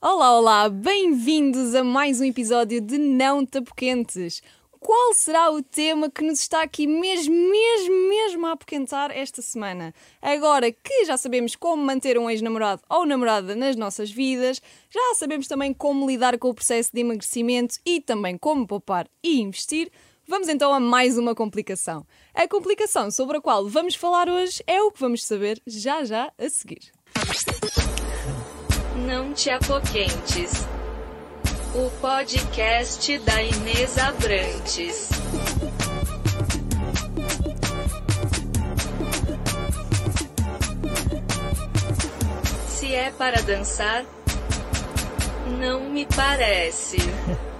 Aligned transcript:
Olá, 0.00 0.38
olá, 0.38 0.68
bem-vindos 0.68 1.74
a 1.74 1.82
mais 1.82 2.20
um 2.20 2.24
episódio 2.24 2.80
de 2.80 2.96
Não 2.96 3.44
Tapoquentes. 3.44 4.40
Qual 4.78 5.12
será 5.12 5.50
o 5.50 5.60
tema 5.60 6.08
que 6.08 6.22
nos 6.22 6.38
está 6.38 6.62
aqui 6.62 6.86
mesmo, 6.86 7.34
mesmo, 7.34 8.08
mesmo 8.08 8.46
a 8.46 8.52
apoquentar 8.52 9.10
esta 9.10 9.42
semana? 9.42 9.92
Agora 10.22 10.70
que 10.70 11.04
já 11.04 11.16
sabemos 11.16 11.56
como 11.56 11.82
manter 11.82 12.16
um 12.16 12.30
ex-namorado 12.30 12.80
ou 12.88 13.04
namorada 13.04 13.56
nas 13.56 13.74
nossas 13.74 14.08
vidas, 14.08 14.62
já 14.88 15.14
sabemos 15.16 15.48
também 15.48 15.74
como 15.74 16.08
lidar 16.08 16.38
com 16.38 16.50
o 16.50 16.54
processo 16.54 16.92
de 16.94 17.00
emagrecimento 17.00 17.74
e 17.84 18.00
também 18.00 18.38
como 18.38 18.68
poupar 18.68 19.08
e 19.20 19.40
investir, 19.40 19.90
vamos 20.28 20.48
então 20.48 20.72
a 20.72 20.78
mais 20.78 21.18
uma 21.18 21.34
complicação. 21.34 22.06
A 22.32 22.46
complicação 22.46 23.10
sobre 23.10 23.38
a 23.38 23.40
qual 23.40 23.68
vamos 23.68 23.96
falar 23.96 24.28
hoje 24.28 24.62
é 24.64 24.80
o 24.80 24.92
que 24.92 25.00
vamos 25.00 25.24
saber 25.24 25.60
já 25.66 26.04
já 26.04 26.32
a 26.38 26.48
seguir. 26.48 26.92
Não 29.08 29.32
te 29.32 29.48
apoquentes. 29.48 30.66
O 31.74 31.90
podcast 31.98 33.18
da 33.20 33.42
Inês 33.42 33.96
Abrantes. 33.96 35.08
Se 42.66 42.94
é 42.94 43.10
para 43.16 43.40
dançar, 43.40 44.04
não 45.58 45.88
me 45.88 46.04
parece. 46.14 46.98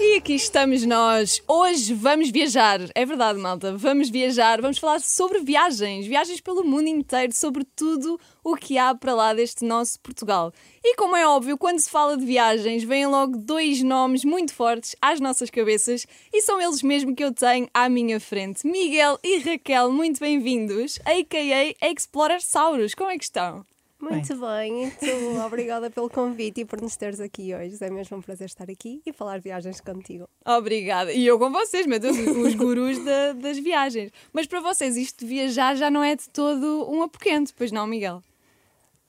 E 0.00 0.16
aqui 0.16 0.34
estamos 0.34 0.84
nós. 0.84 1.40
Hoje 1.46 1.94
vamos 1.94 2.30
viajar. 2.30 2.80
É 2.94 3.06
verdade, 3.06 3.38
malta. 3.38 3.76
Vamos 3.76 4.10
viajar. 4.10 4.60
Vamos 4.60 4.78
falar 4.78 5.00
sobre 5.00 5.40
viagens. 5.40 6.06
Viagens 6.06 6.40
pelo 6.40 6.64
mundo 6.64 6.88
inteiro, 6.88 7.32
sobre 7.32 7.64
tudo 7.64 8.18
o 8.42 8.56
que 8.56 8.76
há 8.76 8.94
para 8.94 9.14
lá 9.14 9.32
deste 9.32 9.64
nosso 9.64 10.00
Portugal. 10.00 10.52
E 10.82 10.96
como 10.96 11.16
é 11.16 11.26
óbvio, 11.26 11.56
quando 11.56 11.78
se 11.78 11.90
fala 11.90 12.16
de 12.16 12.24
viagens, 12.24 12.82
vêm 12.82 13.06
logo 13.06 13.36
dois 13.36 13.82
nomes 13.82 14.24
muito 14.24 14.52
fortes 14.52 14.96
às 15.00 15.20
nossas 15.20 15.48
cabeças 15.48 16.06
e 16.32 16.42
são 16.42 16.60
eles 16.60 16.82
mesmo 16.82 17.14
que 17.14 17.24
eu 17.24 17.32
tenho 17.32 17.68
à 17.72 17.88
minha 17.88 18.18
frente. 18.18 18.66
Miguel 18.66 19.18
e 19.22 19.38
Raquel, 19.38 19.90
muito 19.92 20.20
bem-vindos, 20.20 20.98
a.k.a. 21.04 21.90
Explorer 21.90 22.42
Sauros. 22.42 22.94
Como 22.94 23.10
é 23.10 23.16
que 23.16 23.24
estão? 23.24 23.64
Muito 24.10 24.36
bem, 24.36 24.72
muito 24.72 25.40
obrigada 25.46 25.90
pelo 25.90 26.08
convite 26.10 26.60
e 26.60 26.64
por 26.64 26.80
nos 26.80 26.96
teres 26.96 27.20
aqui 27.20 27.54
hoje. 27.54 27.76
É 27.80 27.90
mesmo 27.90 28.16
um 28.16 28.20
prazer 28.22 28.46
estar 28.46 28.70
aqui 28.70 29.00
e 29.06 29.12
falar 29.12 29.40
viagens 29.40 29.80
contigo. 29.80 30.28
Obrigada. 30.44 31.12
E 31.12 31.26
eu 31.26 31.38
com 31.38 31.50
vocês, 31.50 31.86
meu 31.86 31.98
Deus, 31.98 32.16
os 32.18 32.54
gurus 32.54 32.98
da- 33.04 33.32
das 33.32 33.58
viagens. 33.58 34.10
Mas 34.32 34.46
para 34.46 34.60
vocês, 34.60 34.96
isto 34.96 35.20
de 35.20 35.26
viajar 35.26 35.74
já 35.76 35.90
não 35.90 36.02
é 36.02 36.14
de 36.16 36.28
todo 36.30 36.88
um 36.90 37.02
apoquento, 37.02 37.52
pois 37.56 37.70
não, 37.72 37.86
Miguel? 37.86 38.22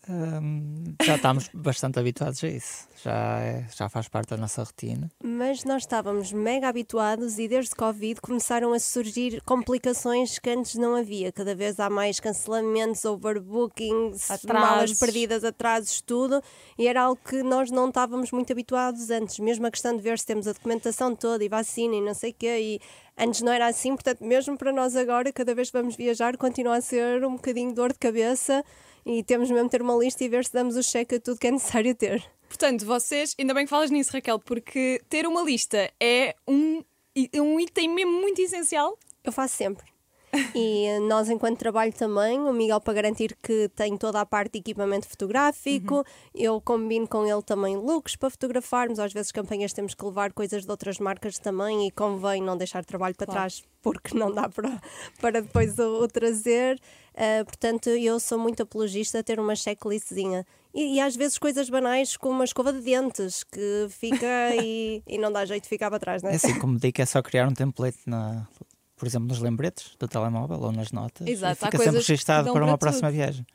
Hum, 0.07 0.93
já 1.03 1.15
estamos 1.15 1.49
bastante 1.53 1.97
habituados 1.99 2.43
a 2.43 2.47
isso. 2.47 2.87
Já, 3.03 3.39
é- 3.39 3.67
já 3.75 3.89
faz 3.89 4.07
parte 4.07 4.29
da 4.29 4.37
nossa 4.37 4.63
rotina. 4.63 5.11
Mas 5.23 5.63
nós 5.63 5.83
estávamos 5.83 6.31
mega 6.31 6.67
habituados 6.69 7.39
e 7.39 7.47
desde 7.47 7.75
Covid 7.75 8.21
começaram 8.21 8.71
a 8.73 8.79
surgir 8.79 9.41
complicações 9.41 10.37
que 10.39 10.49
antes 10.49 10.75
não 10.75 10.95
havia. 10.95 11.31
Cada 11.31 11.55
vez 11.55 11.79
há 11.79 11.89
mais 11.89 12.19
cancelamentos, 12.19 13.03
overbookings, 13.05 14.29
Atrasos. 14.29 14.69
malas 14.69 14.99
perdidas, 14.99 15.43
atrasos, 15.43 16.01
tudo. 16.01 16.41
E 16.77 16.87
era 16.87 17.03
algo 17.03 17.19
que 17.23 17.41
nós 17.43 17.71
não 17.71 17.89
estávamos 17.89 18.31
muito 18.31 18.51
habituados 18.51 19.09
antes. 19.09 19.39
Mesmo 19.39 19.65
a 19.67 19.71
questão 19.71 19.95
de 19.95 20.01
ver 20.01 20.19
se 20.19 20.25
temos 20.25 20.47
a 20.47 20.53
documentação 20.53 21.15
toda 21.15 21.43
e 21.43 21.49
vacina 21.49 21.95
e 21.95 22.01
não 22.01 22.13
sei 22.13 22.31
o 22.31 22.35
quê. 22.37 22.57
E 22.59 22.81
antes 23.17 23.41
não 23.41 23.51
era 23.51 23.67
assim, 23.67 23.93
portanto, 23.95 24.23
mesmo 24.23 24.57
para 24.57 24.71
nós 24.71 24.95
agora, 24.95 25.31
cada 25.31 25.53
vez 25.55 25.69
que 25.69 25.77
vamos 25.77 25.95
viajar, 25.95 26.37
continua 26.37 26.77
a 26.77 26.81
ser 26.81 27.25
um 27.25 27.35
bocadinho 27.35 27.73
dor 27.73 27.93
de 27.93 27.99
cabeça. 27.99 28.63
E 29.05 29.23
temos 29.23 29.49
mesmo 29.51 29.65
de 29.65 29.71
ter 29.71 29.81
uma 29.81 29.95
lista 29.95 30.23
e 30.23 30.29
ver 30.29 30.45
se 30.45 30.53
damos 30.53 30.75
o 30.75 30.81
cheque 30.81 31.15
a 31.15 31.19
tudo 31.19 31.37
que 31.39 31.47
é 31.47 31.51
necessário 31.51 31.93
ter. 31.93 32.23
Portanto, 32.47 32.85
vocês, 32.85 33.35
ainda 33.39 33.53
bem 33.53 33.65
que 33.65 33.69
falas 33.69 33.91
nisso, 33.91 34.11
Raquel, 34.11 34.39
porque 34.39 35.01
ter 35.09 35.27
uma 35.27 35.43
lista 35.43 35.91
é 35.99 36.35
um, 36.47 36.83
um 37.35 37.59
item 37.59 37.89
mesmo 37.89 38.13
muito 38.13 38.41
essencial. 38.41 38.97
Eu 39.23 39.31
faço 39.31 39.55
sempre. 39.55 39.94
E 40.55 40.99
nós, 41.07 41.29
enquanto 41.29 41.57
trabalho 41.59 41.91
também, 41.93 42.39
o 42.39 42.53
Miguel, 42.53 42.79
para 42.81 42.93
garantir 42.93 43.35
que 43.41 43.69
tem 43.75 43.97
toda 43.97 44.19
a 44.21 44.25
parte 44.25 44.53
de 44.53 44.59
equipamento 44.59 45.07
fotográfico, 45.07 46.03
eu 46.33 46.59
combino 46.61 47.07
com 47.07 47.25
ele 47.25 47.41
também 47.41 47.75
looks 47.77 48.15
para 48.15 48.29
fotografarmos. 48.29 48.99
Às 48.99 49.11
vezes, 49.13 49.31
campanhas 49.31 49.73
temos 49.73 49.93
que 49.93 50.05
levar 50.05 50.31
coisas 50.33 50.63
de 50.65 50.71
outras 50.71 50.99
marcas 50.99 51.37
também 51.39 51.87
e 51.87 51.91
convém 51.91 52.41
não 52.41 52.57
deixar 52.57 52.83
trabalho 52.85 53.15
para 53.15 53.25
Claro. 53.25 53.39
trás 53.41 53.63
porque 53.81 54.17
não 54.17 54.31
dá 54.31 54.49
para, 54.49 54.81
para 55.21 55.41
depois 55.41 55.77
o, 55.77 56.03
o 56.03 56.07
trazer. 56.07 56.79
Eh, 57.13 57.43
portanto, 57.43 57.89
eu 57.89 58.19
sou 58.19 58.37
muito 58.39 58.63
apologista 58.63 59.19
a 59.19 59.23
ter 59.23 59.39
uma 59.39 59.55
checklistzinha. 59.55 60.45
E, 60.73 60.95
e 60.95 60.99
às 60.99 61.15
vezes 61.15 61.37
coisas 61.37 61.69
banais 61.69 62.17
como 62.17 62.33
uma 62.35 62.43
escova 62.45 62.73
de 62.73 62.81
dentes 62.81 63.43
que 63.43 63.87
fica 63.89 64.25
e, 64.61 65.01
e 65.07 65.17
não 65.17 65.31
dá 65.31 65.45
jeito 65.45 65.63
de 65.63 65.69
ficar 65.69 65.89
para 65.89 65.99
trás, 65.99 66.21
não 66.23 66.29
É 66.29 66.33
é? 66.33 66.35
assim, 66.35 66.57
como 66.59 66.77
digo, 66.79 67.01
é 67.01 67.05
só 67.05 67.21
criar 67.21 67.47
um 67.47 67.53
template, 67.53 67.99
na, 68.05 68.45
por 68.95 69.07
exemplo, 69.07 69.27
nos 69.27 69.39
lembretes 69.39 69.95
do 69.99 70.07
telemóvel 70.07 70.59
ou 70.59 70.71
nas 70.71 70.91
notas. 70.91 71.27
Exato, 71.27 71.61
e 71.61 71.65
fica 71.65 71.77
sempre 71.77 71.99
registado 71.99 72.45
para 72.45 72.53
para 72.53 72.63
uma 72.63 72.73
tudo. 72.73 72.79
próxima 72.79 73.11
viagem. 73.11 73.45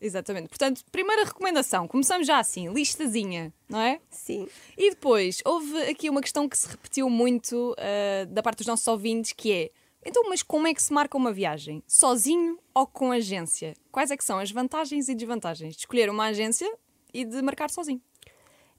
Exatamente. 0.00 0.48
Portanto, 0.48 0.82
primeira 0.90 1.24
recomendação, 1.24 1.86
começamos 1.86 2.26
já 2.26 2.38
assim, 2.38 2.72
listazinha, 2.72 3.52
não 3.68 3.80
é? 3.80 4.00
Sim. 4.08 4.48
E 4.76 4.90
depois, 4.90 5.42
houve 5.44 5.76
aqui 5.82 6.08
uma 6.08 6.22
questão 6.22 6.48
que 6.48 6.56
se 6.56 6.66
repetiu 6.66 7.10
muito 7.10 7.76
ah, 7.78 8.24
da 8.26 8.42
parte 8.42 8.58
dos 8.58 8.66
nossos 8.66 8.86
ouvintes, 8.88 9.32
que 9.32 9.52
é 9.52 9.70
então, 10.04 10.24
mas 10.28 10.42
como 10.42 10.66
é 10.66 10.72
que 10.72 10.82
se 10.82 10.92
marca 10.92 11.16
uma 11.16 11.32
viagem? 11.32 11.82
Sozinho 11.86 12.58
ou 12.74 12.86
com 12.86 13.12
agência? 13.12 13.74
Quais 13.92 14.10
é 14.10 14.16
que 14.16 14.24
são 14.24 14.38
as 14.38 14.50
vantagens 14.50 15.08
e 15.08 15.14
desvantagens 15.14 15.74
de 15.74 15.80
escolher 15.80 16.08
uma 16.08 16.26
agência 16.26 16.70
e 17.12 17.24
de 17.24 17.42
marcar 17.42 17.68
sozinho? 17.68 18.00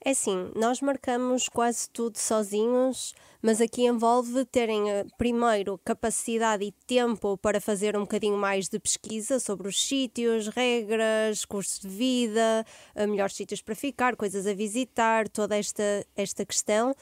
É 0.04 0.12
assim, 0.12 0.52
nós 0.56 0.82
marcamos 0.82 1.48
quase 1.48 1.88
tudo 1.88 2.18
sozinhos, 2.18 3.14
mas 3.40 3.62
aqui 3.62 3.86
envolve 3.86 4.44
terem 4.46 4.90
eh, 4.90 5.06
primeiro 5.16 5.80
capacidade 5.86 6.64
e 6.64 6.72
tempo 6.88 7.38
para 7.38 7.62
fazer 7.62 7.96
um 7.96 8.02
bocadinho 8.02 8.36
mais 8.36 8.68
de 8.68 8.80
pesquisa 8.80 9.40
sobre 9.40 9.68
os 9.68 9.80
sítios, 9.80 10.48
regras, 10.48 11.46
curso 11.46 11.82
de 11.82 11.88
vida, 11.88 12.66
eh, 12.96 13.06
melhores 13.06 13.36
sítios 13.36 13.62
para 13.62 13.76
ficar, 13.76 14.16
coisas 14.16 14.48
a 14.48 14.56
visitar, 14.56 15.30
toda 15.30 15.56
esta, 15.56 16.04
esta 16.16 16.44
questão. 16.48 16.96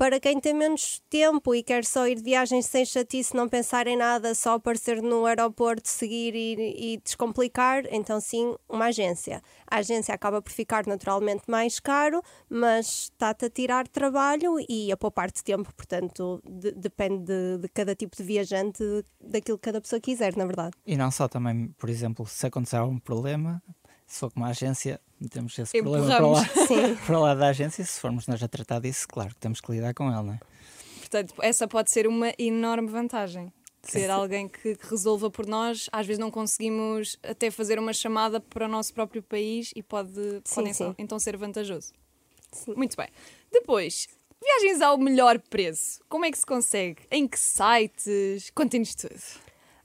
Para 0.00 0.18
quem 0.18 0.40
tem 0.40 0.54
menos 0.54 1.02
tempo 1.10 1.54
e 1.54 1.62
quer 1.62 1.84
só 1.84 2.08
ir 2.08 2.14
de 2.14 2.22
viagem 2.22 2.62
sem 2.62 2.86
chatice, 2.86 3.36
não 3.36 3.46
pensar 3.46 3.86
em 3.86 3.98
nada, 3.98 4.34
só 4.34 4.54
aparecer 4.54 5.02
no 5.02 5.26
aeroporto, 5.26 5.86
seguir 5.86 6.34
e, 6.34 6.94
e 6.94 6.96
descomplicar, 7.04 7.82
então 7.90 8.18
sim, 8.18 8.56
uma 8.66 8.86
agência. 8.86 9.42
A 9.70 9.76
agência 9.76 10.14
acaba 10.14 10.40
por 10.40 10.50
ficar 10.52 10.86
naturalmente 10.86 11.42
mais 11.46 11.78
caro, 11.78 12.22
mas 12.48 13.10
está-te 13.12 13.44
a 13.44 13.50
tirar 13.50 13.86
trabalho 13.88 14.54
e 14.70 14.90
a 14.90 14.96
poupar-te 14.96 15.44
tempo, 15.44 15.70
portanto, 15.74 16.40
de- 16.48 16.72
depende 16.72 17.24
de, 17.24 17.58
de 17.58 17.68
cada 17.68 17.94
tipo 17.94 18.16
de 18.16 18.22
viajante, 18.22 18.82
daquilo 19.20 19.58
que 19.58 19.64
cada 19.64 19.82
pessoa 19.82 20.00
quiser, 20.00 20.34
na 20.34 20.46
verdade. 20.46 20.70
E 20.86 20.96
não 20.96 21.10
só 21.10 21.28
também, 21.28 21.74
por 21.76 21.90
exemplo, 21.90 22.24
se 22.26 22.46
acontecer 22.46 22.76
algum 22.76 22.98
problema, 22.98 23.62
se 24.12 24.18
for 24.20 24.30
com 24.32 24.40
uma 24.40 24.48
agência, 24.48 25.00
metemos 25.20 25.56
esse 25.58 25.80
problema 25.80 26.06
para 26.06 26.26
lá, 26.26 26.42
para 27.06 27.18
lá 27.18 27.34
da 27.34 27.48
agência. 27.48 27.84
Se 27.84 28.00
formos 28.00 28.26
nós 28.26 28.42
a 28.42 28.48
tratar 28.48 28.80
disso, 28.80 29.06
claro 29.08 29.30
que 29.30 29.36
temos 29.36 29.60
que 29.60 29.70
lidar 29.72 29.94
com 29.94 30.08
ele, 30.12 30.22
não 30.22 30.32
é? 30.34 30.40
Portanto, 30.98 31.34
essa 31.42 31.66
pode 31.68 31.90
ser 31.90 32.06
uma 32.06 32.32
enorme 32.38 32.88
vantagem. 32.88 33.52
Sim. 33.82 34.00
Ter 34.00 34.10
alguém 34.10 34.46
que 34.48 34.76
resolva 34.82 35.30
por 35.30 35.46
nós. 35.46 35.88
Às 35.90 36.06
vezes 36.06 36.18
não 36.18 36.30
conseguimos 36.30 37.16
até 37.22 37.50
fazer 37.50 37.78
uma 37.78 37.92
chamada 37.92 38.38
para 38.40 38.66
o 38.66 38.68
nosso 38.68 38.92
próprio 38.92 39.22
país 39.22 39.72
e 39.74 39.82
pode, 39.82 40.12
Sim, 40.44 40.54
pode 40.54 40.74
sim. 40.74 40.82
então- 40.84 40.94
então 40.98 41.18
ser 41.18 41.36
vantajoso. 41.36 41.92
Sim. 42.52 42.74
Muito 42.76 42.96
bem. 42.96 43.08
Depois, 43.50 44.06
viagens 44.42 44.82
ao 44.82 44.98
melhor 44.98 45.38
preço. 45.38 46.00
Como 46.08 46.24
é 46.24 46.30
que 46.30 46.38
se 46.38 46.44
consegue? 46.44 46.98
Em 47.10 47.26
que 47.26 47.38
sites? 47.38 48.50
Contem-nos 48.54 48.94
tudo. 48.94 49.14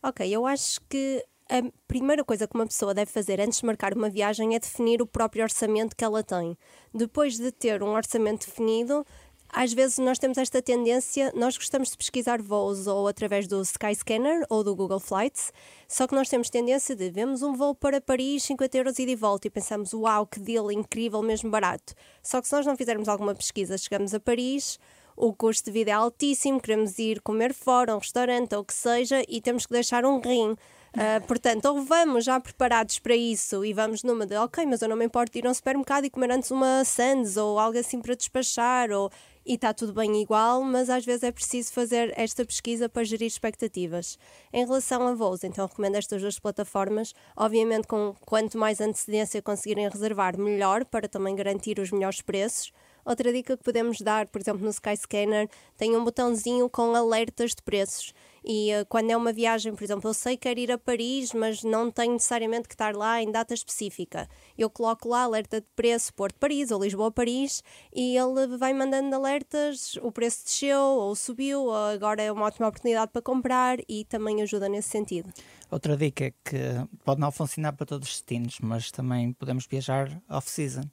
Ok, 0.03 0.27
eu 0.29 0.45
acho 0.45 0.81
que 0.89 1.23
a 1.49 1.61
primeira 1.87 2.23
coisa 2.23 2.47
que 2.47 2.55
uma 2.55 2.65
pessoa 2.65 2.93
deve 2.93 3.11
fazer 3.11 3.39
antes 3.39 3.59
de 3.59 3.65
marcar 3.65 3.93
uma 3.93 4.09
viagem 4.09 4.55
é 4.55 4.59
definir 4.59 5.01
o 5.01 5.07
próprio 5.07 5.43
orçamento 5.43 5.95
que 5.95 6.03
ela 6.03 6.23
tem. 6.23 6.57
Depois 6.93 7.37
de 7.37 7.51
ter 7.51 7.83
um 7.83 7.93
orçamento 7.93 8.47
definido, 8.47 9.05
às 9.49 9.71
vezes 9.71 9.99
nós 9.99 10.17
temos 10.17 10.37
esta 10.37 10.61
tendência, 10.61 11.31
nós 11.35 11.55
gostamos 11.55 11.91
de 11.91 11.97
pesquisar 11.97 12.41
voos 12.41 12.87
ou 12.87 13.07
através 13.07 13.47
do 13.47 13.61
Skyscanner 13.61 14.45
ou 14.49 14.63
do 14.63 14.75
Google 14.75 14.99
Flights, 14.99 15.53
só 15.87 16.07
que 16.07 16.15
nós 16.15 16.27
temos 16.27 16.49
tendência 16.49 16.95
de 16.95 17.09
vemos 17.09 17.41
um 17.41 17.53
voo 17.53 17.73
para 17.73 18.01
Paris, 18.01 18.43
50 18.43 18.77
euros 18.77 18.99
e 18.99 19.15
volta, 19.15 19.47
e 19.47 19.51
pensamos, 19.51 19.93
uau, 19.93 20.25
que 20.25 20.39
deal 20.39 20.71
incrível, 20.71 21.21
mesmo 21.21 21.49
barato. 21.49 21.93
Só 22.21 22.41
que 22.41 22.47
se 22.47 22.55
nós 22.55 22.65
não 22.65 22.75
fizermos 22.75 23.07
alguma 23.07 23.35
pesquisa, 23.35 23.77
chegamos 23.77 24.13
a 24.13 24.19
Paris, 24.19 24.79
o 25.15 25.33
custo 25.33 25.65
de 25.65 25.71
vida 25.71 25.91
é 25.91 25.93
altíssimo, 25.93 26.59
queremos 26.59 26.99
ir 26.99 27.21
comer 27.21 27.53
fora, 27.53 27.95
um 27.95 27.99
restaurante 27.99 28.53
ou 28.53 28.61
o 28.61 28.65
que 28.65 28.73
seja, 28.73 29.23
e 29.29 29.39
temos 29.39 29.65
que 29.65 29.71
deixar 29.71 30.03
um 30.05 30.19
rim. 30.19 30.57
Ah, 30.97 31.19
portanto, 31.27 31.65
ou 31.65 31.83
vamos 31.83 32.23
já 32.23 32.39
preparados 32.39 32.99
para 32.99 33.15
isso 33.15 33.65
e 33.65 33.73
vamos 33.73 34.01
numa 34.01 34.25
de 34.25 34.37
ok, 34.37 34.65
mas 34.65 34.81
eu 34.81 34.87
não 34.87 34.95
me 34.95 35.03
importo 35.03 35.37
ir 35.37 35.45
a 35.45 35.49
um 35.49 35.53
supermercado 35.53 36.05
e 36.05 36.09
comer 36.09 36.31
antes 36.31 36.51
uma 36.51 36.85
Sands 36.85 37.35
ou 37.35 37.59
algo 37.59 37.77
assim 37.77 38.01
para 38.01 38.15
despachar, 38.15 38.89
ou 38.91 39.11
e 39.45 39.55
está 39.55 39.73
tudo 39.73 39.93
bem 39.93 40.21
igual, 40.21 40.63
mas 40.63 40.89
às 40.89 41.05
vezes 41.05 41.23
é 41.23 41.31
preciso 41.31 41.71
fazer 41.73 42.13
esta 42.17 42.45
pesquisa 42.45 42.87
para 42.87 43.03
gerir 43.03 43.27
expectativas. 43.27 44.17
Em 44.51 44.65
relação 44.65 45.05
a 45.05 45.13
voos, 45.13 45.43
então 45.43 45.67
recomendo 45.67 45.95
estas 45.95 46.21
duas 46.21 46.39
plataformas, 46.39 47.13
obviamente 47.35 47.87
com 47.87 48.15
quanto 48.25 48.57
mais 48.57 48.79
antecedência 48.79 49.41
conseguirem 49.41 49.89
reservar, 49.89 50.39
melhor, 50.39 50.85
para 50.85 51.09
também 51.09 51.35
garantir 51.35 51.77
os 51.77 51.91
melhores 51.91 52.21
preços. 52.21 52.71
Outra 53.05 53.31
dica 53.31 53.55
que 53.55 53.63
podemos 53.63 54.01
dar, 54.01 54.25
por 54.25 54.41
exemplo, 54.41 54.63
no 54.63 54.71
Skyscanner, 54.71 55.47
tem 55.77 55.95
um 55.95 56.03
botãozinho 56.03 56.67
com 56.67 56.95
alertas 56.95 57.51
de 57.51 57.61
preços. 57.61 58.15
E 58.47 58.71
uh, 58.75 58.85
quando 58.87 59.09
é 59.09 59.17
uma 59.17 59.33
viagem, 59.33 59.73
por 59.73 59.83
exemplo, 59.83 60.07
eu 60.07 60.13
sei 60.13 60.37
que 60.37 60.43
quero 60.43 60.59
ir 60.59 60.71
a 60.71 60.77
Paris, 60.77 61.33
mas 61.33 61.63
não 61.63 61.89
tenho 61.89 62.13
necessariamente 62.13 62.67
que 62.67 62.75
estar 62.75 62.95
lá 62.95 63.19
em 63.19 63.31
data 63.31 63.55
específica. 63.55 64.29
Eu 64.55 64.69
coloco 64.69 65.09
lá 65.09 65.23
alerta 65.23 65.59
de 65.59 65.67
preço 65.75 66.13
Porto-Paris 66.13 66.69
ou 66.69 66.83
Lisboa-Paris 66.83 67.63
e 67.91 68.15
ele 68.15 68.55
vai 68.57 68.71
mandando 68.71 69.15
alertas, 69.15 69.97
o 70.03 70.11
preço 70.11 70.43
desceu 70.45 70.79
ou 70.79 71.15
subiu, 71.15 71.63
ou 71.63 71.75
agora 71.75 72.21
é 72.21 72.31
uma 72.31 72.45
ótima 72.45 72.67
oportunidade 72.67 73.11
para 73.11 73.21
comprar 73.21 73.79
e 73.89 74.05
também 74.05 74.43
ajuda 74.43 74.69
nesse 74.69 74.89
sentido. 74.89 75.33
Outra 75.71 75.97
dica 75.97 76.25
é 76.25 76.31
que 76.43 76.87
pode 77.03 77.19
não 77.19 77.31
funcionar 77.31 77.73
para 77.73 77.87
todos 77.87 78.07
os 78.07 78.13
destinos, 78.13 78.59
mas 78.61 78.91
também 78.91 79.33
podemos 79.33 79.65
viajar 79.65 80.21
off-season. 80.29 80.83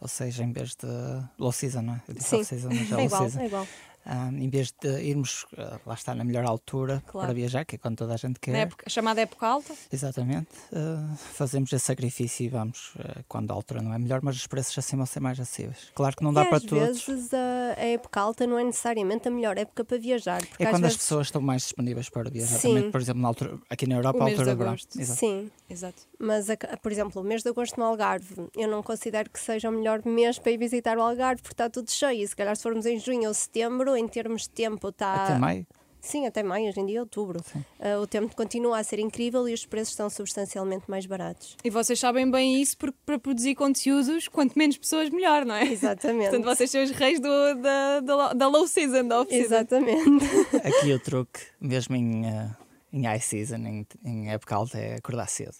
Ou 0.00 0.08
seja, 0.08 0.44
em 0.44 0.52
vez 0.52 0.74
de 0.74 0.86
low 1.38 1.52
season, 1.52 1.82
não 1.82 1.94
é? 1.94 2.02
Eu 2.08 2.14
disse 2.14 2.28
Sim, 2.28 2.36
off-season, 2.36 2.68
mas 2.68 2.92
é 2.92 3.00
é 3.02 3.04
igual, 3.04 3.22
season. 3.22 3.40
é 3.40 3.46
igual. 3.46 3.66
Ah, 4.08 4.28
em 4.32 4.48
vez 4.48 4.72
de 4.80 4.88
irmos, 5.02 5.44
ah, 5.58 5.80
lá 5.84 5.94
está, 5.94 6.14
na 6.14 6.22
melhor 6.22 6.44
altura 6.44 7.02
Claro. 7.08 7.26
para 7.26 7.34
viajar, 7.34 7.64
que 7.64 7.74
é 7.74 7.78
quando 7.78 7.96
toda 7.96 8.14
a 8.14 8.16
gente 8.16 8.38
quer. 8.38 8.52
Na 8.52 8.58
época, 8.58 8.84
a 8.86 8.90
chamada 8.90 9.20
época 9.20 9.44
alta? 9.46 9.74
Exatamente. 9.92 10.46
Ah, 10.72 11.14
fazemos 11.16 11.72
esse 11.72 11.84
sacrifício 11.84 12.44
e 12.44 12.48
vamos 12.48 12.92
ah, 13.00 13.22
quando 13.28 13.50
a 13.50 13.54
altura 13.54 13.82
não 13.82 13.92
é 13.92 13.98
melhor, 13.98 14.20
mas 14.22 14.36
os 14.36 14.46
preços 14.46 14.78
assim 14.78 14.96
vão 14.96 15.06
ser 15.06 15.18
mais 15.18 15.40
acessíveis. 15.40 15.90
Claro 15.94 16.16
que 16.16 16.22
não 16.22 16.32
dá 16.32 16.42
e 16.42 16.46
para 16.46 16.56
às 16.58 16.62
todos. 16.62 17.04
vezes 17.06 17.34
a, 17.34 17.74
a 17.80 17.84
época 17.84 18.20
alta 18.20 18.46
não 18.46 18.58
é 18.58 18.62
necessariamente 18.64 19.26
a 19.26 19.30
melhor 19.30 19.58
época 19.58 19.84
para 19.84 19.98
viajar. 19.98 20.40
É 20.58 20.64
às 20.64 20.70
quando 20.70 20.84
as 20.84 20.92
vezes... 20.92 20.96
pessoas 20.98 21.26
estão 21.26 21.40
mais 21.42 21.62
disponíveis 21.62 22.08
para 22.08 22.30
viajar. 22.30 22.58
Sim. 22.58 22.74
Também, 22.76 22.90
por 22.92 23.00
exemplo, 23.00 23.20
na 23.22 23.28
altura, 23.28 23.58
aqui 23.68 23.88
na 23.88 23.96
Europa, 23.96 24.20
a 24.22 24.28
altura 24.28 24.44
de 24.44 24.62
agosto. 24.62 25.00
Exato. 25.00 25.18
Sim, 25.18 25.50
Exato. 25.68 26.02
mas, 26.18 26.48
a- 26.48 26.56
por 26.80 26.92
exemplo, 26.92 27.20
o 27.20 27.24
mês 27.24 27.42
de 27.42 27.48
agosto 27.48 27.76
no 27.76 27.84
Algarve, 27.84 28.46
eu 28.56 28.68
não 28.68 28.82
considero 28.84 29.28
que 29.30 29.40
seja 29.40 29.68
o 29.68 29.72
melhor 29.72 30.00
mês 30.04 30.38
para 30.38 30.52
ir 30.52 30.58
visitar 30.58 30.96
o 30.96 31.02
Algarve, 31.02 31.42
porque 31.42 31.54
está 31.54 31.68
tudo 31.68 31.90
cheio. 31.90 32.22
E 32.22 32.28
se 32.28 32.36
calhar 32.36 32.54
se 32.54 32.62
formos 32.62 32.86
em 32.86 33.00
junho 33.00 33.26
ou 33.26 33.34
setembro, 33.34 33.95
em 33.96 34.06
termos 34.08 34.42
de 34.42 34.50
tempo, 34.50 34.88
está. 34.88 35.24
Até 35.24 35.38
maio. 35.38 35.66
Sim, 36.00 36.24
até 36.24 36.40
maio, 36.40 36.68
hoje 36.68 36.78
em 36.78 36.86
dia, 36.86 37.00
outubro. 37.00 37.40
Ah, 37.80 37.98
o 38.00 38.06
tempo 38.06 38.36
continua 38.36 38.78
a 38.78 38.84
ser 38.84 39.00
incrível 39.00 39.48
e 39.48 39.52
os 39.52 39.66
preços 39.66 39.90
estão 39.90 40.08
substancialmente 40.08 40.88
mais 40.88 41.04
baratos. 41.04 41.56
E 41.64 41.70
vocês 41.70 41.98
sabem 41.98 42.30
bem 42.30 42.62
isso 42.62 42.78
porque 42.78 42.96
para 43.04 43.18
produzir 43.18 43.56
conteúdos, 43.56 44.28
quanto 44.28 44.56
menos 44.56 44.76
pessoas, 44.78 45.10
melhor, 45.10 45.44
não 45.44 45.56
é? 45.56 45.64
Exatamente. 45.64 46.30
Portanto, 46.30 46.44
vocês 46.44 46.70
são 46.70 46.80
os 46.84 46.92
reis 46.92 47.18
do, 47.18 47.28
da, 47.60 48.00
da, 48.00 48.32
da 48.34 48.46
low 48.46 48.68
season, 48.68 49.08
da 49.08 49.20
off-season. 49.22 49.46
Exatamente. 49.46 50.24
Aqui 50.62 50.92
o 50.92 51.00
truque, 51.00 51.40
mesmo 51.60 51.96
em, 51.96 52.24
ah, 52.28 52.56
em 52.92 53.02
high 53.04 53.18
season, 53.18 53.56
em, 53.56 53.84
em 54.04 54.30
época 54.30 54.54
alta, 54.54 54.78
é 54.78 54.94
acordar 54.94 55.26
cedo. 55.28 55.56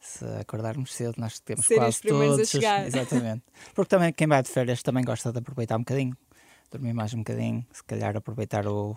Se 0.00 0.24
acordarmos 0.40 0.92
cedo, 0.94 1.14
nós 1.18 1.38
temos 1.40 1.66
Serem 1.66 1.82
quase 1.82 1.96
os 1.96 2.00
primeiros 2.00 2.32
a 2.32 2.36
todos. 2.38 2.44
os- 2.54 2.60
chegar. 2.60 2.86
Exatamente. 2.88 3.42
Porque 3.72 3.88
também 3.88 4.12
quem 4.12 4.26
vai 4.26 4.42
de 4.42 4.48
férias 4.48 4.82
também 4.82 5.04
gosta 5.04 5.30
de 5.30 5.38
aproveitar 5.38 5.76
um 5.76 5.80
bocadinho, 5.80 6.16
dormir 6.70 6.92
mais 6.92 7.12
um 7.14 7.18
bocadinho, 7.18 7.66
se 7.72 7.82
calhar 7.82 8.16
aproveitar 8.16 8.66
o, 8.66 8.96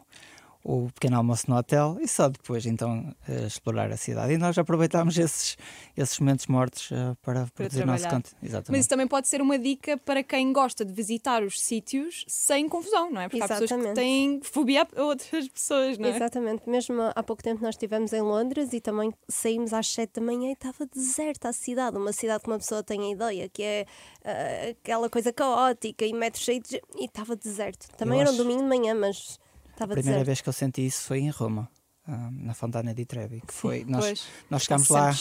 o 0.63 0.88
pequeno 0.94 1.18
almoço 1.18 1.50
no 1.50 1.57
hotel 1.57 1.98
e 2.00 2.07
só 2.07 2.30
depois 2.30 2.65
então 2.65 3.13
eh, 3.27 3.45
explorar 3.45 3.92
a 3.92 3.98
cidade. 3.98 4.33
E 4.33 4.38
nós 4.38 4.57
aproveitamos 4.57 5.18
esses, 5.18 5.57
esses 5.98 6.18
momentos 6.19 6.48
mortos 6.48 6.89
eh, 6.92 7.15
para 7.21 7.45
produzir 7.54 7.83
o 7.83 7.86
nosso 7.86 8.06
conteúdo. 8.06 8.38
Mas 8.42 8.50
Exatamente. 8.50 8.80
isso 8.80 8.89
também 8.89 9.07
pode 9.07 9.27
ser 9.27 9.42
uma 9.42 9.60
dica 9.60 9.98
para 9.98 10.24
quem 10.24 10.54
gosta 10.54 10.86
de 10.86 10.94
visitar 10.94 11.44
os 11.44 11.60
sítios 11.62 12.24
sem 12.27 12.69
confusão, 12.69 13.12
não 13.12 13.19
é? 13.21 13.27
Porque 13.27 13.44
há 13.44 13.48
pessoas 13.48 13.69
que 13.69 13.74
Exatamente. 13.75 13.95
têm 13.95 14.39
fobia 14.42 14.88
a 14.95 15.04
outras 15.04 15.48
pessoas, 15.50 15.98
não 15.98 16.07
é? 16.07 16.15
Exatamente. 16.15 16.69
Mesmo 16.69 16.95
há 17.13 17.24
pouco 17.24 17.44
tempo 17.44 17.62
nós 17.62 17.75
estivemos 17.75 18.13
em 18.13 18.21
Londres 18.21 18.71
e 18.71 18.80
também 18.80 19.13
saímos 19.27 19.74
às 19.74 19.88
7 19.88 20.19
da 20.19 20.25
manhã 20.25 20.50
e 20.50 20.54
estava 20.54 20.86
deserta 20.86 21.50
a 21.50 21.54
cidade. 21.54 21.98
Uma 21.98 22.13
cidade 22.13 22.42
que 22.44 22.50
uma 22.50 22.57
pessoa 22.57 22.81
tem 22.81 23.01
a 23.01 23.12
ideia, 23.12 23.50
que 23.50 23.62
é 23.63 23.86
ah, 24.24 24.69
aquela 24.69 25.10
coisa 25.10 25.33
caótica 25.33 26.06
e 26.06 26.13
metros 26.13 26.44
cheios 26.44 26.69
de... 26.69 26.81
E 26.98 27.06
estava 27.06 27.36
deserto. 27.36 27.88
Também 27.98 28.18
Eu 28.19 28.21
era 28.21 28.30
um 28.30 28.33
acho- 28.33 28.42
domingo 28.44 28.62
de 28.62 28.68
manhã, 28.69 28.95
mas 28.95 29.38
A 29.74 29.75
estava 29.75 29.94
primeira 29.94 30.20
deserto. 30.20 30.25
vez 30.28 30.42
que 30.42 30.50
eu 30.50 30.54
senti 30.54 30.86
isso 30.86 31.04
foi 31.08 31.20
em 31.20 31.30
Roma, 31.30 31.70
ah, 32.08 32.30
na 32.31 32.54
Fontana 32.54 32.94
di 32.94 33.06
Trevi, 33.06 33.42
que 33.42 33.54
foi 33.54 33.84
nós, 33.86 34.06
Pois, 34.06 34.28
nós 34.50 34.64
chegámos 34.64 34.90
lá, 34.90 35.12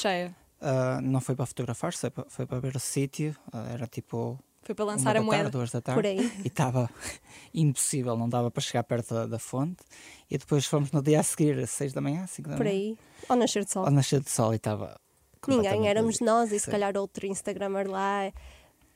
ah, 0.61 1.01
não 1.03 1.21
foi 1.21 1.35
para 1.35 1.47
fotografar, 1.47 1.93
foi 1.95 2.11
para, 2.11 2.25
foi 2.29 2.47
para 2.47 2.61
ver 2.61 2.77
o 2.77 2.81
sítio, 2.81 3.35
ah, 3.53 3.67
era 3.73 3.87
tipo 3.87 4.39
Foi 4.63 4.75
para 4.75 4.85
lançar 4.85 5.17
a 5.17 5.23
moeda. 5.23 5.45
tarde, 5.45 5.51
duas 5.57 5.71
da 5.71 5.81
tarde, 5.81 6.01
Por 6.01 6.07
aí. 6.07 6.31
e 6.45 6.49
estava 6.49 6.89
impossível, 7.55 8.17
não 8.17 8.29
dava 8.29 8.51
para 8.51 8.61
chegar 8.63 8.85
perto 8.85 9.15
da, 9.15 9.27
da 9.27 9.39
fonte. 9.39 9.83
E 10.31 10.39
depois 10.39 10.67
fomos 10.67 10.93
no 10.93 11.03
dia 11.03 11.21
a 11.21 11.23
seguir, 11.23 11.59
às 11.59 11.71
seis 11.71 11.93
da 11.93 12.01
manhã, 12.01 12.27
cinco 12.27 12.49
da 12.51 12.57
Por 12.57 12.65
manhã, 12.67 12.77
aí. 12.77 12.99
Ao 13.29 13.37
nascer 13.37 13.65
de 13.65 13.73
sol. 13.73 13.85
ao 13.87 13.91
nascer 13.91 14.21
do 14.21 14.29
sol 14.31 14.53
e 14.53 14.57
estava. 14.57 15.01
Ninguém, 15.49 15.89
éramos 15.89 16.21
nós 16.21 16.53
e 16.53 16.59
se 16.61 16.67
Sim. 16.67 16.71
calhar 16.71 16.97
outro 16.97 17.27
Instagramer 17.27 17.89
lá. 17.91 18.33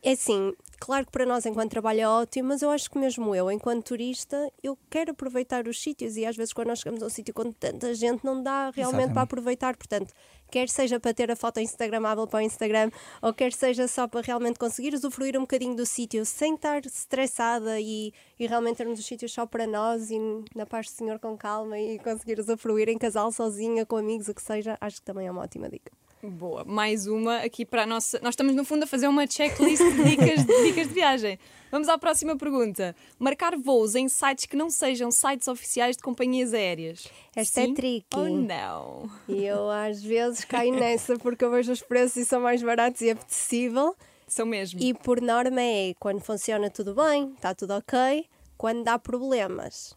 É 0.03 0.13
assim, 0.13 0.55
claro 0.79 1.05
que 1.07 1.11
para 1.11 1.27
nós 1.27 1.47
enquanto 1.47 1.71
trabalho 1.71 2.01
é 2.01 2.09
ótimo, 2.09 2.49
mas 2.49 2.63
eu 2.63 2.71
acho 2.71 2.91
que 2.91 2.99
mesmo 2.99 3.35
eu, 3.35 3.51
enquanto 3.51 3.87
turista, 3.87 4.53
eu 4.63 4.79
quero 4.89 5.11
aproveitar 5.11 5.67
os 5.67 5.83
sítios 5.83 6.17
e 6.17 6.25
às 6.25 6.37
vezes 6.37 6.53
quando 6.53 6.69
nós 6.69 6.79
chegamos 6.79 7.03
a 7.03 7.07
um 7.07 7.11
sítio 7.11 7.35
com 7.35 7.51
tanta 7.51 7.93
gente 7.95 8.25
não 8.25 8.43
dá 8.43 8.71
realmente 8.71 8.81
Exatamente. 8.81 9.15
para 9.15 9.23
aproveitar. 9.23 9.77
Portanto, 9.77 10.13
quer 10.51 10.69
seja 10.69 11.01
para 11.01 11.13
ter 11.13 11.31
a 11.31 11.37
foto 11.37 11.61
instagramável 11.61 12.27
para 12.27 12.39
o 12.39 12.43
Instagram 12.43 12.91
ou 13.21 13.33
quer 13.33 13.53
seja 13.53 13.89
só 13.89 14.07
para 14.07 14.21
realmente 14.21 14.59
conseguir 14.59 14.95
usufruir 14.95 15.37
um 15.37 15.41
bocadinho 15.41 15.75
do 15.75 15.85
sítio 15.85 16.25
sem 16.25 16.55
estar 16.55 16.85
estressada 16.85 17.81
e, 17.81 18.13
e 18.39 18.47
realmente 18.47 18.77
termos 18.77 18.99
os 18.99 19.07
sítios 19.07 19.33
só 19.33 19.47
para 19.47 19.67
nós 19.67 20.11
e 20.11 20.19
na 20.55 20.67
paz 20.67 20.87
do 20.87 20.93
Senhor 20.93 21.19
com 21.19 21.37
calma 21.37 21.79
e 21.79 21.99
conseguir 21.99 22.39
usufruir 22.39 22.89
em 22.89 22.99
casal, 22.99 23.33
sozinha, 23.33 23.85
com 23.85 23.97
amigos, 23.97 24.29
o 24.29 24.35
que 24.35 24.43
seja, 24.43 24.77
acho 24.81 24.97
que 24.97 25.03
também 25.03 25.27
é 25.27 25.31
uma 25.31 25.43
ótima 25.43 25.69
dica. 25.69 25.91
Boa, 26.31 26.65
mais 26.65 27.07
uma 27.07 27.39
aqui 27.39 27.65
para 27.65 27.85
a 27.85 27.87
nossa. 27.87 28.19
Nós 28.21 28.33
estamos, 28.33 28.55
no 28.55 28.65
fundo, 28.65 28.83
a 28.83 28.87
fazer 28.87 29.07
uma 29.07 29.27
checklist 29.27 29.83
de 29.83 30.05
dicas, 30.05 30.45
de 30.45 30.65
dicas 30.65 30.89
de 30.89 30.95
viagem. 30.95 31.39
Vamos 31.71 31.89
à 31.89 31.97
próxima 31.97 32.37
pergunta. 32.37 32.97
Marcar 33.19 33.57
voos 33.57 33.95
em 33.95 34.09
sites 34.09 34.47
que 34.47 34.57
não 34.57 34.69
sejam 34.69 35.11
sites 35.11 35.47
oficiais 35.47 35.97
de 35.97 36.03
companhias 36.03 36.53
aéreas. 36.53 37.07
Esta 37.35 37.61
é 37.61 37.67
Sim 37.67 37.75
tricky. 37.75 38.17
Ou 38.17 38.29
não? 38.29 39.11
E 39.29 39.45
eu 39.45 39.71
às 39.71 40.03
vezes 40.03 40.45
caio 40.45 40.75
nessa 40.79 41.17
porque 41.17 41.45
eu 41.45 41.51
vejo 41.51 41.73
os 41.73 41.83
preços 41.83 42.17
e 42.17 42.25
são 42.25 42.41
mais 42.41 42.63
baratos 42.63 43.01
e 43.03 43.09
é 43.09 43.13
apetecível. 43.13 43.95
São 44.27 44.47
mesmo. 44.47 44.81
E 44.83 44.93
por 44.93 45.21
norma 45.21 45.63
é 45.63 45.95
quando 46.01 46.21
funciona 46.21 46.69
tudo 46.69 46.95
bem, 46.95 47.33
está 47.35 47.55
tudo 47.55 47.75
ok. 47.75 48.27
Quando 48.57 48.83
dá 48.83 48.99
problemas, 48.99 49.97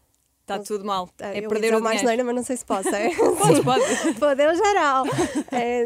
Está 0.54 0.64
tudo 0.64 0.84
mal. 0.84 1.08
É 1.18 1.38
eu 1.38 1.42
ia 1.42 1.48
perder 1.48 1.74
o 1.74 1.80
mais 1.80 2.00
dinheiro. 2.00 2.08
neira, 2.08 2.24
mas 2.24 2.34
não 2.34 2.42
sei 2.42 2.56
se 2.56 2.64
posso. 2.64 2.88
É? 2.94 3.10
Pode, 3.14 3.62
pode. 3.62 4.14
Fodeu 4.14 4.54
geral. 4.54 5.04
É, 5.52 5.84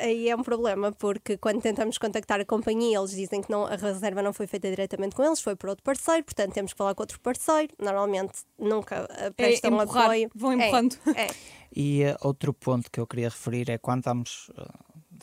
ah, 0.00 0.04
aí 0.04 0.28
é 0.28 0.36
um 0.36 0.42
problema, 0.42 0.92
porque 0.92 1.36
quando 1.36 1.60
tentamos 1.60 1.98
contactar 1.98 2.40
a 2.40 2.44
companhia, 2.44 2.98
eles 2.98 3.10
dizem 3.10 3.40
que 3.42 3.50
não, 3.50 3.66
a 3.66 3.76
reserva 3.76 4.22
não 4.22 4.32
foi 4.32 4.46
feita 4.46 4.68
diretamente 4.70 5.14
com 5.14 5.22
eles, 5.24 5.40
foi 5.40 5.56
por 5.56 5.68
outro 5.70 5.82
parceiro, 5.84 6.24
portanto 6.24 6.52
temos 6.52 6.72
que 6.72 6.78
falar 6.78 6.94
com 6.94 7.02
outro 7.02 7.20
parceiro. 7.20 7.72
Normalmente 7.80 8.40
nunca 8.58 9.06
ah, 9.10 9.30
prestam 9.36 9.78
É 9.80 9.84
empurrar, 9.84 10.04
apoio. 10.04 10.30
vão 10.34 10.52
É, 10.52 10.54
empurrando. 10.66 10.96
É, 11.16 11.28
E 11.74 12.02
eh, 12.02 12.16
outro 12.22 12.52
ponto 12.52 12.90
que 12.90 13.00
eu 13.00 13.06
queria 13.06 13.28
referir 13.30 13.70
é 13.70 13.78
quando 13.78 14.00
estamos, 14.00 14.50
eh, 14.58 14.64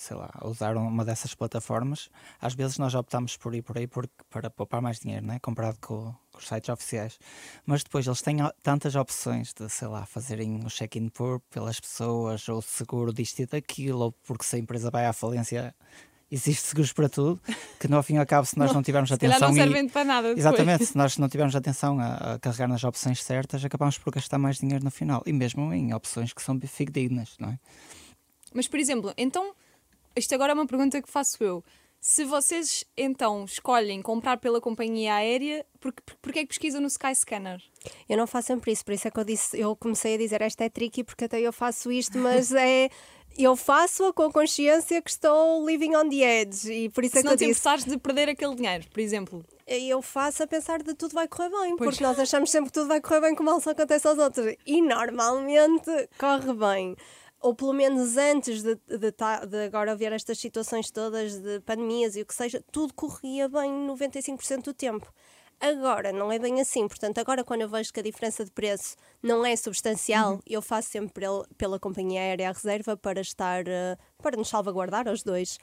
sei 0.02 0.16
lá, 0.18 0.30
usar 0.44 0.76
uma 0.78 1.04
dessas 1.06 1.34
plataformas, 1.34 2.10
às 2.42 2.54
vezes 2.54 2.78
nós 2.78 2.96
optamos 2.96 3.38
por 3.38 3.54
ir 3.54 3.62
por 3.62 3.78
aí 3.78 3.88
por, 3.88 4.08
para 4.30 4.50
poupar 4.50 4.82
mais 4.82 5.00
dinheiro, 5.00 5.26
né? 5.26 5.40
comparado 5.40 5.78
com, 5.82 6.14
com 6.32 6.38
os 6.38 6.48
sites 6.48 6.70
oficiais. 6.70 7.20
Mas 7.66 7.84
depois 7.84 8.06
eles 8.08 8.22
têm 8.22 8.38
tantas 8.62 8.96
opções 8.96 9.54
de, 9.54 9.70
sei 9.70 9.88
lá, 9.88 10.06
fazerem 10.06 10.64
o 10.66 10.70
check-in 10.70 11.10
por 11.10 11.40
pelas 11.50 11.80
pessoas, 11.80 12.48
ou 12.50 12.62
seguro 12.62 13.14
disto 13.14 13.40
e 13.40 13.46
daquilo, 13.46 14.00
ou 14.00 14.12
porque 14.12 14.44
se 14.46 14.56
a 14.56 14.60
empresa 14.60 14.90
vai 14.90 15.06
à 15.06 15.14
falência. 15.14 15.76
Existe 16.32 16.62
seguros 16.62 16.94
para 16.94 17.10
tudo, 17.10 17.42
que 17.80 17.88
no 17.88 18.04
fim 18.04 18.14
e 18.14 18.18
ao 18.20 18.26
cabo, 18.26 18.46
se 18.46 18.56
nós 18.56 18.72
não, 18.72 18.84
tivermos 18.84 19.12
atenção 19.12 19.48
não 19.48 19.50
e- 19.50 19.60
servem 19.60 19.90
para 19.90 20.04
nada. 20.06 20.28
Depois. 20.28 20.46
Exatamente, 20.46 20.86
se 20.86 20.94
nós 20.96 21.18
não 21.18 21.28
tivermos 21.28 21.56
atenção 21.56 22.00
a, 22.00 22.36
a 22.36 22.40
carregar 22.40 22.68
nas 22.68 22.84
opções 22.84 23.24
certas, 23.24 23.66
acabamos 23.66 23.98
por 23.98 24.14
gastar 24.14 24.38
mais 24.38 24.60
dinheiro 24.60 24.84
no 24.84 24.92
final. 24.92 25.24
E 25.26 25.34
mesmo 25.34 25.74
em 25.74 25.92
opções 25.92 26.32
que 26.32 26.44
são 26.44 26.60
fidedignas, 26.60 27.36
não 27.40 27.50
é? 27.50 27.60
Mas, 28.54 28.68
por 28.68 28.80
exemplo, 28.80 29.12
então, 29.18 29.56
isto 30.16 30.34
agora 30.36 30.52
é 30.52 30.56
uma 30.56 30.68
pergunta 30.68 31.02
que 31.02 31.10
faço 31.10 31.44
eu. 31.44 31.64
Se 32.02 32.24
vocês 32.24 32.86
então 32.96 33.44
escolhem 33.44 34.02
comprar 34.02 34.38
pela 34.38 34.62
companhia 34.62 35.16
aérea, 35.16 35.66
porque, 35.82 36.02
porque 36.22 36.40
é 36.40 36.42
que 36.44 36.48
pesquisam 36.48 36.80
no 36.80 36.88
Skyscanner? 36.88 37.62
Eu 38.08 38.18
não 38.18 38.26
faço 38.26 38.48
sempre 38.48 38.72
isso, 38.72 38.86
por 38.86 38.94
isso 38.94 39.08
é 39.08 39.12
que 39.12 39.20
eu 39.20 39.26
disse, 39.26 39.60
eu 39.60 39.76
comecei 39.76 40.16
a 40.16 40.18
dizer 40.18 40.42
esta 40.42 40.64
é 40.64 40.70
tricky 40.70 41.04
porque 41.04 41.26
até 41.26 41.42
eu 41.42 41.52
faço 41.52 41.92
isto, 41.92 42.18
mas 42.18 42.52
é 42.56 42.90
eu 43.38 43.56
faço 43.56 44.14
com 44.14 44.24
a 44.24 44.32
consciência 44.32 45.02
que 45.02 45.10
estou 45.10 45.66
living 45.66 45.96
on 45.96 46.10
the 46.10 46.42
edge 46.42 46.72
e 46.72 46.90
por 46.90 47.04
isso 47.04 47.14
Se 47.14 47.20
é 47.20 47.22
que 47.22 47.26
não 47.26 47.34
eu 47.34 47.38
te 47.38 47.46
disse, 47.48 47.90
de 47.90 47.98
perder 47.98 48.30
aquele 48.30 48.56
dinheiro, 48.56 48.86
por 48.90 49.00
exemplo. 49.00 49.46
eu 49.68 50.02
faço 50.02 50.44
a 50.44 50.48
pensar 50.48 50.82
de 50.82 50.94
tudo 50.94 51.14
vai 51.14 51.28
correr 51.28 51.50
bem, 51.50 51.76
Pois. 51.76 51.90
porque 51.92 52.04
nós 52.04 52.18
achamos 52.18 52.50
sempre 52.50 52.70
que 52.70 52.74
tudo 52.74 52.88
vai 52.88 53.02
correr 53.02 53.22
bem 53.22 53.36
como 53.36 53.50
mal 53.52 53.62
só 53.62 53.72
acontece 53.72 54.08
aos 54.08 54.18
outros 54.18 54.56
e 54.66 54.82
normalmente 54.82 55.92
corre 56.18 56.54
bem. 56.54 56.96
Ou 57.42 57.56
pelo 57.56 57.74
menos 57.74 58.18
antes 58.18 58.62
de, 58.64 58.76
de, 58.76 59.12
de 59.48 59.64
agora 59.66 59.94
haver 59.94 60.12
estas 60.12 60.38
situações 60.38 60.92
todas 60.92 61.40
de 61.40 61.60
pandemias 61.62 62.16
e 62.16 62.22
o 62.22 62.26
que 62.26 62.34
seja, 62.34 62.62
tudo 62.72 62.94
corria 62.94 63.48
bem 63.48 63.72
95% 63.88 64.64
do 64.66 64.74
tempo. 64.74 65.12
Agora, 65.62 66.14
não 66.14 66.32
é 66.32 66.40
bem 66.40 66.62
assim. 66.62 66.88
Portanto, 66.88 67.18
agora 67.18 67.44
quando 67.44 67.62
eu 67.62 67.70
vejo 67.70 67.92
que 67.94 68.00
a 68.00 68.04
diferença 68.04 68.46
de 68.46 68.52
preço 68.52 68.96
não 69.22 69.46
é 69.46 69.56
substancial, 69.56 70.34
Uhum. 70.36 70.40
eu 70.48 70.62
faço 70.62 70.90
sempre 70.90 71.14
pel- 71.22 71.46
pela 71.58 71.78
companhia 71.80 72.22
aérea 72.22 72.50
a 72.50 72.54
reserva 72.54 72.96
para 72.96 73.20
estar, 73.22 73.68
eh, 73.68 73.98
para 74.22 74.38
nos 74.38 74.48
salvaguardar 74.50 75.08
aos 75.08 75.22
dois. 75.24 75.58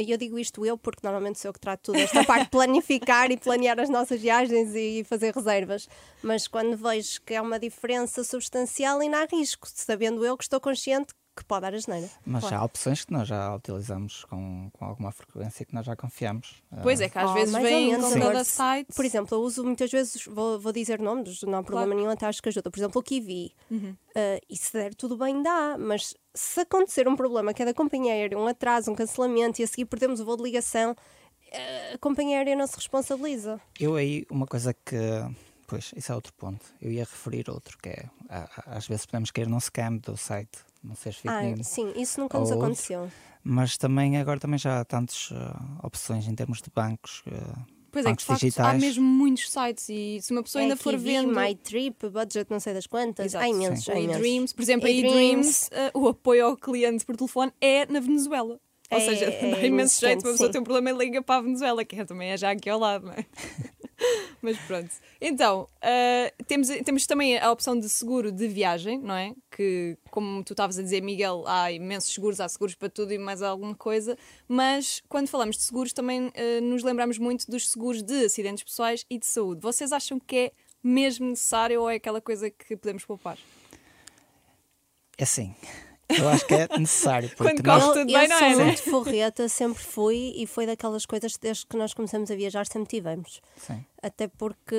E 0.00 0.10
eu 0.10 0.16
digo 0.16 0.38
isto 0.38 0.64
eu 0.64 0.78
porque 0.78 1.00
normalmente 1.02 1.38
sou 1.38 1.50
eu 1.50 1.52
que 1.52 1.60
trato 1.60 1.92
tudo 1.92 1.98
esta 1.98 2.24
parte 2.24 2.44
de 2.44 2.50
planificar 2.50 3.30
e 3.30 3.36
planear 3.36 3.78
as 3.78 3.90
nossas 3.90 4.18
viagens 4.20 4.74
e 4.74 5.04
fazer 5.04 5.34
reservas. 5.34 5.86
Mas 6.22 6.48
quando 6.48 6.74
vejo 6.76 7.20
que 7.20 7.34
é 7.34 7.40
uma 7.40 7.58
diferença 7.58 8.24
substancial, 8.24 9.00
ainda 9.00 9.18
há 9.22 9.26
risco, 9.30 9.68
sabendo 9.72 10.24
eu 10.24 10.38
que 10.38 10.44
estou 10.44 10.58
consciente 10.58 11.12
que 11.40 11.48
pode 11.48 11.62
dar 11.62 11.74
asneira. 11.74 12.08
Mas 12.24 12.40
Claro. 12.42 12.56
há 12.56 12.64
opções 12.64 13.04
que 13.04 13.12
nós 13.12 13.26
já 13.28 13.54
utilizamos 13.54 14.24
com, 14.24 14.70
com 14.72 14.84
alguma 14.84 15.10
frequência 15.12 15.64
que 15.66 15.74
nós 15.74 15.84
já 15.84 15.96
confiamos. 15.96 16.62
Pois 16.82 17.00
Ah, 17.00 17.04
é, 17.04 17.08
que 17.08 17.18
às 17.18 17.30
Oh, 17.30 17.34
vezes 17.34 17.50
com 17.54 18.06
agora, 18.06 18.20
cada 18.20 18.44
site. 18.44 18.88
Por 18.94 19.04
exemplo, 19.04 19.36
eu 19.36 19.42
uso 19.42 19.64
muitas 19.64 19.90
vezes, 19.90 20.24
vou, 20.26 20.58
vou 20.60 20.72
dizer 20.72 21.00
nomes, 21.00 21.42
não 21.42 21.58
há 21.58 21.62
problema 21.62 21.94
nenhum, 21.94 22.10
até 22.10 22.26
acho 22.26 22.42
que 22.42 22.48
ajuda. 22.48 22.70
Por 22.70 22.78
exemplo, 22.78 23.00
o 23.00 23.02
Kiwi. 23.04 23.52
Uhum. 23.70 23.90
Uh, 24.10 24.40
e 24.48 24.56
se 24.56 24.72
der 24.72 24.94
tudo 24.94 25.16
bem, 25.16 25.42
dá. 25.42 25.76
Mas 25.78 26.14
se 26.34 26.60
acontecer 26.60 27.08
um 27.08 27.16
problema 27.16 27.52
que 27.54 27.62
é 27.62 27.64
da 27.66 27.74
companhia 27.74 28.12
aérea, 28.12 28.38
um 28.38 28.46
atraso, 28.46 28.90
um 28.90 28.94
cancelamento 28.94 29.60
e 29.60 29.64
a 29.64 29.66
seguir 29.66 29.84
perdemos 29.86 30.20
o 30.20 30.24
voo 30.24 30.36
de 30.36 30.42
ligação, 30.42 30.92
uh, 30.92 31.94
a 31.94 31.98
companhia 31.98 32.38
aérea 32.38 32.56
não 32.56 32.66
se 32.66 32.76
responsabiliza. 32.76 33.60
Eu 33.78 33.96
aí, 33.96 34.24
uma 34.30 34.46
coisa 34.46 34.72
que. 34.74 34.96
Pois, 35.66 35.92
isso 35.94 36.10
é 36.10 36.14
outro 36.16 36.32
ponto. 36.32 36.66
Eu 36.82 36.90
ia 36.90 37.04
referir 37.04 37.48
outro, 37.48 37.78
que 37.78 37.88
é. 37.90 38.04
a- 38.28 38.48
a- 38.72 38.76
Às 38.76 38.88
vezes 38.88 39.06
podemos 39.06 39.30
cair 39.30 39.46
num 39.48 39.60
scam 39.60 39.96
do 39.98 40.16
site, 40.16 40.58
não 40.82 40.94
sei 40.94 41.12
se 41.12 41.20
Ah, 41.28 41.42
sim, 41.62 41.92
isso 41.96 42.20
nunca 42.20 42.38
nos 42.38 42.50
outro. 42.50 42.64
aconteceu. 42.64 43.10
Mas 43.42 43.76
também 43.78 44.18
agora 44.18 44.38
também 44.38 44.58
já 44.58 44.80
há 44.80 44.84
tantas 44.84 45.30
opções 45.82 46.26
em 46.28 46.34
termos 46.34 46.60
de 46.60 46.70
bancos. 46.74 47.22
ah, 47.32 47.58
Pois 47.92 48.06
é, 48.06 48.14
que 48.14 48.22
facto 48.22 48.30
há 48.44 48.46
digitais. 48.46 48.80
mesmo 48.80 49.04
muitos 49.04 49.50
sites 49.50 49.88
e 49.88 50.20
se 50.22 50.30
uma 50.32 50.42
pessoa 50.44 50.62
ainda 50.62 50.74
é 50.74 50.76
for 50.76 50.92
Kiwi, 50.92 51.02
vendo. 51.02 51.34
My 51.34 51.54
Trip, 51.56 52.08
Budget, 52.08 52.48
não 52.48 52.60
sei 52.60 52.72
das 52.74 52.86
quantas. 52.86 53.26
Exato. 53.26 53.44
Há 53.44 53.48
imensos, 53.48 53.88
há 53.88 53.94
imensos. 53.98 54.16
eDreams, 54.16 54.52
por 54.52 54.62
exemplo, 54.62 54.86
a 54.86 54.90
eDreams. 54.90 55.66
eDreams, 55.72 55.90
uh, 55.94 55.98
o 56.00 56.08
apoio 56.08 56.46
ao 56.46 56.56
cliente 56.56 57.04
por 57.04 57.16
telefone 57.16 57.52
é 57.60 57.86
na 57.90 57.98
Venezuela. 57.98 58.60
Ou 58.92 58.98
É- 58.98 59.00
seja, 59.00 59.24
é 59.34 59.50
dá 59.50 59.66
imenso 59.66 60.00
jeito 60.00 60.20
inexistente, 60.20 60.20
para 60.22 60.30
a 60.30 60.32
pessoa 60.34 60.46
sim. 60.48 60.52
ter 60.52 60.58
um 60.60 60.64
problema 60.64 60.90
e 60.90 61.04
liga 61.04 61.20
para 61.22 61.36
a 61.36 61.40
Venezuela, 61.42 61.84
que 61.84 61.96
é, 61.98 62.04
também 62.04 62.30
é 62.30 62.36
já 62.36 62.50
aqui 62.52 62.70
ao 62.70 62.78
lado, 62.78 63.06
não 63.06 63.12
é? 63.12 63.24
Mas 64.42 64.58
pronto. 64.58 64.90
Então, 65.20 65.68
uh, 65.76 66.44
temos, 66.44 66.68
temos 66.84 67.06
também 67.06 67.38
a 67.38 67.50
opção 67.50 67.78
de 67.78 67.88
seguro 67.88 68.32
de 68.32 68.48
viagem, 68.48 68.98
não 68.98 69.14
é? 69.14 69.34
Que, 69.50 69.96
como 70.10 70.42
tu 70.42 70.52
estavas 70.52 70.78
a 70.78 70.82
dizer, 70.82 71.02
Miguel, 71.02 71.44
há 71.46 71.70
imensos 71.70 72.12
seguros, 72.12 72.40
há 72.40 72.48
seguros 72.48 72.74
para 72.74 72.88
tudo 72.88 73.12
e 73.12 73.18
mais 73.18 73.42
alguma 73.42 73.74
coisa. 73.74 74.16
Mas 74.48 75.02
quando 75.08 75.28
falamos 75.28 75.56
de 75.56 75.62
seguros, 75.62 75.92
também 75.92 76.28
uh, 76.28 76.60
nos 76.62 76.82
lembramos 76.82 77.18
muito 77.18 77.50
dos 77.50 77.70
seguros 77.70 78.02
de 78.02 78.24
acidentes 78.24 78.64
pessoais 78.64 79.04
e 79.10 79.18
de 79.18 79.26
saúde. 79.26 79.60
Vocês 79.60 79.92
acham 79.92 80.18
que 80.18 80.36
é 80.36 80.52
mesmo 80.82 81.28
necessário 81.28 81.82
ou 81.82 81.90
é 81.90 81.96
aquela 81.96 82.20
coisa 82.20 82.50
que 82.50 82.76
podemos 82.76 83.04
poupar? 83.04 83.38
É 85.18 85.24
assim. 85.24 85.54
Eu 86.18 86.28
acho 86.28 86.46
que 86.46 86.54
é 86.54 86.68
necessário. 86.78 87.28
Porque 87.30 87.54
Quando 87.54 87.66
nós, 87.66 87.82
corre 87.84 88.00
Eu, 88.00 88.02
tudo 88.06 88.12
bem, 88.12 88.22
eu 88.22 88.28
não 88.28 88.38
sou 88.38 88.46
é? 88.46 88.56
né? 88.56 88.64
muito 88.64 88.82
forreta, 88.82 89.48
sempre 89.48 89.82
fui 89.82 90.32
e 90.36 90.46
foi 90.46 90.66
daquelas 90.66 91.06
coisas 91.06 91.36
que 91.36 91.42
desde 91.42 91.66
que 91.66 91.76
nós 91.76 91.94
começamos 91.94 92.30
a 92.30 92.34
viajar 92.34 92.66
sempre 92.66 92.88
tivemos. 92.88 93.40
Sim. 93.56 93.84
Até 94.02 94.28
porque 94.28 94.74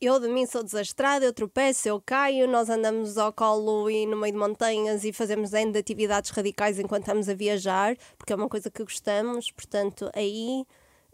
eu 0.00 0.18
de 0.18 0.28
mim 0.28 0.46
sou 0.46 0.62
desastrada, 0.62 1.24
eu 1.24 1.32
tropeço, 1.32 1.86
eu 1.88 2.00
caio, 2.00 2.48
nós 2.48 2.70
andamos 2.70 3.18
ao 3.18 3.32
colo 3.32 3.90
e 3.90 4.06
no 4.06 4.16
meio 4.16 4.32
de 4.32 4.38
montanhas 4.38 5.04
e 5.04 5.12
fazemos 5.12 5.52
ainda 5.52 5.78
atividades 5.78 6.30
radicais 6.30 6.78
enquanto 6.78 7.02
estamos 7.02 7.28
a 7.28 7.34
viajar, 7.34 7.96
porque 8.16 8.32
é 8.32 8.36
uma 8.36 8.48
coisa 8.48 8.70
que 8.70 8.82
gostamos, 8.82 9.50
portanto 9.50 10.10
aí 10.14 10.64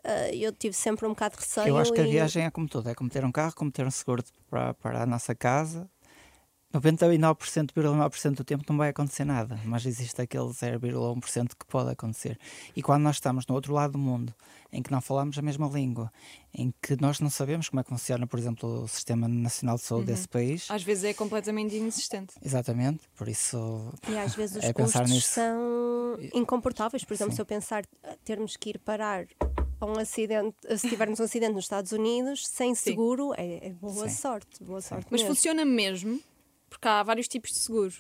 eh, 0.05 0.37
eu 0.37 0.53
tive 0.53 0.73
sempre 0.73 1.05
um 1.05 1.11
bocado 1.11 1.35
de 1.35 1.41
receio. 1.43 1.69
Eu 1.69 1.77
acho 1.77 1.93
que 1.93 2.01
a 2.01 2.07
e- 2.07 2.11
viagem 2.13 2.45
é 2.45 2.51
como 2.51 2.69
tudo: 2.69 2.89
é 2.89 2.95
como 2.95 3.11
ter 3.11 3.25
um 3.25 3.33
carro, 3.33 3.53
como 3.57 3.73
ter 3.73 3.85
um 3.85 3.91
seguro 3.91 4.23
para, 4.49 4.73
para 4.75 5.03
a 5.03 5.07
nossa 5.07 5.35
casa. 5.35 5.91
99,9% 6.81 8.35
do 8.35 8.45
tempo 8.45 8.65
não 8.69 8.77
vai 8.77 8.91
acontecer 8.91 9.25
nada, 9.25 9.59
mas 9.65 9.87
existe 9.87 10.21
aquele 10.21 10.47
0,1% 10.49 11.49
que 11.59 11.67
pode 11.67 11.91
acontecer. 11.91 12.39
E 12.75 12.83
quando 12.83 13.03
nós 13.03 13.17
estamos 13.17 13.47
no 13.47 13.55
outro 13.55 13.73
lado 13.73 13.93
do 13.93 13.99
mundo, 13.99 14.35
em 14.73 14.83
que 14.83 14.91
não 14.91 15.01
falamos 15.01 15.39
a 15.39 15.43
mesma 15.43 15.67
língua, 15.69 16.13
em 16.53 16.73
que 16.83 17.01
nós 17.01 17.21
não 17.21 17.31
sabemos 17.31 17.69
como 17.69 17.81
é 17.81 17.85
que 17.85 17.91
funciona, 17.91 18.27
por 18.27 18.39
exemplo, 18.39 18.83
o 18.85 18.89
Sistema 18.89 19.29
Nacional 19.29 19.77
de 19.77 19.83
Saúde 19.83 20.07
desse 20.07 20.29
país, 20.29 20.67
Às 20.71 20.83
vezes 20.83 21.05
é 21.05 21.15
completamente 21.15 21.75
inexistente. 21.77 22.35
exatamente, 22.45 23.01
por 23.17 23.29
isso 23.29 23.93
E 24.09 24.17
às 24.19 24.35
vezes 24.35 24.57
os 24.57 24.65
É 24.65 24.73
pensar 24.73 25.01
custos 25.01 25.17
nisso. 25.17 25.29
são 25.33 26.19
incomportáveis. 26.35 27.05
Por 27.05 27.15
exemplo, 27.15 27.33
Sim. 27.33 27.37
se 27.37 27.43
eu 27.43 27.47
pensar 27.47 27.85
termos 28.25 28.57
que 28.57 28.71
ir 28.71 28.79
parar 28.79 29.27
a 29.81 29.87
um 29.87 29.99
acidente, 29.99 30.57
se 30.79 30.89
tivermos 30.89 31.21
um 31.21 31.25
acidente 31.25 31.53
nos 31.53 31.65
Estados 31.65 31.93
Unidos, 31.93 32.47
sem 32.47 32.75
Sim. 32.75 32.83
seguro, 32.91 33.33
é, 33.37 33.69
é 33.69 33.73
boa 33.73 34.09
Sim. 34.09 34.17
sorte. 34.17 34.65
Boa 34.65 34.81
sorte 34.81 35.07
Mas 35.11 35.21
mesmo. 35.21 35.35
funciona 35.35 35.65
mesmo, 35.65 36.19
porque 36.69 36.89
há 36.89 37.03
vários 37.03 37.29
tipos 37.29 37.51
de 37.53 37.59
seguro. 37.59 37.95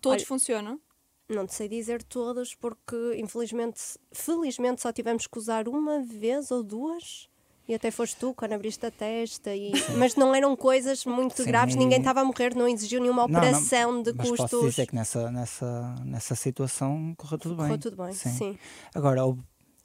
Todos 0.00 0.18
Olha- 0.22 0.26
funcionam. 0.26 0.80
Não 1.26 1.46
te 1.46 1.54
sei 1.54 1.68
dizer 1.70 2.02
todas, 2.02 2.54
porque 2.54 2.94
infelizmente, 3.16 3.80
felizmente 4.12 4.82
só 4.82 4.92
tivemos 4.92 5.26
que 5.26 5.38
usar 5.38 5.66
uma 5.68 6.02
vez 6.02 6.50
ou 6.50 6.62
duas. 6.62 7.28
E 7.66 7.72
até 7.74 7.90
foste 7.90 8.16
tu 8.16 8.34
quando 8.34 8.52
abriste 8.52 8.84
a 8.84 8.90
testa. 8.90 9.54
E... 9.56 9.72
Mas 9.96 10.16
não 10.16 10.34
eram 10.34 10.54
coisas 10.54 11.06
muito 11.06 11.42
Sim, 11.42 11.44
graves, 11.48 11.76
ninguém 11.76 11.98
estava 11.98 12.20
a 12.20 12.24
morrer, 12.24 12.54
não 12.54 12.68
exigiu 12.68 13.00
nenhuma 13.00 13.22
Não, 13.22 13.28
não, 13.28 13.38
operação 13.38 14.02
de 14.02 14.12
mas 14.12 14.28
custos. 14.28 14.50
posso 14.50 14.68
dizer 14.68 14.86
que 14.86 14.94
nessa, 14.94 15.30
nessa, 15.30 15.94
nessa 16.04 16.34
situação 16.34 17.14
correu 17.16 17.38
tudo 17.38 17.54
bem. 17.56 17.64
Correu 17.68 17.78
tudo 17.78 17.96
bem, 17.96 18.12
sim. 18.12 18.58
Agora, 18.94 19.24
houve- 19.24 19.42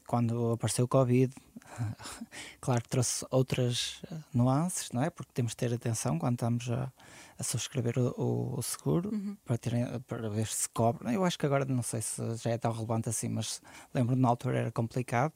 quando 0.09 0.53
apareceu 0.53 0.85
o 0.85 0.87
Covid, 0.87 1.31
claro 2.59 2.81
que 2.81 2.89
trouxe 2.89 3.23
outras 3.29 4.01
eh, 4.11 4.15
nuances, 4.33 4.89
não 4.91 5.03
é? 5.03 5.09
Porque 5.11 5.31
temos 5.33 5.51
de 5.51 5.57
ter 5.57 5.71
atenção 5.71 6.17
quando 6.17 6.33
estamos 6.33 6.67
a, 6.71 6.91
a 7.37 7.43
subscrever 7.43 7.99
o, 7.99 8.55
o- 8.57 8.61
seguro 8.63 9.11
para, 9.45 9.55
terem, 9.57 9.85
para 10.07 10.27
ver 10.29 10.47
se 10.47 10.67
cobre. 10.69 11.13
Eu 11.13 11.23
acho 11.23 11.37
que 11.37 11.45
agora 11.45 11.63
não 11.65 11.83
sei 11.83 12.01
se 12.01 12.21
já 12.37 12.49
é 12.49 12.57
tão 12.57 12.71
relevante 12.71 13.07
assim, 13.07 13.29
mas 13.29 13.61
lembro-me 13.93 14.19
na 14.21 14.29
altura 14.29 14.57
era 14.59 14.71
complicado 14.71 15.33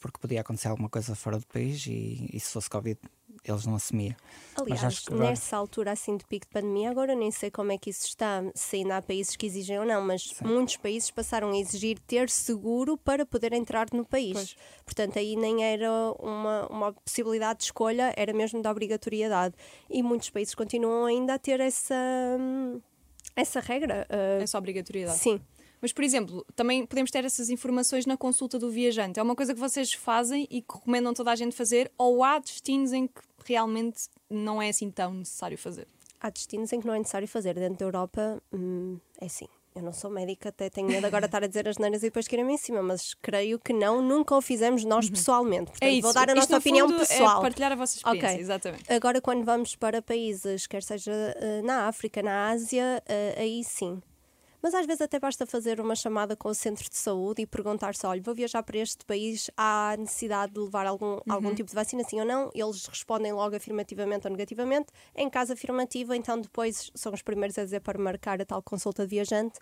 porque 0.00 0.18
podia 0.18 0.40
acontecer 0.40 0.66
alguma 0.68 0.88
coisa 0.88 1.14
fora 1.14 1.38
do 1.38 1.46
país 1.46 1.86
e, 1.86 2.28
e 2.32 2.40
se 2.40 2.52
fosse 2.52 2.68
Covid 2.68 2.98
eles 3.44 3.66
não 3.66 3.74
assumiam. 3.76 4.14
Aliás, 4.56 4.82
acho 4.84 5.06
que 5.06 5.12
agora- 5.14 5.30
nessa 5.30 5.56
altura 5.56 5.92
assim 5.92 6.16
de 6.16 6.24
pico 6.24 6.46
de 6.46 6.52
pandemia, 6.52 6.90
agora 6.90 7.14
nem 7.14 7.30
sei 7.30 7.50
como 7.50 7.70
é 7.72 7.78
que 7.78 7.90
isso 7.90 8.06
está, 8.06 8.42
se 8.54 8.76
ainda 8.76 8.96
há 8.96 9.02
países 9.02 9.36
que 9.36 9.46
exigem 9.46 9.78
ou 9.78 9.84
não, 9.84 10.00
mas 10.04 10.34
muitos 10.42 10.76
países 10.76 11.10
passaram 11.10 11.50
a 11.52 11.56
exigir 11.58 11.98
ter 12.00 12.28
seguro 12.28 12.96
para 12.96 13.24
poder 13.24 13.52
entrar 13.52 13.86
no 13.92 14.04
país. 14.04 14.32
Pois. 14.32 14.56
Portanto, 14.84 15.18
aí 15.18 15.36
nem 15.36 15.62
era 15.64 15.90
uma, 16.18 16.66
uma 16.68 16.92
possibilidade 16.92 17.58
de 17.60 17.64
escolha, 17.66 18.12
era 18.16 18.32
mesmo 18.32 18.60
da 18.60 18.70
obrigatoriedade. 18.70 19.54
E 19.88 20.02
muitos 20.02 20.30
países 20.30 20.54
continuam 20.54 21.04
ainda 21.04 21.34
a 21.34 21.38
ter 21.38 21.60
essa, 21.60 21.94
essa 23.36 23.60
regra. 23.60 24.06
ah, 24.10 24.42
Essa 24.42 24.58
obrigatoriedade. 24.58 25.18
sim. 25.18 25.40
Mas, 25.80 25.92
por 25.92 26.02
exemplo, 26.02 26.44
também 26.56 26.84
podemos 26.84 27.08
ter 27.08 27.24
essas 27.24 27.50
informações 27.50 28.04
na 28.04 28.16
consulta 28.16 28.58
do 28.58 28.68
viajante. 28.68 29.20
É 29.20 29.22
uma 29.22 29.36
coisa 29.36 29.54
que 29.54 29.60
vocês 29.60 29.92
fazem 29.92 30.44
e 30.50 30.60
que 30.60 30.74
recomendam 30.74 31.14
toda 31.14 31.30
a 31.30 31.36
gente 31.36 31.54
fazer, 31.54 31.88
ou 31.96 32.24
há 32.24 32.40
destinos 32.40 32.92
em 32.92 33.06
que 33.06 33.20
realmente 33.44 34.08
não 34.28 34.60
é 34.60 34.68
assim 34.68 34.90
tão 34.90 35.14
necessário 35.14 35.56
fazer? 35.58 35.86
Há 36.20 36.30
destinos 36.30 36.72
em 36.72 36.80
que 36.80 36.86
não 36.86 36.94
é 36.94 36.98
necessário 36.98 37.28
fazer. 37.28 37.54
Dentro 37.54 37.78
da 37.78 37.84
Europa, 37.84 38.42
hum, 38.52 38.98
é 39.20 39.26
assim. 39.26 39.46
Eu 39.74 39.82
não 39.82 39.92
sou 39.92 40.10
médica, 40.10 40.48
até 40.48 40.68
tenho 40.68 40.88
medo 40.88 41.06
agora 41.06 41.20
de 41.22 41.26
estar 41.28 41.44
a 41.44 41.46
dizer 41.46 41.68
as 41.68 41.78
neiras 41.78 42.02
e 42.02 42.06
depois 42.06 42.26
querem-me 42.26 42.54
em 42.54 42.56
cima, 42.56 42.82
mas 42.82 43.14
creio 43.22 43.60
que 43.60 43.72
não, 43.72 44.02
nunca 44.02 44.34
o 44.34 44.40
fizemos 44.40 44.84
nós 44.84 45.08
pessoalmente. 45.08 45.66
Portanto, 45.70 45.82
é 45.88 45.90
isso. 45.92 46.02
vou 46.02 46.12
dar 46.12 46.28
a 46.28 46.32
Isto, 46.32 46.36
nossa 46.36 46.52
no 46.52 46.58
opinião 46.58 46.88
fundo, 46.88 46.98
pessoal. 46.98 47.38
É 47.38 47.42
partilhar 47.42 47.70
a 47.70 47.76
vossa 47.76 47.96
experiência, 47.96 48.28
Ok. 48.30 48.40
exatamente. 48.40 48.92
Agora, 48.92 49.20
quando 49.20 49.44
vamos 49.44 49.76
para 49.76 50.02
países, 50.02 50.66
quer 50.66 50.82
seja 50.82 51.12
eh, 51.12 51.62
na 51.62 51.86
África, 51.86 52.20
na 52.20 52.48
Ásia, 52.48 53.00
eh, 53.06 53.36
aí 53.38 53.62
sim. 53.62 54.02
Mas 54.62 54.74
às 54.74 54.86
vezes 54.86 55.00
até 55.02 55.18
basta 55.20 55.46
fazer 55.46 55.80
uma 55.80 55.94
chamada 55.94 56.36
com 56.36 56.48
o 56.48 56.54
centro 56.54 56.88
de 56.88 56.96
saúde 56.96 57.42
e 57.42 57.46
perguntar-se: 57.46 58.04
olha, 58.06 58.20
vou 58.22 58.34
viajar 58.34 58.62
para 58.62 58.78
este 58.78 59.04
país, 59.04 59.50
há 59.56 59.94
necessidade 59.98 60.52
de 60.52 60.60
levar 60.60 60.86
algum, 60.86 61.18
algum 61.28 61.54
tipo 61.54 61.68
de 61.68 61.74
vacina, 61.74 62.02
sim 62.04 62.20
ou 62.20 62.26
não? 62.26 62.50
Eles 62.54 62.86
respondem 62.86 63.32
logo 63.32 63.54
afirmativamente 63.54 64.26
ou 64.26 64.30
negativamente. 64.30 64.88
Em 65.14 65.28
caso 65.30 65.52
afirmativo, 65.52 66.12
então 66.14 66.40
depois 66.40 66.90
são 66.94 67.12
os 67.12 67.22
primeiros 67.22 67.56
a 67.58 67.64
dizer 67.64 67.80
para 67.80 67.98
marcar 67.98 68.40
a 68.40 68.44
tal 68.44 68.62
consulta 68.62 69.04
de 69.04 69.10
viajante, 69.10 69.58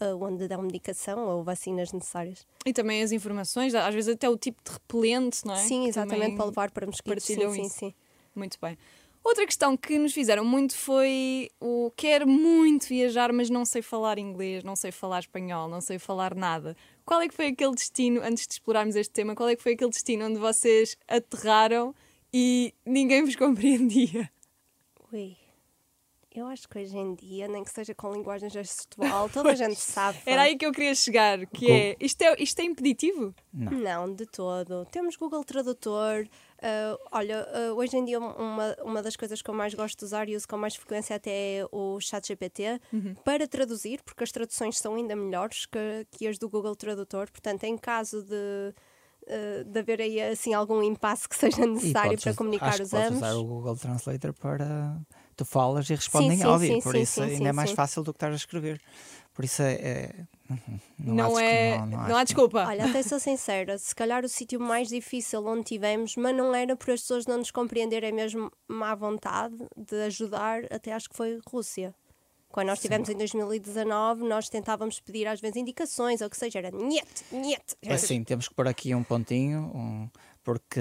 eh, 0.00 0.14
onde 0.14 0.48
dão 0.48 0.62
medicação 0.62 1.26
ou 1.28 1.44
vacinas 1.44 1.92
necessárias. 1.92 2.46
E 2.66 2.72
também 2.72 3.02
as 3.02 3.12
informações, 3.12 3.74
às 3.74 3.94
vezes 3.94 4.14
até 4.14 4.28
o 4.28 4.36
tipo 4.36 4.62
de 4.64 4.72
repelente, 4.72 5.44
não 5.46 5.54
é? 5.54 5.58
Sim, 5.58 5.86
exatamente, 5.86 6.20
também 6.20 6.36
para 6.36 6.44
levar 6.46 6.70
para 6.70 6.86
mosquitos. 6.86 7.24
Sim, 7.24 7.50
sim, 7.50 7.68
sim. 7.68 7.94
Muito 8.34 8.58
bem. 8.60 8.76
Outra 9.22 9.44
questão 9.44 9.76
que 9.76 9.98
nos 9.98 10.14
fizeram 10.14 10.44
muito 10.44 10.74
foi 10.74 11.50
o 11.60 11.92
quero 11.94 12.26
muito 12.26 12.86
viajar, 12.88 13.32
mas 13.32 13.50
não 13.50 13.64
sei 13.64 13.82
falar 13.82 14.18
inglês, 14.18 14.64
não 14.64 14.74
sei 14.74 14.90
falar 14.90 15.20
espanhol, 15.20 15.68
não 15.68 15.80
sei 15.80 15.98
falar 15.98 16.34
nada. 16.34 16.74
Qual 17.04 17.20
é 17.20 17.28
que 17.28 17.34
foi 17.34 17.48
aquele 17.48 17.74
destino, 17.74 18.22
antes 18.22 18.46
de 18.46 18.54
explorarmos 18.54 18.96
este 18.96 19.12
tema, 19.12 19.34
qual 19.34 19.48
é 19.48 19.56
que 19.56 19.62
foi 19.62 19.74
aquele 19.74 19.90
destino 19.90 20.24
onde 20.26 20.38
vocês 20.38 20.96
aterraram 21.06 21.94
e 22.32 22.74
ninguém 22.84 23.22
vos 23.22 23.36
compreendia? 23.36 24.30
Ui. 25.12 25.36
Eu 26.32 26.46
acho 26.46 26.68
que 26.68 26.78
hoje 26.78 26.96
em 26.96 27.12
dia, 27.16 27.48
nem 27.48 27.64
que 27.64 27.72
seja 27.72 27.92
com 27.92 28.12
linguagem 28.12 28.48
gestual, 28.48 29.28
toda 29.28 29.50
a 29.50 29.54
gente 29.56 29.74
sabe. 29.80 30.16
Era 30.24 30.42
aí 30.42 30.56
que 30.56 30.64
eu 30.64 30.70
queria 30.70 30.94
chegar, 30.94 31.44
que 31.46 31.68
é 31.68 31.96
isto, 31.98 32.22
é. 32.22 32.36
isto 32.38 32.60
é 32.60 32.64
impeditivo? 32.64 33.34
Não. 33.52 33.72
Não, 33.72 34.14
de 34.14 34.26
todo. 34.26 34.86
Temos 34.92 35.16
Google 35.16 35.42
Tradutor. 35.42 36.28
Ah, 36.62 36.98
olha, 37.12 37.46
ah, 37.52 37.72
hoje 37.74 37.96
em 37.96 38.04
dia 38.04 38.18
uma, 38.18 38.76
uma 38.82 39.02
das 39.02 39.16
coisas 39.16 39.40
que 39.40 39.48
eu 39.48 39.54
mais 39.54 39.74
gosto 39.74 39.98
de 39.98 40.04
usar 40.04 40.28
e 40.28 40.36
uso 40.36 40.46
com 40.46 40.56
mais 40.56 40.76
frequência 40.76 41.16
até 41.16 41.58
é 41.58 41.66
o 41.72 41.98
ChatGPT 42.00 42.80
para 43.24 43.48
traduzir, 43.48 44.02
porque 44.04 44.24
as 44.24 44.30
traduções 44.30 44.78
são 44.78 44.94
ainda 44.94 45.16
melhores 45.16 45.66
que, 45.66 46.06
que 46.10 46.26
as 46.26 46.38
do 46.38 46.48
Google 46.48 46.76
Tradutor. 46.76 47.30
Portanto, 47.30 47.64
em 47.64 47.76
caso 47.78 48.22
de, 48.22 48.74
ah, 49.28 49.64
de 49.64 49.78
haver 49.78 50.00
aí 50.00 50.20
assim 50.20 50.52
algum 50.52 50.82
impasse 50.82 51.28
que 51.28 51.36
seja 51.36 51.64
necessário 51.66 52.10
podes 52.10 52.24
para 52.24 52.34
comunicar 52.34 52.80
os 52.80 52.92
ambos. 52.92 53.16
usar 53.16 53.32
o 53.34 53.44
Google 53.44 53.76
Translator 53.76 54.32
para 54.34 55.00
tu 55.36 55.44
falas 55.44 55.88
e 55.88 55.94
respondes 55.94 56.38
sim, 56.38 56.42
em 56.42 56.46
áudio, 56.46 56.74
sim, 56.74 56.80
por 56.80 56.94
isso 56.94 57.22
ainda 57.22 57.48
é 57.48 57.52
mais 57.52 57.70
fácil 57.70 58.02
do 58.02 58.12
que 58.12 58.16
estar 58.16 58.30
a 58.30 58.34
escrever. 58.34 58.80
Por 59.32 59.44
isso 59.44 59.62
é. 59.62 59.74
é- 59.74 60.26
não, 60.98 61.14
Não, 61.14 61.26
acho 61.26 61.36
que- 61.36 61.42
é. 61.42 61.78
não, 61.78 61.86
Não, 61.86 61.96
não 61.98 62.04
acho 62.06 62.14
há 62.16 62.24
desculpa. 62.24 62.64
Olha, 62.66 62.84
até 62.86 63.02
sou 63.02 63.18
sincera, 63.20 63.78
se 63.78 63.94
calhar 63.94 64.24
o 64.24 64.28
sítio 64.28 64.58
mais 64.60 64.88
difícil 64.88 65.44
onde 65.46 65.64
tivemos, 65.64 66.16
mas 66.16 66.36
não 66.36 66.54
era 66.54 66.74
por 66.76 66.90
as 66.90 67.00
pessoas 67.00 67.26
não 67.26 67.38
nos 67.38 67.50
compreenderem 67.50 68.12
mesmo 68.12 68.50
má 68.68 68.94
vontade 68.94 69.56
de 69.76 69.96
ajudar, 70.02 70.62
até 70.70 70.92
acho 70.92 71.08
que 71.08 71.16
foi 71.16 71.38
Rússia. 71.48 71.94
Quando 72.50 72.66
nós 72.66 72.78
estivemos 72.78 73.08
em 73.08 73.16
2019, 73.16 74.24
nós 74.24 74.48
tentávamos 74.48 74.98
pedir 74.98 75.26
às 75.28 75.40
vezes 75.40 75.56
indicações, 75.56 76.20
ou 76.20 76.26
o 76.26 76.30
que 76.30 76.36
seja, 76.36 76.58
era 76.58 76.70
niet, 76.72 77.24
niet. 77.30 77.76
É 77.80 77.94
assim, 77.94 78.24
temos 78.24 78.48
que 78.48 78.54
pôr 78.54 78.66
aqui 78.66 78.92
um 78.94 79.04
pontinho, 79.04 79.70
um- 79.74 80.08
porque 80.42 80.80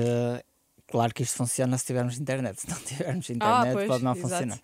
claro 0.88 1.14
que 1.14 1.22
isto 1.22 1.36
funciona 1.38 1.78
se 1.78 1.86
tivermos 1.86 2.18
internet. 2.20 2.60
Se 2.62 2.68
não 2.70 2.78
tivermos 2.80 3.30
internet, 3.30 3.74
pois, 3.74 3.88
pode 3.88 4.04
não 4.04 4.14
exato. 4.14 4.30
funcionar. 4.30 4.60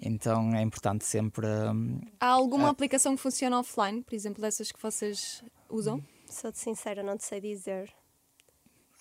Então 0.00 0.54
é 0.54 0.60
importante 0.62 1.04
sempre. 1.04 1.46
hum, 1.46 2.00
Há 2.20 2.26
alguma 2.28 2.68
aplicação 2.70 3.14
que 3.16 3.22
funciona 3.22 3.58
offline, 3.58 4.02
por 4.02 4.14
exemplo, 4.14 4.40
dessas 4.42 4.70
que 4.72 4.80
vocês 4.82 5.42
usam? 5.68 6.02
Sou-te 6.28 6.58
sincera, 6.58 7.02
não 7.02 7.16
te 7.16 7.24
sei 7.24 7.40
dizer. 7.40 7.92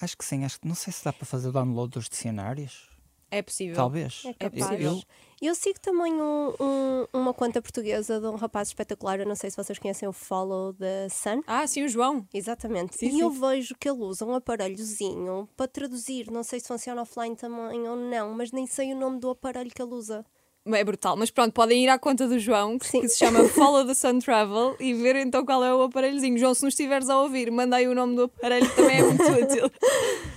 acho 0.01 0.17
que 0.17 0.25
sim, 0.25 0.43
acho 0.43 0.59
que 0.59 0.67
não 0.67 0.75
sei 0.75 0.91
se 0.91 1.03
dá 1.03 1.13
para 1.13 1.25
fazer 1.25 1.47
o 1.47 1.51
download 1.51 1.91
dos 1.93 2.09
dicionários. 2.09 2.89
É 3.31 3.41
possível. 3.41 3.75
Talvez. 3.75 4.21
É 4.25 4.33
capaz. 4.33 4.71
Eu, 4.81 4.91
eu- 4.91 5.01
Eu 5.41 5.55
sigo 5.55 5.77
também 5.79 6.13
um- 6.13 6.53
um- 6.59 7.07
uma 7.11 7.33
conta 7.33 7.61
portuguesa 7.61 8.17
de 8.21 8.27
um 8.27 8.35
rapaz 8.35 8.69
espetacular, 8.69 9.19
eu 9.19 9.25
não 9.25 9.35
sei 9.35 9.49
se 9.49 9.57
vocês 9.57 9.77
conhecem 9.79 10.07
o 10.07 10.13
Follow 10.13 10.73
the 10.73 11.09
Sun. 11.09 11.41
Ah, 11.47 11.65
sim, 11.67 11.83
o 11.83 11.89
João. 11.89 12.25
Exatamente. 12.33 12.95
Sim, 12.97 13.09
e 13.17 13.19
eu 13.19 13.29
sim. 13.31 13.39
vejo 13.41 13.75
que 13.77 13.89
ele 13.89 13.99
usa 13.99 14.23
um 14.25 14.33
aparelhozinho 14.35 15.49
para 15.57 15.67
traduzir. 15.67 16.29
Não 16.31 16.43
sei 16.43 16.59
se 16.61 16.67
funciona 16.67 17.01
offline 17.01 17.35
também 17.35 17.87
ou 17.89 17.95
não, 17.97 18.33
mas 18.33 18.51
nem 18.53 18.65
sei 18.67 18.93
o 18.93 18.95
nome 18.97 19.19
do 19.19 19.29
aparelho 19.31 19.69
que 19.71 19.81
ele 19.81 19.93
usa. 19.93 20.25
É 20.65 20.81
brutal, 20.81 21.17
mas 21.17 21.29
pronto, 21.29 21.51
podem 21.51 21.83
ir 21.83 21.89
à 21.89 21.99
conta 21.99 22.25
do 22.25 22.39
João, 22.39 22.79
que, 22.79 22.89
que 23.01 23.09
se 23.09 23.17
chama 23.19 23.43
Follow 23.49 23.85
the 23.85 23.93
Sun 23.93 24.19
Travel 24.19 24.77
e 24.79 24.93
ver 24.93 25.17
então 25.17 25.45
qual 25.45 25.61
é 25.61 25.75
o 25.75 25.81
aparelhozinho. 25.81 26.37
João, 26.37 26.53
se 26.53 26.63
nos 26.63 26.73
estiveres 26.73 27.09
a 27.09 27.19
ouvir, 27.19 27.51
manda 27.51 27.75
aí 27.75 27.85
o 27.85 27.93
nome 27.93 28.15
do 28.15 28.23
aparelho, 28.23 28.69
que 28.69 28.75
também 28.77 28.99
é 28.99 29.03
muito 29.03 29.23
útil. 29.43 29.69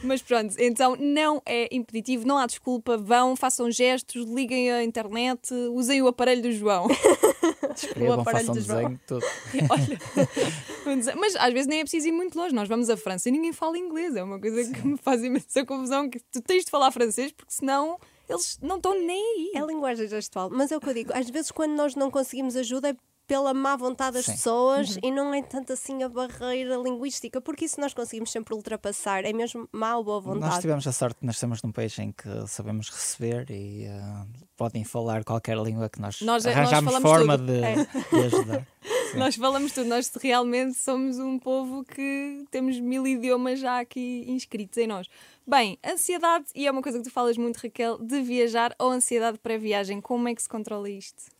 Mas 0.03 0.23
pronto, 0.23 0.53
então 0.59 0.97
não 0.99 1.41
é 1.47 1.69
impeditivo, 1.71 2.27
não 2.27 2.39
há 2.39 2.47
desculpa, 2.47 2.97
vão, 2.97 3.37
façam 3.37 3.71
gestos, 3.71 4.25
liguem 4.29 4.73
a 4.73 4.83
internet, 4.83 5.55
usem 5.73 6.03
o 6.03 6.09
aparelho 6.09 6.43
do 6.43 6.51
João. 6.51 6.89
escrevam, 7.77 8.21
aparelho 8.21 8.47
façam 8.47 8.55
do 8.55 8.61
João. 8.61 8.79
desenho, 8.81 9.01
tudo. 9.07 9.25
Olha, 9.71 11.15
mas 11.17 11.37
às 11.37 11.53
vezes 11.53 11.69
nem 11.69 11.81
é 11.81 11.83
preciso 11.83 12.09
ir 12.09 12.13
muito 12.13 12.37
longe. 12.37 12.53
Nós 12.53 12.69
vamos 12.69 12.91
à 12.91 12.97
França 12.97 13.29
e 13.29 13.33
ninguém 13.33 13.53
fala 13.53 13.79
inglês. 13.79 14.17
É 14.17 14.25
uma 14.25 14.41
coisa 14.41 14.73
que 14.73 14.85
me 14.85 14.97
faz 14.97 15.23
imensa 15.23 15.65
confusão. 15.65 16.11
Que 16.11 16.19
tu 16.33 16.41
tens 16.41 16.65
de 16.65 16.71
falar 16.71 16.91
francês 16.91 17.31
porque 17.31 17.53
senão 17.53 17.97
eles 18.29 18.59
não 18.63 18.77
estão 18.77 18.93
nem 19.01 19.19
aí. 19.19 19.53
É 19.55 19.67
linguagem 19.67 20.09
gestual. 20.09 20.51
Mas 20.51 20.71
é 20.73 20.77
o 20.77 20.81
que 20.81 20.89
eu 20.91 20.95
digo, 20.95 21.13
às 21.15 21.29
vezes 21.31 21.51
quando 21.51 21.73
nós 21.73 21.95
não 21.95 22.11
conseguimos 22.11 22.57
ajuda 22.57 22.91
é 22.91 22.97
pela 23.29 23.53
má 23.53 23.75
vontade 23.75 24.15
das 24.15 24.25
Sim. 24.27 24.33
pessoas 24.33 24.97
e 25.03 25.11
não 25.11 25.35
é 25.35 25.43
tanto 25.43 25.73
assim 25.73 26.01
a 26.05 26.09
barreira 26.09 26.77
linguística, 26.77 27.41
porque 27.41 27.65
isso 27.65 27.81
nós 27.81 27.93
conseguimos 27.93 28.31
sempre 28.31 28.55
ultrapassar. 28.55 29.25
É 29.25 29.33
mesmo 29.33 29.69
má 29.73 29.97
ou 29.97 30.05
boa 30.05 30.21
Nós 30.21 30.35
vontade. 30.35 30.61
tivemos 30.61 30.87
a 30.87 30.93
sorte 30.93 31.19
de 31.21 31.27
nascermos 31.27 31.61
num 31.61 31.73
país 31.73 31.99
em 31.99 32.13
que 32.13 32.29
sabemos 32.47 32.89
receber 32.89 33.51
e 33.51 33.85
eh, 33.87 34.25
podem 34.57 34.85
falar 34.85 35.25
qualquer 35.25 35.57
língua 35.59 35.89
que 35.89 36.01
nós, 36.01 36.21
Nós- 36.21 36.45
nós 36.45 36.55
arranjamos 36.57 36.93
falamos 36.95 37.11
forma 37.11 37.37
de, 37.37 37.65
É. 37.65 37.75
de 37.75 38.27
ajudar. 38.27 38.67
Nós 39.15 39.37
falamos 39.37 39.73
tudo, 39.73 39.89
nós 39.89 40.11
realmente 40.21 40.75
somos 40.75 41.19
um 41.19 41.39
povo 41.39 41.85
que 41.85 42.45
temos 42.51 42.79
mil 42.81 43.07
idiomas 43.07 43.61
já 43.61 43.81
aqui 43.81 44.25
inscritos 44.27 44.77
em 44.79 44.87
nós. 44.87 45.09
Bem, 45.47 45.79
ansiedade, 45.85 46.47
e 46.55 46.67
é 46.67 46.71
uma 46.71 46.83
coisa 46.83 46.99
que 46.99 47.05
tu 47.05 47.11
falas 47.11 47.37
muito, 47.37 47.59
Raquel, 47.59 47.99
de 47.99 48.21
viajar 48.21 48.75
ou 48.79 48.91
ansiedade 48.91 49.39
pré-viagem. 49.39 50.01
Como 50.01 50.29
é 50.29 50.35
que 50.35 50.43
se 50.43 50.49
controla 50.49 50.91
isto? 50.91 51.36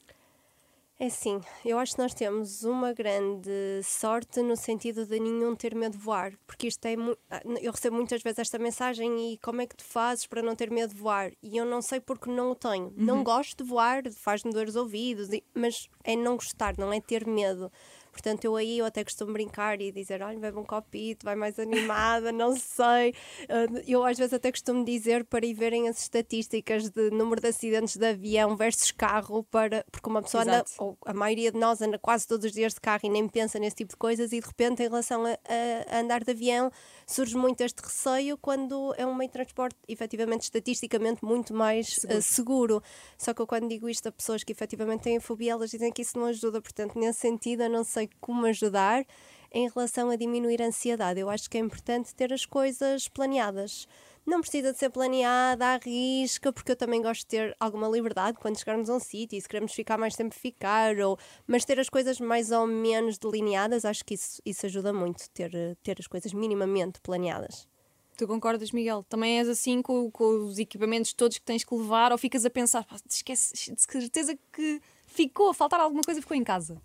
É 0.99 1.11
sim, 1.11 1.43
eu 1.63 1.79
acho 1.79 1.95
que 1.95 2.01
nós 2.01 2.15
temos 2.15 2.65
uma 2.65 2.95
grande 2.95 3.51
sorte 3.85 4.41
no 4.41 4.57
sentido 4.57 5.05
de 5.05 5.21
nenhum 5.21 5.55
ter 5.55 5.75
medo 5.75 5.93
de 5.93 6.03
voar, 6.03 6.33
porque 6.47 6.69
isto 6.69 6.87
é 6.87 6.95
ah, 7.31 7.43
eu 7.61 7.71
recebo 7.71 7.97
muitas 7.97 8.23
vezes 8.23 8.39
esta 8.39 8.59
mensagem 8.59 9.35
e 9.35 9.37
como 9.37 9.61
é 9.61 9.67
que 9.67 9.77
tu 9.77 9.85
fazes 9.85 10.27
para 10.27 10.41
não 10.41 10.57
ter 10.57 10.71
medo 10.71 10.95
de 10.95 10.99
voar? 10.99 11.33
E 11.43 11.55
eu 11.59 11.67
não 11.67 11.83
sei 11.83 12.01
porque 12.01 12.31
não 12.31 12.53
o 12.53 12.55
tenho. 12.55 12.95
Não 12.97 13.23
gosto 13.23 13.63
de 13.63 13.69
voar, 13.69 14.11
faz-me 14.11 14.51
doer 14.51 14.69
os 14.69 14.77
ouvidos, 14.77 15.29
mas 15.55 15.87
é 16.03 16.17
não 16.17 16.37
gostar, 16.37 16.79
não 16.79 16.91
é 16.91 16.99
ter 16.99 17.27
medo. 17.27 17.71
Portanto, 18.17 18.45
eu 18.47 18.57
aí 18.57 18.79
eu 18.79 18.87
até 18.87 19.05
costumo 19.05 19.35
brincar 19.35 19.79
e 19.79 19.93
dizer, 19.93 20.23
olha, 20.23 20.39
bebe 20.39 20.57
um 20.59 20.65
copito, 20.65 21.27
vai 21.27 21.35
mais 21.37 21.59
animada, 21.59 22.33
não 22.33 22.57
sei. 22.57 23.15
Ah, 23.47 23.67
Eu 23.87 24.03
às 24.05 24.17
vezes 24.17 24.33
até 24.33 24.51
costumo 24.51 24.83
dizer 24.87 25.23
para 25.27 25.45
ir 25.45 25.53
verem 25.53 25.87
as 25.87 26.01
estatísticas 26.01 26.89
de 26.89 27.11
número 27.11 27.43
de 27.43 27.49
acidentes 27.49 27.95
de 27.97 28.07
avião 28.07 28.57
versus 28.57 28.91
carro, 28.91 29.45
para, 29.45 29.85
porque 29.93 30.09
uma 30.09 30.23
pessoa 30.23 30.45
anda, 30.45 30.65
ou 30.79 30.97
a 31.05 31.13
maioria 31.13 31.53
de 31.53 31.59
nós 31.59 31.83
anda 31.83 31.99
quase 31.99 32.27
todos 32.27 32.47
os 32.47 32.53
dias 32.53 32.73
de 32.73 32.81
carro 32.81 33.03
e 33.05 33.11
nem 33.11 33.29
pensa 33.29 33.59
nesse 33.59 33.77
tipo 33.77 33.91
de 33.91 33.97
coisas 33.99 34.33
e 34.33 34.41
de 34.41 34.47
repente 34.47 34.83
em 34.83 34.87
relação 34.89 35.27
a, 35.27 35.33
a- 35.33 35.99
andar 36.01 36.25
de 36.25 36.31
avião 36.31 36.71
surge 37.07 37.37
muito 37.37 37.61
este 37.61 37.81
receio 37.83 38.39
quando 38.39 38.95
é 38.97 39.07
um 39.07 39.15
meio 39.15 39.29
de 39.29 39.35
transporte 39.35 39.77
efetivamente 39.87 40.43
estatisticamente 40.45 41.23
muito 41.23 41.53
mais 41.53 41.87
Seguro. 41.97 42.17
eh, 42.19 42.21
seguro. 42.23 42.83
Só 43.19 43.35
que 43.35 43.43
eu 43.43 43.47
quando 43.47 43.69
digo 43.69 43.89
isto 43.89 44.09
a 44.09 44.13
pessoas 44.13 44.43
que 44.43 44.53
efetivamente 44.53 45.03
têm 45.03 45.21
fobia, 45.21 45.53
elas 45.53 45.71
dizem 45.71 45.93
que 45.93 46.01
isso 46.03 46.19
não 46.19 46.27
ajuda, 46.27 46.63
portanto 46.63 46.99
nesse 46.99 47.21
sentido 47.21 47.63
eu 47.65 47.71
não 47.71 47.85
sei 47.85 48.06
como 48.21 48.47
ajudar 48.47 49.05
em 49.53 49.69
relação 49.69 50.11
a 50.11 50.17
diminuir 50.17 50.61
a 50.63 50.67
ansiedade. 50.67 51.21
Eu 51.21 51.31
acho 51.31 51.49
que 51.49 51.57
é 51.57 51.61
importante 51.61 52.15
ter 52.15 52.33
as 52.33 52.45
coisas 52.45 53.09
planeadas. 53.09 53.89
Não 54.27 54.41
precisa 54.41 54.73
de 54.73 54.79
ser 54.79 54.91
planeada 54.91 55.67
à 55.67 55.77
risca, 55.77 56.53
porque 56.53 56.73
eu 56.73 56.77
também 56.77 57.01
gosto 57.01 57.21
de 57.21 57.27
ter 57.27 57.57
alguma 57.61 57.89
liberdade 57.89 58.39
quando 58.39 58.59
chegarmos 58.59 58.91
a 58.91 58.97
um 58.97 59.01
sítio 59.01 59.39
e 59.39 59.41
se 59.41 59.49
queremos 59.49 59.73
ficar 59.73 59.97
mais 59.97 60.17
tempo, 60.17 60.35
ficar. 60.35 60.99
Ou... 60.99 61.17
Mas 61.47 61.65
ter 61.65 61.79
as 61.79 61.89
coisas 61.89 62.21
mais 62.21 62.51
ou 62.51 62.67
menos 62.67 63.19
delineadas, 63.19 63.85
acho 63.85 64.05
que 64.05 64.15
isso, 64.15 64.43
isso 64.45 64.67
ajuda 64.67 64.93
muito, 64.93 65.31
ter, 65.31 65.53
ter 65.83 65.97
as 66.01 66.09
coisas 66.09 66.33
minimamente 66.33 67.01
planeadas. 67.01 67.69
Tu 68.17 68.27
concordas, 68.27 68.73
Miguel? 68.73 69.05
Também 69.09 69.39
és 69.39 69.49
assim 69.49 69.81
com, 69.81 70.11
com 70.11 70.47
os 70.47 70.59
equipamentos 70.59 71.13
todos 71.13 71.39
que 71.39 71.45
tens 71.45 71.63
que 71.63 71.75
levar 71.75 72.13
ou 72.13 72.19
ficas 72.19 72.45
a 72.45 72.51
pensar, 72.51 72.85
"Pá, 72.85 72.97
esquece, 73.09 73.75
de 73.75 73.83
certeza 73.83 74.37
que 74.53 74.81
ficou 75.07 75.53
faltar 75.55 75.81
alguma 75.81 76.03
coisa 76.03 76.21
ficou 76.21 76.37
em 76.37 76.43
casa. 76.43 76.81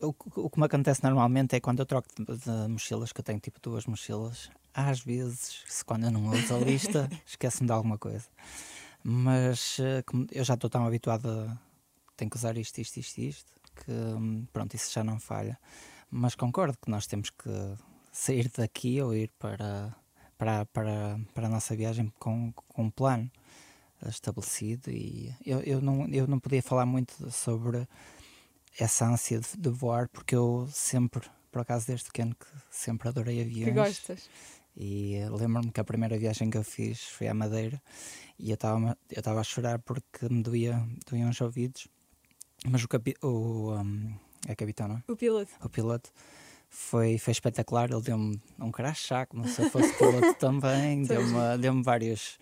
O, 0.00 0.12
que- 0.50 0.58
me 0.60 0.66
acontece 0.66 1.02
normalmente 1.02 1.56
é 1.56 1.60
quando 1.60 1.80
eu 1.80 1.86
troco 1.86 2.08
de, 2.18 2.68
mochilas, 2.68 3.12
que 3.12 3.20
eu 3.20 3.24
tenho 3.24 3.40
tipo 3.40 3.58
duas 3.60 3.86
mochilas, 3.86 4.50
às 4.74 5.00
vezes, 5.00 5.62
se 5.66 5.84
quando 5.84 6.04
eu 6.04 6.10
não 6.10 6.26
uso 6.28 6.54
a 6.54 6.58
lista, 6.58 7.08
esqueço-me 7.26 7.66
de 7.66 7.72
alguma 7.72 7.96
coisa. 7.96 8.26
Mas 9.02 9.78
eh, 9.80 10.04
eu 10.32 10.44
já 10.44 10.54
estou 10.54 10.68
tão 10.68 10.86
habituado 10.86 11.28
a 11.28 11.58
tenho 12.16 12.30
que 12.30 12.36
usar 12.36 12.56
isto, 12.56 12.78
isto, 12.78 12.96
isto, 12.98 13.18
isto, 13.18 13.52
que 13.84 13.90
hum, 13.92 14.46
pronto, 14.52 14.74
isso 14.74 14.92
já 14.92 15.04
não 15.04 15.20
falha. 15.20 15.58
Mas 16.10 16.34
concordo 16.34 16.78
que 16.80 16.90
nós 16.90 17.06
temos 17.06 17.30
que 17.30 17.50
sair 18.10 18.50
daqui 18.56 19.00
ou 19.02 19.14
ir 19.14 19.30
para, 19.38 19.94
para, 20.38 20.64
para, 20.66 21.20
para 21.34 21.46
a 21.46 21.50
nossa 21.50 21.76
viagem 21.76 22.12
com, 22.18 22.52
com 22.52 22.84
um 22.84 22.90
plano 22.90 23.30
estabelecido 24.06 24.90
e 24.90 25.34
eu, 25.44 25.60
eu, 25.60 25.80
não, 25.80 26.06
eu 26.08 26.26
não 26.26 26.38
podia 26.38 26.62
falar 26.62 26.86
muito 26.86 27.30
sobre 27.30 27.86
essa 28.78 29.06
ânsia 29.06 29.40
de, 29.40 29.56
de 29.56 29.70
voar 29.70 30.08
porque 30.08 30.34
eu 30.34 30.68
sempre, 30.72 31.28
por 31.50 31.62
acaso 31.62 31.86
desde 31.86 32.06
pequeno 32.06 32.34
que 32.34 32.46
sempre 32.70 33.08
adorei 33.08 33.40
aviões 33.40 33.64
Que 33.64 33.70
gostas. 33.72 34.30
e 34.76 35.18
lembro-me 35.30 35.70
que 35.70 35.80
a 35.80 35.84
primeira 35.84 36.18
viagem 36.18 36.50
que 36.50 36.58
eu 36.58 36.64
fiz 36.64 37.04
foi 37.04 37.28
à 37.28 37.34
Madeira 37.34 37.80
e 38.38 38.50
eu 38.50 38.54
estava 38.54 38.96
eu 39.10 39.38
a 39.38 39.44
chorar 39.44 39.78
porque 39.78 40.28
me 40.28 40.42
doía, 40.42 40.82
doíam 41.08 41.30
os 41.30 41.40
ouvidos 41.40 41.88
mas 42.64 42.82
o, 42.82 42.88
capi, 42.88 43.14
o 43.22 43.72
um, 43.74 44.14
é 44.48 44.54
capitão, 44.54 44.88
não 44.88 44.96
é? 44.96 45.02
O 45.08 45.16
piloto. 45.16 45.52
o 45.62 45.68
piloto 45.68 46.10
foi, 46.68 47.18
foi 47.18 47.32
espetacular. 47.32 47.90
Ele 47.90 48.02
deu-me 48.02 48.40
um 48.58 48.72
crachá, 48.72 49.26
como 49.26 49.46
se 49.46 49.62
eu 49.62 49.70
fosse 49.70 49.92
piloto 49.94 50.34
também, 50.40 51.02
deu-me 51.02 51.58
deu 51.58 51.82
vários 51.82 52.38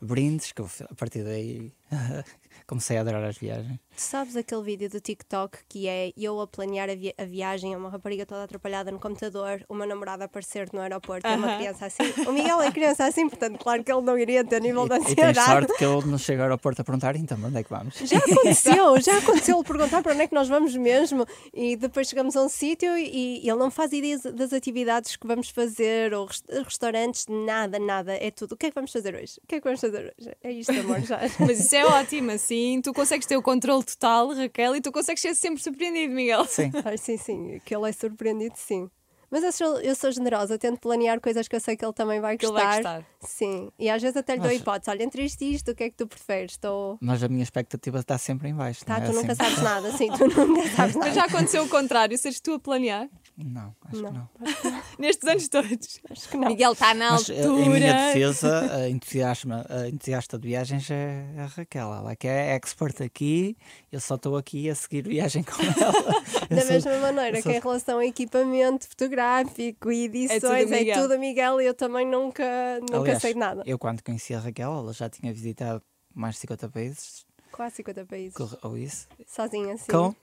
brindes 0.00 0.52
que 0.52 0.60
eu, 0.60 0.70
a 0.88 0.94
partir 0.94 1.24
daí 1.24 1.72
comecei 2.66 2.96
a 2.96 3.00
adorar 3.00 3.24
as 3.24 3.36
viagens. 3.38 3.78
Tu 3.96 4.00
sabes 4.00 4.36
aquele 4.36 4.62
vídeo 4.62 4.88
do 4.88 5.00
TikTok 5.00 5.58
que 5.68 5.88
é 5.88 6.12
eu 6.16 6.40
a 6.40 6.46
planear 6.46 6.88
a, 6.88 6.94
vi 6.94 7.12
a 7.18 7.24
viagem, 7.24 7.74
uma 7.74 7.90
rapariga 7.90 8.24
toda 8.24 8.44
atrapalhada 8.44 8.90
no 8.92 8.98
computador, 9.00 9.64
uma 9.68 9.84
namorada 9.86 10.24
a 10.24 10.26
aparecer 10.26 10.68
no 10.72 10.80
aeroporto 10.80 11.26
e 11.26 11.34
uma 11.34 11.48
Aham. 11.48 11.56
criança 11.56 11.86
assim. 11.86 12.04
O 12.26 12.32
Miguel 12.32 12.60
é 12.62 12.70
criança 12.70 13.04
assim, 13.06 13.28
portanto, 13.28 13.58
claro 13.58 13.82
que 13.82 13.90
ele 13.92 14.02
não 14.02 14.16
iria 14.18 14.44
ter 14.44 14.60
nível 14.62 14.88
de 14.88 14.94
E, 14.94 14.96
e 14.98 15.00
tens 15.00 15.10
ansiedade. 15.36 15.44
sorte 15.66 15.72
que 15.78 15.84
eu 15.84 16.00
não 16.02 16.16
chego 16.18 16.40
ao 16.42 16.44
aeroporto 16.48 16.80
a 16.80 16.84
perguntar, 16.84 17.16
então, 17.16 17.38
onde 17.42 17.56
é 17.58 17.62
que 17.64 17.70
vamos? 17.70 17.94
Já 17.96 18.18
aconteceu, 18.18 19.00
já 19.00 19.18
aconteceu 19.18 19.56
ele 19.56 19.64
perguntar 19.64 20.02
para 20.02 20.12
onde 20.12 20.22
é 20.22 20.26
que 20.28 20.34
nós 20.34 20.48
vamos 20.48 20.76
mesmo 20.76 21.26
e 21.52 21.76
depois 21.76 22.08
chegamos 22.08 22.36
a 22.36 22.42
um 22.42 22.48
sítio 22.48 22.96
e, 22.96 23.44
e 23.44 23.48
ele 23.50 23.58
não 23.58 23.70
faz 23.70 23.92
ideias 23.92 24.22
das 24.22 24.52
atividades 24.52 25.16
que 25.16 25.26
vamos 25.26 25.48
fazer 25.50 26.14
ou 26.14 26.26
res- 26.26 26.42
restaurantes, 26.64 27.26
nada, 27.28 27.78
nada, 27.78 28.14
é 28.14 28.30
tudo. 28.30 28.52
O 28.52 28.56
que 28.56 28.66
é 28.66 28.68
que 28.70 28.74
vamos 28.74 28.92
fazer 28.92 29.14
hoje? 29.14 29.40
O 29.42 29.46
que 29.46 29.56
é 29.56 29.58
que 29.60 29.64
vamos 29.64 29.80
fazer 29.80 30.14
hoje? 30.18 30.30
É 30.42 30.50
isto, 30.52 30.78
amor, 30.78 31.00
já. 31.00 31.18
Mas 31.40 31.58
isso 31.60 31.74
é 31.74 31.84
ótimo, 31.84 32.30
assim 32.30 32.47
tu 32.82 32.92
consegues 32.92 33.26
ter 33.26 33.36
o 33.36 33.42
controle 33.42 33.84
total, 33.84 34.34
Raquel, 34.34 34.76
e 34.76 34.80
tu 34.80 34.90
consegues 34.92 35.20
ser 35.20 35.34
sempre 35.34 35.62
surpreendido, 35.62 36.14
Miguel. 36.14 36.44
Sim. 36.46 36.70
Ai, 36.84 36.98
sim, 36.98 37.16
sim, 37.16 37.60
que 37.64 37.74
ele 37.74 37.88
é 37.88 37.92
surpreendido, 37.92 38.54
sim. 38.56 38.90
Mas 39.30 39.44
eu 39.44 39.52
sou, 39.52 39.80
eu 39.80 39.94
sou 39.94 40.10
generosa, 40.10 40.58
tento 40.58 40.80
planear 40.80 41.20
coisas 41.20 41.46
que 41.46 41.54
eu 41.54 41.60
sei 41.60 41.76
que 41.76 41.84
ele 41.84 41.92
também 41.92 42.20
vai 42.20 42.36
Que 42.38 42.46
ele 42.46 42.52
gostar. 42.52 42.66
vai 42.68 42.76
gostar. 42.82 43.04
Sim, 43.20 43.70
e 43.78 43.90
às 43.90 44.00
vezes 44.00 44.16
até 44.16 44.34
lhe 44.34 44.40
dou 44.40 44.50
Mas- 44.50 44.60
hipótese: 44.60 44.90
olha, 44.90 45.02
entre 45.02 45.22
isto 45.24 45.42
e 45.42 45.54
isto, 45.54 45.70
o 45.72 45.74
que 45.74 45.84
é 45.84 45.90
que 45.90 45.96
tu 45.96 46.06
preferes? 46.06 46.52
Estou. 46.52 46.96
Mas 47.00 47.22
a 47.22 47.28
minha 47.28 47.42
expectativa 47.42 47.98
está 47.98 48.16
sempre 48.16 48.48
em 48.48 48.54
baixo. 48.54 48.84
Tá, 48.84 48.98
não 48.98 49.06
é 49.06 49.10
tu 49.10 49.14
nunca 49.14 49.32
assim? 49.32 49.42
sabes 49.44 49.58
nada, 49.62 49.92
sim, 49.92 50.08
tu 50.12 50.26
nunca 50.46 50.68
sabes 50.70 50.94
nada. 50.94 51.06
Mas 51.06 51.14
já 51.14 51.24
aconteceu 51.24 51.64
o 51.64 51.68
contrário, 51.68 52.16
seres 52.16 52.40
tu 52.40 52.52
a 52.54 52.58
planear 52.60 53.08
Não, 53.36 53.74
acho 53.86 54.02
Não. 54.02 54.12
que 54.12 54.18
não. 54.18 54.82
nestes 54.98 55.28
anos 55.28 55.48
todos. 55.48 56.00
Acho 56.10 56.28
que 56.28 56.36
não. 56.36 56.48
Miguel 56.48 56.72
está 56.72 56.94
na 56.94 57.12
Mas 57.12 57.28
eh, 57.28 57.40
altura. 57.44 57.60
em 57.64 57.68
minha 57.68 57.92
defesa, 58.06 58.74
a, 58.76 58.88
entusiasma, 58.88 59.66
a 59.68 59.88
entusiasta 59.88 60.38
de 60.38 60.48
viagens 60.48 60.90
é 60.90 61.24
a 61.38 61.46
Raquel. 61.46 61.92
Ela 61.92 62.16
que 62.16 62.26
é 62.28 62.54
expert 62.54 63.02
aqui, 63.02 63.56
eu 63.92 64.00
só 64.00 64.14
estou 64.14 64.36
aqui 64.36 64.70
a 64.70 64.74
seguir 64.74 65.06
viagem 65.06 65.42
com 65.42 65.60
ela. 65.60 66.18
Eu 66.48 66.56
Da 66.56 66.62
sou- 66.62 66.72
mesma 66.72 66.96
maneira 66.98 67.28
eu 67.36 67.42
que 67.42 67.42
sou- 67.42 67.52
em 67.52 67.60
relação 67.60 67.98
a 67.98 68.06
equipamento 68.06 68.88
fotográfico 68.88 69.17
e 69.58 70.04
edições, 70.04 70.40
tudo 70.64 70.74
é 70.74 70.94
tudo 70.94 71.14
a 71.14 71.18
Miguel 71.18 71.60
e 71.60 71.66
eu 71.66 71.74
também 71.74 72.06
nunca, 72.06 72.44
nunca 72.80 72.98
Aliás, 72.98 73.20
sei 73.22 73.32
de 73.34 73.38
nada. 73.38 73.62
Eu, 73.66 73.78
quando 73.78 74.02
conheci 74.02 74.34
a 74.34 74.38
Raquel, 74.38 74.72
ela 74.72 74.92
já 74.92 75.08
tinha 75.08 75.32
visitado 75.32 75.82
mais 76.14 76.34
de 76.34 76.40
50 76.42 76.68
países, 76.68 77.26
Quase 77.52 77.76
50 77.76 78.06
países. 78.06 78.36
ou 78.62 78.76
isso, 78.76 79.08
Sozinha, 79.26 79.74
assim. 79.74 79.90
com 79.90 80.14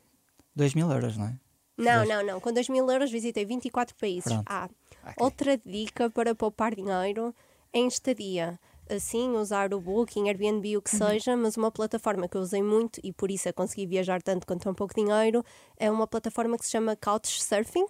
2 0.55 0.73
mil 0.75 0.91
euros, 0.91 1.17
não 1.17 1.27
é? 1.27 1.39
Não, 1.77 2.05
não, 2.05 2.23
não. 2.25 2.39
Com 2.39 2.53
2 2.53 2.69
mil 2.69 2.89
euros 2.89 3.12
visitei 3.12 3.43
24 3.45 3.95
países. 3.97 4.23
Pronto. 4.31 4.45
Ah, 4.47 4.69
Ok. 5.03 5.13
outra 5.17 5.58
dica 5.58 6.10
para 6.10 6.34
poupar 6.34 6.73
dinheiro 6.73 7.36
em 7.73 7.88
estadia. 7.88 8.58
Assim, 8.89 9.32
usar 9.36 9.74
o 9.74 9.80
Booking, 9.82 10.28
Airbnb, 10.28 10.78
o 10.78 10.82
que 10.82 10.91
Uhum. 10.91 10.98
seja, 11.00 11.36
mas 11.36 11.58
uma 11.58 11.71
plataforma 11.71 12.28
que 12.28 12.38
eu 12.38 12.41
usei 12.41 12.62
muito 12.62 13.00
e 13.04 13.12
por 13.12 13.32
isso 13.32 13.50
eu 13.50 13.54
consegui 13.54 13.88
viajar 13.88 14.21
tanto 14.21 14.45
com 14.45 14.58
tão 14.58 14.76
pouco 14.76 14.93
dinheiro 14.93 15.43
é 15.78 15.89
uma 15.89 16.06
plataforma 16.06 16.56
que 16.58 16.65
se 16.65 16.71
chama 16.71 16.95
Couchsurfing, 16.95 17.88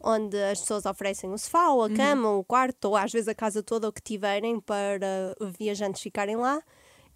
onde 0.00 0.40
as 0.42 0.60
pessoas 0.60 0.86
oferecem 0.86 1.30
o 1.30 1.36
sofá, 1.36 1.68
ou 1.68 1.82
a 1.82 1.90
cama, 1.90 2.30
ou 2.30 2.40
o 2.40 2.44
quarto, 2.44 2.86
ou 2.86 2.96
às 2.96 3.12
vezes 3.12 3.28
a 3.28 3.34
casa 3.34 3.62
toda, 3.62 3.88
o 3.88 3.92
que 3.92 4.00
tiverem, 4.00 4.58
para 4.58 5.36
viajantes 5.58 6.00
ficarem 6.00 6.36
lá. 6.36 6.62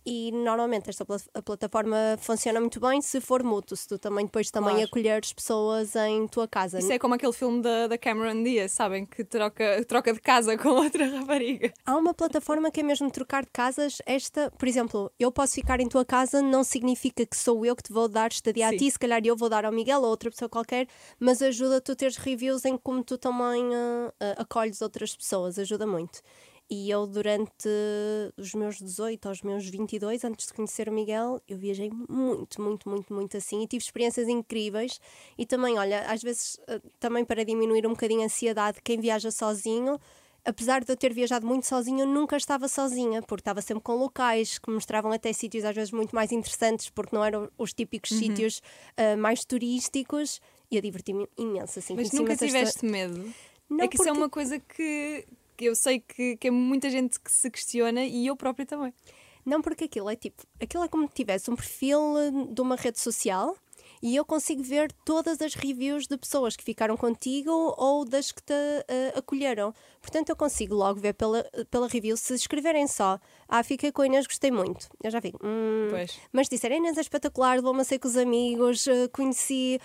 E 0.04 0.32
normalmente 0.32 0.90
esta 0.90 1.04
pla- 1.04 1.16
a 1.32 1.40
plataforma 1.40 1.96
funciona 2.18 2.58
muito 2.60 2.80
bem 2.80 3.00
se 3.00 3.20
for 3.20 3.42
mútuo, 3.44 3.76
se 3.76 3.86
tu 3.86 3.98
também 3.98 4.24
depois 4.26 4.50
também 4.50 4.74
Claro. 4.74 4.88
acolheres 4.88 5.32
pessoas 5.32 5.94
em 5.94 6.26
tua 6.26 6.48
casa. 6.48 6.80
Isso 6.80 6.92
é 6.92 6.98
como 6.98 7.14
aquele 7.14 7.32
filme 7.32 7.62
da, 7.62 7.86
da 7.86 7.96
Cameron 7.96 8.42
Diaz, 8.42 8.72
sabem? 8.72 9.06
Que 9.06 9.22
troca, 9.24 9.84
troca 9.86 10.12
de 10.12 10.20
casa 10.20 10.56
com 10.58 10.70
outra 10.70 11.06
rapariga. 11.06 11.72
Há 11.86 11.96
uma 11.96 12.12
plataforma 12.12 12.70
que 12.70 12.80
é 12.80 12.82
mesmo 12.82 13.10
trocar 13.10 13.44
de 13.44 13.50
casas. 13.52 13.98
Esta, 14.04 14.50
por 14.58 14.66
exemplo, 14.66 15.10
eu 15.20 15.30
posso 15.30 15.54
ficar 15.54 15.78
em 15.78 15.88
tua 15.88 16.04
casa, 16.04 16.42
não 16.42 16.64
significa 16.64 17.24
que 17.24 17.36
sou 17.36 17.64
eu 17.64 17.76
que 17.76 17.82
te 17.84 17.92
vou 17.92 18.08
dar 18.08 18.30
estadia 18.32 18.66
a 18.66 18.70
Sim. 18.70 18.76
ti, 18.78 18.90
se 18.90 18.98
calhar 18.98 19.20
eu 19.24 19.36
vou 19.36 19.48
dar 19.48 19.64
ao 19.64 19.70
Miguel 19.72 20.00
ou 20.02 20.08
outra 20.08 20.30
pessoa 20.30 20.48
qualquer, 20.48 20.88
mas 21.20 21.40
ajuda 21.40 21.80
tu 21.80 21.92
a 21.92 21.94
teres 21.96 22.16
reviews 22.16 22.64
em 22.64 22.76
como 22.76 23.04
tu 23.04 23.16
também 23.16 23.62
ah, 23.74 24.12
ah, 24.20 24.42
acolhes 24.42 24.82
outras 24.82 25.14
pessoas, 25.16 25.58
ajuda 25.60 25.86
muito. 25.86 26.20
E 26.74 26.90
eu, 26.90 27.06
durante 27.06 27.68
os 28.34 28.54
meus 28.54 28.80
18 28.80 29.28
aos 29.28 29.42
meus 29.42 29.68
22, 29.68 30.24
antes 30.24 30.46
de 30.46 30.54
conhecer 30.54 30.88
o 30.88 30.92
Miguel, 30.92 31.38
eu 31.46 31.58
viajei 31.58 31.90
muito, 32.08 32.62
muito, 32.62 32.88
muito, 32.88 33.12
muito 33.12 33.36
assim 33.36 33.62
e 33.62 33.66
tive 33.66 33.84
experiências 33.84 34.26
incríveis. 34.26 34.98
E 35.36 35.44
também, 35.44 35.78
olha, 35.78 36.00
às 36.10 36.22
vezes, 36.22 36.58
ah, 36.66 36.80
também 36.98 37.26
para 37.26 37.44
diminuir 37.44 37.86
um 37.86 37.90
bocadinho 37.90 38.22
a 38.22 38.24
ansiedade, 38.24 38.78
quem 38.82 38.98
viaja 38.98 39.30
sozinho, 39.30 40.00
apesar 40.46 40.82
de 40.82 40.90
eu 40.90 40.96
ter 40.96 41.12
viajado 41.12 41.46
muito 41.46 41.66
sozinha, 41.66 42.04
eu 42.04 42.08
nunca 42.08 42.38
estava 42.38 42.66
sozinha, 42.68 43.20
porque 43.20 43.42
estava 43.42 43.60
sempre 43.60 43.82
com 43.82 43.94
locais 43.96 44.58
que 44.58 44.70
mostravam 44.70 45.12
até 45.12 45.30
sítios 45.34 45.66
às 45.66 45.74
vezes 45.74 45.92
muito 45.92 46.14
mais 46.14 46.32
interessantes, 46.32 46.88
porque 46.88 47.14
não 47.14 47.22
eram 47.22 47.50
os 47.58 47.74
típicos 47.74 48.08
sítios 48.18 48.62
ah, 48.96 49.14
mais 49.18 49.44
turísticos. 49.44 50.40
E 50.70 50.76
eu 50.76 50.80
diverti-me 50.80 51.28
imenso, 51.36 51.80
assim. 51.80 51.94
Mas 51.94 52.10
nunca 52.12 52.34
tiveste 52.34 52.86
medo. 52.86 53.30
Não, 53.68 53.84
é 53.84 53.88
que 53.88 53.96
isso 53.96 54.04
é 54.04 54.06
porque- 54.06 54.18
uma 54.18 54.30
coisa 54.30 54.58
que 54.58 55.26
eu 55.64 55.74
sei 55.74 56.00
que, 56.00 56.36
que 56.36 56.48
é 56.48 56.50
muita 56.50 56.90
gente 56.90 57.18
que 57.20 57.30
se 57.30 57.50
questiona 57.50 58.04
e 58.04 58.26
eu 58.26 58.36
própria 58.36 58.66
também. 58.66 58.92
Não, 59.44 59.60
porque 59.60 59.84
aquilo 59.84 60.08
é 60.08 60.16
tipo, 60.16 60.42
aquilo 60.60 60.84
é 60.84 60.88
como 60.88 61.08
se 61.08 61.14
tivesse 61.14 61.50
um 61.50 61.56
perfil 61.56 62.16
eh, 62.18 62.30
de 62.52 62.60
uma 62.60 62.76
rede 62.76 63.00
social 63.00 63.56
e 64.00 64.16
eu 64.16 64.24
consigo 64.24 64.62
ver 64.62 64.92
todas 65.04 65.40
as 65.40 65.54
reviews 65.54 66.06
de 66.08 66.16
pessoas 66.16 66.56
que 66.56 66.64
ficaram 66.64 66.96
contigo 66.96 67.50
ou 67.76 68.04
das 68.04 68.32
que 68.32 68.42
te 68.42 68.52
eh, 68.88 69.12
acolheram. 69.16 69.72
Portanto, 70.00 70.28
eu 70.28 70.36
consigo 70.36 70.74
logo 70.74 71.00
ver 71.00 71.14
pela, 71.14 71.44
pela 71.70 71.86
review 71.88 72.16
se 72.16 72.34
escreverem 72.34 72.86
só. 72.88 73.18
Ah, 73.48 73.62
fiquei 73.62 73.90
com 73.92 74.02
a 74.02 74.06
Inês, 74.06 74.26
gostei 74.26 74.50
muito. 74.50 74.88
Eu 75.02 75.10
já 75.10 75.20
fico. 75.20 75.38
Hum, 75.44 75.88
Pois. 75.90 76.18
Mas 76.32 76.48
disseram, 76.48 76.76
Inês 76.76 76.96
é 76.96 77.00
espetacular, 77.00 77.60
vou-me 77.60 77.84
ser 77.84 77.98
com 77.98 78.08
os 78.08 78.16
amigos, 78.16 78.86
eh, 78.86 79.08
conheci 79.08 79.80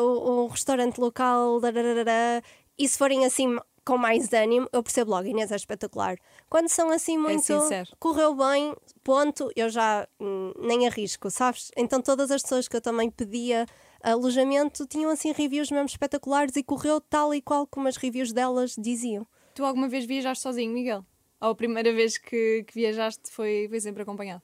o, 0.00 0.44
o 0.44 0.46
restaurante 0.48 0.98
local, 0.98 1.60
dararara. 1.60 2.42
e 2.78 2.86
se 2.88 2.96
forem 2.98 3.24
assim 3.24 3.58
com 3.86 3.96
mais 3.96 4.32
ânimo, 4.32 4.68
eu 4.72 4.82
percebo 4.82 5.12
logo, 5.12 5.26
Inês 5.28 5.52
é 5.52 5.56
espetacular. 5.56 6.16
Quando 6.50 6.68
são 6.68 6.90
assim 6.90 7.16
muito, 7.16 7.42
sincero. 7.42 7.88
correu 7.98 8.34
bem, 8.34 8.74
ponto, 9.04 9.50
eu 9.54 9.70
já 9.70 10.06
hum, 10.20 10.52
nem 10.58 10.86
arrisco, 10.86 11.30
sabes? 11.30 11.70
Então 11.76 12.02
todas 12.02 12.30
as 12.30 12.42
pessoas 12.42 12.66
que 12.68 12.76
eu 12.76 12.80
também 12.80 13.08
pedia 13.10 13.64
alojamento 14.02 14.86
tinham 14.86 15.10
assim 15.10 15.32
reviews 15.32 15.70
mesmo 15.70 15.86
espetaculares 15.86 16.56
e 16.56 16.62
correu 16.62 17.00
tal 17.00 17.32
e 17.34 17.40
qual 17.40 17.66
como 17.66 17.88
as 17.88 17.96
reviews 17.96 18.32
delas 18.32 18.74
diziam. 18.76 19.26
Tu 19.54 19.64
alguma 19.64 19.88
vez 19.88 20.04
viajaste 20.04 20.42
sozinho, 20.42 20.72
Miguel? 20.72 21.04
Ou 21.40 21.50
a 21.50 21.54
primeira 21.54 21.92
vez 21.92 22.18
que, 22.18 22.64
que 22.66 22.74
viajaste 22.74 23.30
foi, 23.30 23.66
foi 23.68 23.80
sempre 23.80 24.02
acompanhado? 24.02 24.42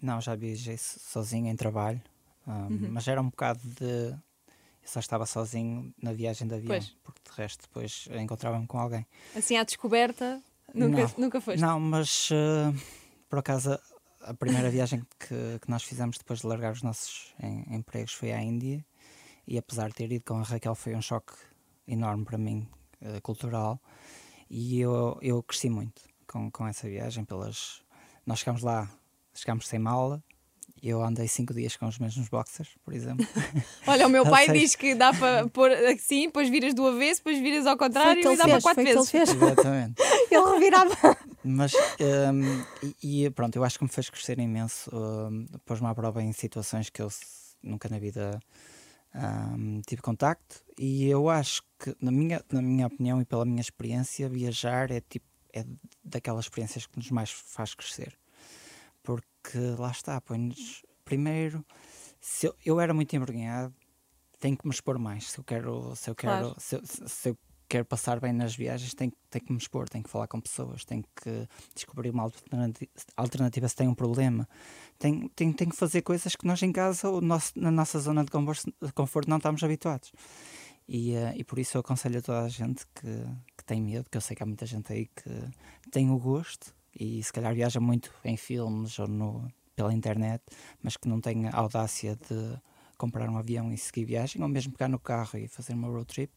Não, 0.00 0.20
já 0.20 0.34
viajei 0.34 0.76
so- 0.76 0.98
sozinho 1.00 1.46
em 1.48 1.56
trabalho, 1.56 2.00
um, 2.46 2.50
Uhum. 2.70 2.88
mas 2.92 3.06
era 3.08 3.20
um 3.20 3.28
bocado 3.30 3.60
de. 3.64 4.14
Eu 4.86 4.90
só 4.92 5.00
estava 5.00 5.26
sozinho 5.26 5.92
na 6.00 6.12
viagem 6.12 6.46
de 6.46 6.54
avião, 6.54 6.68
Pois. 6.68 6.96
porque 7.02 7.20
de 7.28 7.36
resto 7.36 7.62
depois 7.62 8.08
encontrava-me 8.20 8.66
com 8.68 8.78
alguém. 8.78 9.04
Assim 9.34 9.56
à 9.56 9.64
descoberta, 9.64 10.40
nunca, 10.72 11.02
Não. 11.02 11.14
nunca 11.18 11.40
foste? 11.40 11.60
Não, 11.60 11.80
mas 11.80 12.28
eh, 12.32 12.72
por 13.28 13.40
acaso 13.40 13.72
a- 14.20 14.32
primeira 14.34 14.70
viagem 14.70 15.00
que, 15.18 15.58
que 15.60 15.68
nós 15.68 15.82
fizemos 15.82 16.18
depois 16.18 16.40
de 16.40 16.46
largar 16.46 16.72
os 16.72 16.82
nossos 16.82 17.34
em- 17.42 17.64
empregos 17.74 18.12
foi 18.12 18.30
à 18.32 18.40
Índia 18.40 18.84
e 19.46 19.58
apesar 19.58 19.88
de 19.88 19.94
ter 19.94 20.10
ido 20.12 20.24
com 20.24 20.38
a 20.38 20.42
Raquel 20.42 20.74
foi 20.76 20.94
um 20.94 21.02
choque 21.02 21.32
enorme 21.88 22.24
para 22.24 22.38
mim, 22.38 22.68
eh, 23.00 23.20
cultural, 23.20 23.80
e 24.48 24.78
eu, 24.80 25.18
eu 25.20 25.42
cresci 25.42 25.68
muito 25.68 26.00
com, 26.28 26.48
com 26.50 26.64
essa 26.66 26.88
viagem 26.88 27.24
pelas... 27.24 27.82
Nós 28.24 28.38
chegámos 28.38 28.62
lá, 28.62 28.88
chegámos 29.34 29.66
sem 29.66 29.80
mala, 29.80 30.22
eu 30.88 31.02
andei 31.02 31.26
cinco 31.28 31.52
dias 31.54 31.76
com 31.76 31.86
os 31.86 31.98
mesmos 31.98 32.28
boxers, 32.28 32.70
por 32.84 32.92
exemplo. 32.94 33.26
Olha, 33.86 34.06
o 34.06 34.10
meu 34.10 34.24
pai 34.24 34.46
seja- 34.46 34.58
diz 34.58 34.74
que 34.76 34.94
dá 34.94 35.12
para 35.12 35.48
pôr 35.48 35.70
assim, 35.72 36.26
depois 36.26 36.48
viras 36.48 36.74
do 36.74 36.86
avesso, 36.86 37.20
depois 37.20 37.38
viras 37.38 37.66
ao 37.66 37.76
contrário 37.76 38.20
e 38.32 38.36
dá 38.36 38.44
para 38.48 38.60
quatro 38.60 38.82
foi 38.82 38.92
o 38.94 39.04
que 39.04 39.16
ele 39.16 39.24
vezes. 39.24 39.30
fez. 39.30 39.30
Exatamente. 39.30 39.94
Ele 40.30 40.52
revirava. 40.52 40.94
Mas, 41.44 41.72
hum, 42.00 42.64
e, 43.02 43.24
e 43.24 43.30
pronto, 43.30 43.54
eu 43.56 43.62
acho 43.64 43.78
que 43.78 43.84
me 43.84 43.90
fez 43.90 44.10
crescer 44.10 44.38
imenso. 44.38 44.90
hum, 44.92 45.46
Pôs-me 45.64 45.86
à 45.86 45.94
prova 45.94 46.22
em 46.22 46.32
situações 46.32 46.90
que 46.90 47.00
eu 47.00 47.08
nunca 47.62 47.88
na 47.88 47.98
vida 47.98 48.40
hum, 49.14 49.80
tive 49.86 50.02
contacto. 50.02 50.62
E 50.78 51.06
eu 51.06 51.28
acho 51.28 51.62
que, 51.78 51.94
na 52.00 52.10
minha, 52.10 52.42
na 52.52 52.60
minha 52.60 52.86
opinião 52.86 53.20
e 53.20 53.24
pela 53.24 53.44
minha 53.44 53.60
experiência, 53.60 54.28
viajar 54.28 54.90
é, 54.90 55.00
tipo, 55.00 55.26
é 55.52 55.64
daquelas 56.04 56.46
experiências 56.46 56.86
que 56.86 56.96
nos 56.96 57.10
mais 57.10 57.30
faz 57.30 57.74
crescer. 57.74 58.16
Porque 59.06 59.58
lá 59.78 59.92
está, 59.92 60.20
põe-nos. 60.20 60.82
Primeiro, 61.04 61.64
se 62.20 62.46
eu, 62.48 62.54
eu 62.64 62.80
era 62.80 62.92
muito 62.92 63.14
envergonhado, 63.14 63.72
tenho 64.40 64.56
que 64.56 64.66
me 64.66 64.74
expor 64.74 64.98
mais. 64.98 65.30
Se 65.30 65.38
eu 65.38 65.44
quero, 65.44 65.94
se 65.94 66.10
eu 66.10 66.14
quero, 66.16 66.38
Claro. 66.48 66.54
se, 66.60 66.80
se- 66.84 67.08
se 67.08 67.28
eu 67.30 67.38
quero 67.68 67.84
passar 67.84 68.18
bem 68.18 68.32
nas 68.32 68.54
viagens, 68.56 68.92
tenho, 68.94 69.12
tenho 69.30 69.44
que 69.44 69.52
me 69.52 69.58
expor, 69.58 69.88
tenho 69.88 70.02
que 70.02 70.10
falar 70.10 70.26
com 70.26 70.40
pessoas, 70.40 70.84
tenho 70.84 71.04
que 71.14 71.48
descobrir 71.74 72.10
uma 72.10 72.24
alternati- 72.24 72.90
alternativa 73.16 73.68
se 73.68 73.76
tem 73.76 73.86
um 73.88 73.94
problema. 73.94 74.48
Tenho, 74.98 75.28
tenho, 75.30 75.54
tenho 75.54 75.70
que 75.70 75.76
fazer 75.76 76.02
coisas 76.02 76.34
que 76.34 76.44
nós 76.46 76.60
em 76.62 76.72
casa, 76.72 77.08
o 77.08 77.20
nosso, 77.20 77.52
na 77.56 77.70
nossa 77.70 78.00
zona 78.00 78.24
de 78.24 78.30
conforto, 78.32 78.72
de 78.82 78.92
conforto 78.92 79.30
não 79.30 79.36
estamos 79.36 79.62
habituados. 79.62 80.12
E, 80.88 81.14
eh, 81.14 81.34
e 81.36 81.44
por 81.44 81.58
isso 81.60 81.76
eu 81.76 81.80
aconselho 81.80 82.18
a 82.18 82.22
toda 82.22 82.42
a 82.42 82.48
gente 82.48 82.84
que, 82.94 83.24
que 83.56 83.64
tem 83.64 83.80
medo, 83.80 84.08
que 84.10 84.16
eu 84.16 84.20
sei 84.20 84.36
que 84.36 84.42
há 84.42 84.46
muita 84.46 84.66
gente 84.66 84.92
aí 84.92 85.06
que 85.06 85.30
tem 85.90 86.10
o 86.10 86.18
gosto 86.18 86.74
e 86.98 87.22
se 87.22 87.32
calhar 87.32 87.54
viaja 87.54 87.80
muito 87.80 88.12
em 88.24 88.36
filmes 88.36 88.98
ou 88.98 89.06
no, 89.06 89.48
pela 89.74 89.92
internet, 89.92 90.42
mas 90.82 90.96
que 90.96 91.08
não 91.08 91.20
tem 91.20 91.48
a 91.48 91.56
audácia 91.56 92.16
de 92.16 92.58
comprar 92.96 93.28
um 93.28 93.36
avião 93.36 93.70
e 93.70 93.76
seguir 93.76 94.04
viagem, 94.06 94.42
ou 94.42 94.48
mesmo 94.48 94.72
pegar 94.72 94.88
no 94.88 94.98
carro 94.98 95.38
e 95.38 95.46
fazer 95.46 95.74
uma 95.74 95.88
road 95.88 96.06
trip. 96.06 96.32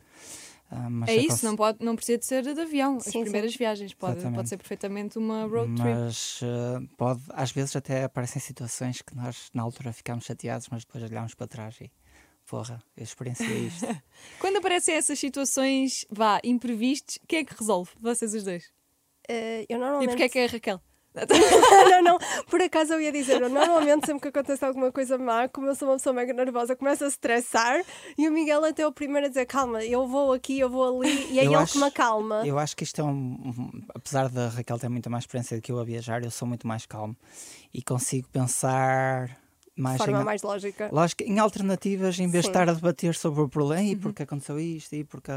Uh, 0.72 0.90
mas 0.90 1.10
É 1.10 1.16
isso, 1.16 1.46
não, 1.46 1.56
pode, 1.56 1.84
não 1.84 1.96
precisa 1.96 2.18
de 2.18 2.26
ser 2.26 2.44
de 2.44 2.62
avião. 2.62 2.98
As 2.98 3.06
Sim, 3.06 3.12
sim. 3.12 3.22
primeiras 3.22 3.56
viagens 3.56 3.94
pode, 3.94 4.14
Exatamente. 4.18 4.36
pode 4.36 4.50
ser 4.50 4.58
perfeitamente 4.58 5.18
uma 5.18 5.46
road 5.46 5.74
trip. 5.74 5.88
Mas 5.88 6.42
uh, 6.42 6.86
pode, 6.98 7.24
às 7.30 7.52
vezes 7.52 7.76
até 7.76 8.04
aparecem 8.04 8.42
situações 8.42 9.02
que 9.02 9.16
nós 9.16 9.50
na 9.54 9.64
altura 9.64 9.94
ficamos 9.94 10.26
chateados, 10.26 10.68
mas 10.70 10.84
depois 10.84 11.04
olhamos 11.04 11.34
para 11.34 11.48
trás 11.48 11.80
e 11.82 11.90
porra, 12.46 12.84
eu 12.98 13.04
experienciei 13.04 13.68
isto. 13.68 13.86
Quando 14.40 14.58
aparecem 14.58 14.96
essas 14.96 15.20
situações, 15.20 16.06
vá, 16.10 16.40
imprevistos, 16.44 17.20
quem 17.28 17.40
é 17.40 17.46
que 17.46 17.56
resolve? 17.58 17.92
Vocês 18.00 18.34
os 18.34 18.44
dois. 18.44 18.72
Eh, 19.30 19.66
eu 19.70 19.78
E 19.78 19.80
normalmente. 19.80 20.10
porquê 20.10 20.24
é 20.24 20.30
que 20.30 20.40
é 20.40 20.46
a 20.46 20.48
Raquel? 20.48 20.82
não, 21.90 22.04
não, 22.04 22.18
por 22.50 22.62
acaso 22.62 22.94
eu 22.94 23.02
ia 23.02 23.12
dizer, 23.12 23.42
eu 23.42 23.50
normalmente 23.50 24.06
sempre 24.06 24.22
que 24.22 24.28
acontece 24.38 24.64
alguma 24.64 24.92
coisa 24.92 25.18
má, 25.18 25.50
como 25.50 25.68
eu 25.68 25.76
sou 25.76 25.88
uma 25.90 25.98
pessoa 25.98 26.14
mega 26.14 26.32
nervosa, 26.34 26.76
começo 26.76 27.04
a 27.04 27.08
estressar 27.08 27.84
e 28.18 28.28
o 28.28 28.32
Miguel 28.32 28.64
até 28.64 28.84
é 28.84 28.88
o 28.88 28.92
primeiro 28.92 29.26
a 29.26 29.30
dizer 29.30 29.46
calma, 29.48 29.84
eu 29.84 30.08
vou 30.08 30.32
aqui, 30.34 30.60
eu 30.60 30.70
vou 30.70 31.02
ali 31.02 31.28
e 31.32 31.40
é 31.40 31.46
Eu 31.46 31.48
ele 31.52 31.56
acho- 31.58 31.74
que 31.74 31.80
me 31.80 31.86
acalma. 31.86 32.46
Eu 32.48 32.60
acho 32.60 32.76
que 32.78 32.84
isto 32.84 33.02
é 33.02 33.04
um, 33.04 33.72
Apesar 33.94 34.30
da 34.30 34.50
Raquel 34.50 34.78
ter 34.80 34.88
muita 34.88 35.10
mais 35.10 35.24
experiência 35.24 35.58
do 35.58 35.62
que 35.64 35.72
eu 35.72 35.80
a 35.80 35.84
viajar, 35.84 36.24
eu 36.24 36.32
sou 36.32 36.48
muito 36.48 36.68
mais 36.68 36.86
calmo 36.86 37.18
e 37.74 37.82
consigo 37.82 38.28
pensar 38.30 39.28
De 39.76 39.82
mais 39.82 39.98
forma 39.98 40.22
em, 40.22 40.24
mais 40.24 40.42
lógica. 40.44 40.90
lógico, 40.92 41.24
em 41.24 41.40
alternativas 41.40 42.20
em 42.20 42.28
vez 42.30 42.44
de 42.44 42.48
Sim. 42.48 42.52
estar 42.52 42.70
a 42.70 42.74
debater 42.74 43.16
sobre 43.16 43.42
o 43.42 43.50
problema 43.50 43.82
Uhum. 43.82 43.90
e 43.90 43.96
porque 43.96 44.24
aconteceu 44.24 44.60
isto 44.60 44.94
e 44.96 45.04
porque. 45.04 45.32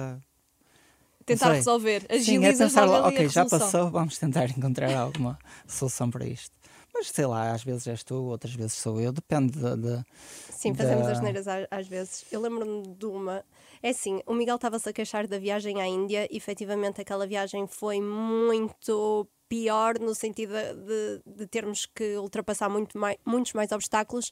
Tentar 1.24 1.46
sei. 1.46 1.56
resolver. 1.56 2.00
Sim, 2.02 2.06
é 2.08 2.14
Agilizas 2.16 2.58
pensar 2.58 2.84
logo 2.86 3.08
ok, 3.08 3.26
a 3.26 3.28
já 3.28 3.44
passou, 3.46 3.90
vamos 3.90 4.18
tentar 4.18 4.50
encontrar 4.50 4.94
alguma 4.96 5.38
solução 5.66 6.10
para 6.10 6.26
isto. 6.26 6.54
Mas 6.94 7.08
sei 7.10 7.24
lá, 7.26 7.52
às 7.52 7.64
vezes 7.64 7.86
és 7.86 8.04
tu, 8.04 8.14
outras 8.14 8.54
vezes 8.54 8.74
sou 8.74 9.00
eu, 9.00 9.12
depende 9.12 9.52
de. 9.58 9.76
de- 9.76 10.04
Sim, 10.50 10.74
fazemos 10.74 11.06
da- 11.06 11.12
as 11.12 11.20
neiras 11.22 11.46
às 11.70 11.88
vezes. 11.88 12.24
Eu 12.30 12.40
lembro-me 12.40 12.82
de 12.94 13.06
uma. 13.06 13.42
É 13.82 13.88
assim, 13.90 14.20
o 14.26 14.34
Miguel 14.34 14.56
estava-se 14.56 14.88
a 14.88 14.92
queixar 14.92 15.26
da 15.26 15.38
viagem 15.38 15.80
à 15.80 15.86
Índia 15.86 16.28
e 16.30 16.36
efetivamente 16.36 17.00
aquela 17.00 17.26
viagem 17.26 17.66
foi 17.66 18.00
muito 18.00 19.26
pior 19.48 19.98
no 19.98 20.14
sentido 20.14 20.52
de, 20.54 21.22
de 21.26 21.46
termos 21.46 21.86
que 21.86 22.16
ultrapassar 22.16 22.68
muito 22.68 22.98
mai- 22.98 23.18
muitos 23.24 23.52
mais 23.54 23.70
obstáculos. 23.72 24.30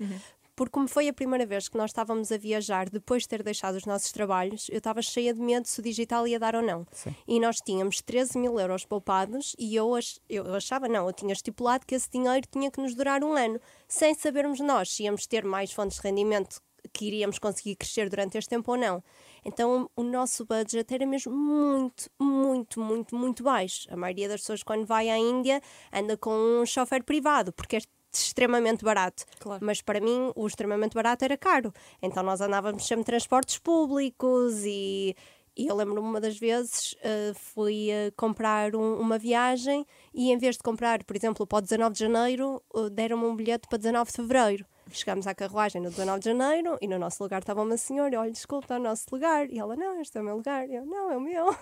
Porque 0.61 0.73
como 0.73 0.87
foi 0.87 1.09
a 1.09 1.13
primeira 1.15 1.47
vez 1.47 1.71
que 1.71 1.79
nós 1.79 1.89
estávamos 1.89 2.31
a 2.31 2.37
viajar 2.37 2.91
depois 2.91 3.23
de 3.23 3.31
ter 3.31 3.43
deixado 3.43 3.77
os 3.77 3.87
nossos 3.87 4.13
trabalhos, 4.13 4.69
eu 4.69 4.77
estava 4.77 5.01
cheia 5.01 5.33
de 5.33 5.41
medo 5.41 5.67
se 5.67 5.81
o 5.81 5.83
digital 5.83 6.29
ia 6.29 6.39
dar 6.39 6.55
ou 6.55 6.61
não. 6.61 6.87
Sim. 6.93 7.15
E 7.27 7.41
nós 7.41 7.63
tínhamos 7.63 8.03
13 8.03 8.37
mil 8.37 8.61
euros 8.61 8.85
poupados 8.85 9.57
e 9.59 9.75
eu, 9.75 9.95
ach- 9.95 10.19
eu 10.29 10.55
achava, 10.55 10.87
não, 10.87 11.07
eu 11.07 11.15
tinha 11.15 11.33
estipulado 11.33 11.87
que 11.87 11.95
esse 11.95 12.11
dinheiro 12.11 12.47
tinha 12.53 12.71
que 12.71 12.79
nos 12.79 12.95
durar 12.95 13.25
um 13.25 13.33
ano, 13.33 13.59
sem 13.89 14.13
sabermos 14.13 14.61
nós 14.61 14.93
se 14.93 15.05
íamos 15.05 15.27
ter 15.27 15.47
mais 15.47 15.73
fontes 15.73 15.97
de 15.99 16.03
rendimento 16.07 16.61
que 16.93 17.07
iríamos 17.07 17.39
conseguir 17.39 17.77
crescer 17.77 18.11
durante 18.11 18.37
este 18.37 18.51
tempo 18.51 18.71
ou 18.73 18.77
não. 18.77 19.03
Então 19.43 19.89
o 19.97 20.03
nosso 20.03 20.45
budget 20.45 20.93
era 20.95 21.07
mesmo 21.07 21.33
muito, 21.35 22.11
muito, 22.19 22.79
muito, 22.81 23.17
muito 23.17 23.43
baixo. 23.43 23.87
A 23.91 23.97
maioria 23.97 24.29
das 24.29 24.43
pessoas 24.43 24.63
quando 24.63 24.85
vai 24.85 25.09
à 25.09 25.17
Índia 25.17 25.63
anda 25.91 26.19
com 26.19 26.31
um 26.61 26.67
chofer 26.67 27.03
privado, 27.03 27.51
porque 27.51 27.77
é 27.77 27.81
extremamente 28.19 28.85
barato. 28.85 29.25
Claro. 29.39 29.65
Mas 29.65 29.81
para 29.83 30.01
mim 30.01 30.33
o 30.35 30.47
extremamente 30.47 30.95
barato 30.95 31.25
era 31.25 31.37
caro. 31.37 31.73
Então 32.03 32.23
nós 32.23 32.41
andávamos 32.41 32.87
sempre 32.87 33.03
em 33.03 33.05
transportes 33.05 33.59
públicos 33.59 34.65
e, 34.65 35.15
e 35.57 35.67
eu 35.67 35.77
lembro-me 35.77 36.01
uma 36.09 36.21
das 36.21 36.39
vezes 36.39 36.95
eh, 37.03 37.33
fui 37.35 37.91
eh, 37.91 38.11
comprar 38.17 38.75
um- 38.75 38.99
uma 39.01 39.19
viagem 39.19 39.87
e 40.15 40.31
em 40.33 40.39
vez 40.39 40.57
de 40.57 40.63
comprar, 40.63 41.05
por 41.05 41.17
exemplo, 41.17 41.47
para 41.47 41.59
o 41.59 41.61
19 41.61 41.93
de 41.95 42.01
janeiro, 42.01 42.63
eh, 42.75 42.91
deram-me 42.91 43.25
um 43.25 43.37
bilhete 43.37 43.69
para 43.69 43.79
19 43.79 44.11
de 44.11 44.17
fevereiro. 44.17 44.67
Chegámos 44.93 45.27
à 45.27 45.35
carruagem 45.35 45.81
no 45.81 45.91
19 45.91 46.21
de 46.21 46.25
janeiro 46.27 46.77
e 46.81 46.89
no 46.89 46.99
nosso 46.99 47.23
lugar 47.23 47.41
estava 47.41 47.63
uma 47.63 47.77
senhora, 47.77 48.21
olha, 48.21 48.31
desculpa, 48.31 48.65
está 48.65 48.77
o 48.77 48.79
nosso 48.79 49.07
lugar. 49.13 49.51
E 49.51 49.59
ela, 49.59 49.77
não, 49.77 50.01
este 50.01 50.19
é 50.19 50.21
o 50.21 50.25
meu 50.25 50.37
lugar. 50.37 50.69
E 50.69 50.75
eu, 50.75 50.85
não, 50.85 51.11
é 51.13 51.17
o 51.17 51.21
meu. 51.21 51.57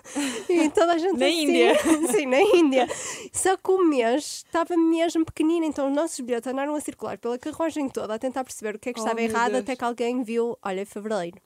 E 0.49 0.69
toda 0.69 0.93
a 0.93 0.97
gente 0.97 1.17
Na 1.17 1.25
assim, 1.25 1.43
Índia. 1.43 1.75
Sim, 2.11 2.25
na 2.25 2.41
Índia. 2.41 2.87
Só 3.31 3.55
que 3.55 3.71
o 3.71 3.83
mês 3.85 4.43
estava 4.45 4.75
mesmo 4.75 5.25
pequenino, 5.25 5.65
então 5.65 5.87
os 5.87 5.95
nossos 5.95 6.19
bilhetes 6.19 6.51
andaram 6.51 6.73
a 6.75 6.81
circular 6.81 7.17
pela 7.17 7.37
carruagem 7.37 7.89
toda 7.89 8.13
a 8.15 8.19
tentar 8.19 8.43
perceber 8.43 8.75
o 8.75 8.79
que 8.79 8.89
é 8.89 8.93
que 8.93 8.99
Oh, 8.99 9.03
estava 9.03 9.19
meu 9.19 9.29
errado, 9.29 9.55
até 9.55 9.75
que 9.75 9.83
alguém 9.83 10.23
viu, 10.23 10.57
olha, 10.61 10.85
fevereiro. 10.85 11.37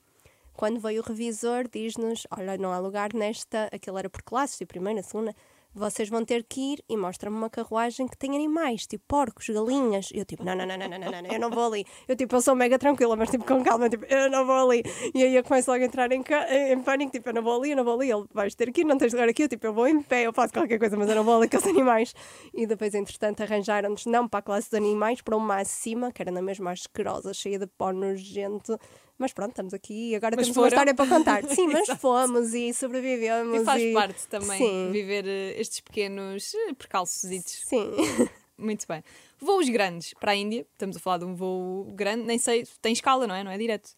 Quando 0.56 0.78
veio 0.78 1.02
o 1.02 1.04
revisor, 1.04 1.68
diz-nos: 1.68 2.26
Olha, 2.30 2.56
não 2.56 2.72
há 2.72 2.78
lugar 2.78 3.12
nesta. 3.12 3.68
Aquilo 3.72 3.98
era 3.98 4.08
por 4.08 4.22
classes, 4.22 4.56
tipo 4.56 4.68
primeira, 4.68 5.02
segunda. 5.02 5.34
Vocês 5.74 6.08
vão 6.08 6.24
ter 6.24 6.44
que 6.44 6.74
ir 6.74 6.84
e 6.88 6.96
mostra-me 6.96 7.36
uma 7.36 7.50
carruagem 7.50 8.06
que 8.06 8.16
tem 8.16 8.34
animais, 8.34 8.86
tipo 8.86 9.04
porcos, 9.08 9.48
galinhas. 9.48 10.08
Eu, 10.14 10.24
tipo, 10.24 10.44
não, 10.44 10.54
não, 10.54 10.64
não, 10.64 10.78
não, 10.78 10.88
não, 10.88 10.98
não, 10.98 11.22
não, 11.22 11.32
eu 11.32 11.40
não 11.40 11.50
vou 11.50 11.66
ali. 11.66 11.84
Eu, 12.06 12.14
tipo, 12.14 12.36
eu 12.36 12.40
sou 12.40 12.54
mega 12.54 12.78
tranquila, 12.78 13.16
mas, 13.16 13.28
tipo, 13.28 13.44
com 13.44 13.62
calma, 13.64 13.90
tipo, 13.90 14.04
eu 14.06 14.30
não 14.30 14.46
vou 14.46 14.70
ali. 14.70 14.82
E 15.12 15.22
aí 15.24 15.34
eu 15.34 15.42
começo 15.42 15.70
logo 15.70 15.82
a 15.82 15.86
entrar 15.86 16.12
em, 16.12 16.22
em 16.70 16.82
pânico, 16.82 17.10
tipo, 17.10 17.28
eu 17.28 17.34
não 17.34 17.42
vou 17.42 17.60
ali, 17.60 17.70
eu 17.70 17.76
não 17.76 17.84
vou 17.84 17.94
ali. 17.94 18.10
Ele, 18.10 18.24
vais 18.32 18.54
ter 18.54 18.70
que 18.72 18.82
ir, 18.82 18.84
não 18.84 18.96
tens 18.96 19.12
lugar 19.12 19.28
aqui. 19.28 19.42
Eu, 19.42 19.48
tipo, 19.48 19.66
eu 19.66 19.74
vou 19.74 19.88
em 19.88 20.00
pé, 20.00 20.22
eu 20.22 20.32
faço 20.32 20.52
qualquer 20.52 20.78
coisa, 20.78 20.96
mas 20.96 21.08
eu 21.08 21.16
não 21.16 21.24
vou 21.24 21.38
ali 21.38 21.48
com 21.48 21.56
os 21.56 21.66
animais. 21.66 22.14
E 22.54 22.66
depois, 22.66 22.94
entretanto, 22.94 23.42
arranjaram-nos, 23.42 24.06
não 24.06 24.28
para 24.28 24.38
a 24.38 24.42
classe 24.42 24.70
de 24.70 24.76
animais, 24.76 25.20
para 25.22 25.36
uma 25.36 25.56
acima, 25.56 26.12
que 26.12 26.22
era 26.22 26.30
na 26.30 26.40
mesma 26.40 26.70
asquerosa, 26.70 27.34
cheia 27.34 27.58
de 27.58 27.66
pó 27.66 27.92
nojento. 27.92 28.78
Mas 29.18 29.32
pronto, 29.32 29.50
estamos 29.50 29.72
aqui 29.72 30.10
e 30.10 30.16
agora 30.16 30.34
Mas 30.36 30.46
temos 30.46 30.56
uma 30.56 30.64
foram? 30.64 30.74
história 30.76 30.94
para 30.94 31.08
contar. 31.08 31.44
Sim, 31.54 31.68
mas 31.72 31.88
fomos 32.00 32.52
e 32.54 32.74
sobrevivemos. 32.74 33.62
E 33.62 33.64
faz 33.64 33.82
e- 33.82 33.92
parte 33.92 34.26
também 34.28 34.58
Sim. 34.58 34.90
viver 34.92 35.26
eh, 35.26 35.60
estes 35.60 35.80
pequenos 35.80 36.52
eh, 36.54 36.74
percalçositos. 36.74 37.60
Sim. 37.66 37.92
Muito 38.58 38.86
bem. 38.88 39.02
Voos 39.40 39.68
grandes 39.68 40.14
para 40.14 40.32
a 40.32 40.36
Índia. 40.36 40.66
Estamos 40.72 40.96
a 40.96 41.00
falar 41.00 41.18
de 41.18 41.24
um 41.24 41.34
voo 41.34 41.84
grande. 41.94 42.24
Nem 42.24 42.38
sei, 42.38 42.64
tem 42.80 42.92
escala, 42.92 43.26
não 43.26 43.34
é? 43.34 43.42
Não 43.44 43.50
é 43.50 43.58
direto. 43.58 43.90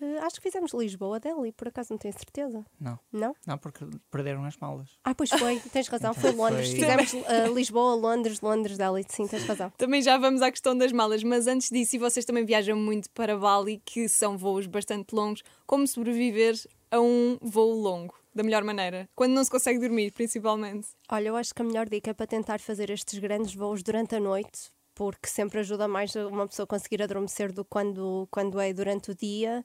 Eh, 0.00 0.18
acho 0.18 0.36
que 0.36 0.42
fizemos 0.42 0.72
Lisboa, 0.72 1.20
Delhi, 1.20 1.52
por 1.52 1.68
acaso 1.68 1.88
não 1.92 1.98
tenho 1.98 2.14
certeza. 2.14 2.64
Não, 2.80 2.98
Não? 3.12 3.34
não, 3.46 3.58
porque 3.58 3.84
perderam 4.10 4.44
as 4.44 4.56
malas. 4.56 4.90
Ah, 5.04 5.14
pois 5.14 5.30
foi, 5.30 5.60
tens 5.72 5.88
razão, 5.88 6.10
Então 6.10 6.20
foi 6.22 6.32
Londres. 6.32 6.70
foi- 6.70 6.80
Fizemos 6.80 7.14
eh, 7.14 7.48
Lisboa, 7.48 7.94
Londres, 7.94 8.40
Londres, 8.40 8.76
Delhi, 8.78 9.04
sim, 9.08 9.26
tens 9.26 9.44
razão. 9.44 9.70
Também 9.76 10.02
já 10.02 10.18
vamos 10.18 10.42
à 10.42 10.50
questão 10.50 10.76
das 10.76 10.92
malas, 10.92 11.22
mas 11.22 11.46
antes 11.46 11.70
disso, 11.70 11.96
e 11.96 11.98
vocês 11.98 12.24
também 12.24 12.44
viajam 12.44 12.76
muito 12.76 13.10
para 13.10 13.36
Bali, 13.36 13.80
que 13.84 14.08
são 14.08 14.36
voos 14.36 14.66
bastante 14.66 15.14
longos, 15.14 15.42
como 15.66 15.86
sobreviver 15.86 16.54
a 16.90 17.00
um 17.00 17.38
voo 17.42 17.72
longo 17.72 18.14
da 18.34 18.42
melhor 18.42 18.64
maneira? 18.64 19.08
Quando 19.14 19.32
não 19.32 19.44
se 19.44 19.50
consegue 19.50 19.78
dormir, 19.78 20.10
principalmente. 20.12 20.88
Olha, 21.08 21.28
eu 21.28 21.36
acho 21.36 21.54
que 21.54 21.62
a 21.62 21.64
melhor 21.64 21.88
dica 21.88 22.10
é 22.10 22.14
para 22.14 22.26
tentar 22.26 22.58
fazer 22.60 22.90
estes 22.90 23.18
grandes 23.20 23.54
voos 23.54 23.82
durante 23.82 24.16
a 24.16 24.20
noite, 24.20 24.70
porque 24.94 25.28
sempre 25.28 25.60
ajuda 25.60 25.88
mais 25.88 26.14
uma 26.14 26.46
pessoa 26.46 26.66
conseguir 26.66 27.02
adormecer 27.02 27.52
do 27.52 27.64
que 27.64 27.70
quando, 27.70 28.28
quando 28.30 28.60
é 28.60 28.72
durante 28.72 29.10
o 29.10 29.14
dia. 29.14 29.64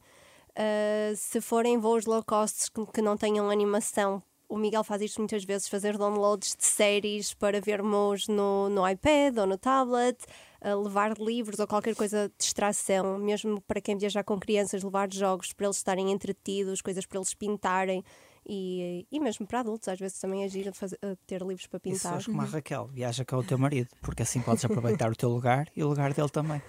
Uh, 0.51 1.15
se 1.15 1.39
forem 1.39 1.77
voos 1.77 2.05
low 2.05 2.23
cost 2.23 2.71
que, 2.71 2.85
que 2.87 3.01
não 3.01 3.15
tenham 3.15 3.49
animação, 3.49 4.21
o 4.49 4.57
Miguel 4.57 4.83
faz 4.83 5.01
isto 5.03 5.21
muitas 5.21 5.43
vezes, 5.43 5.67
fazer 5.67 5.95
downloads 5.95 6.55
de 6.57 6.65
séries 6.65 7.35
para 7.35 7.61
vermos 7.61 8.27
no, 8.27 8.67
no 8.67 8.89
iPad 8.89 9.37
ou 9.37 9.45
no 9.45 9.57
tablet, 9.57 10.17
uh, 10.65 10.81
levar 10.81 11.15
livros 11.19 11.59
ou 11.59 11.67
qualquer 11.67 11.95
coisa 11.95 12.27
de 12.27 12.33
distração, 12.39 13.19
mesmo 13.19 13.61
para 13.61 13.79
quem 13.79 13.95
viajar 13.95 14.23
com 14.23 14.39
crianças, 14.39 14.81
levar 14.81 15.13
jogos 15.13 15.53
para 15.53 15.67
eles 15.67 15.77
estarem 15.77 16.11
entretidos, 16.11 16.81
coisas 16.81 17.05
para 17.05 17.19
eles 17.19 17.33
pintarem. 17.35 18.03
E, 18.51 19.05
e 19.11 19.19
mesmo 19.19 19.45
para 19.45 19.59
adultos, 19.59 19.87
às 19.87 19.99
vezes 19.99 20.17
também 20.17 20.43
é 20.43 20.47
giro 20.49 20.73
fazer, 20.73 20.97
uh, 21.05 21.15
ter 21.27 21.39
livros 21.43 21.67
para 21.67 21.77
E 21.77 21.81
pintar. 21.81 21.99
pessoas 22.13 22.25
como 22.25 22.41
a 22.41 22.45
Raquel, 22.45 22.87
viaja 22.91 23.23
com 23.23 23.35
o 23.35 23.43
teu 23.43 23.59
marido, 23.59 23.89
porque 24.01 24.23
assim 24.23 24.41
podes 24.41 24.65
aproveitar 24.65 25.11
o 25.11 25.15
teu 25.15 25.29
lugar 25.29 25.67
e 25.75 25.83
o 25.83 25.87
lugar 25.87 26.11
dele 26.15 26.29
também. 26.29 26.59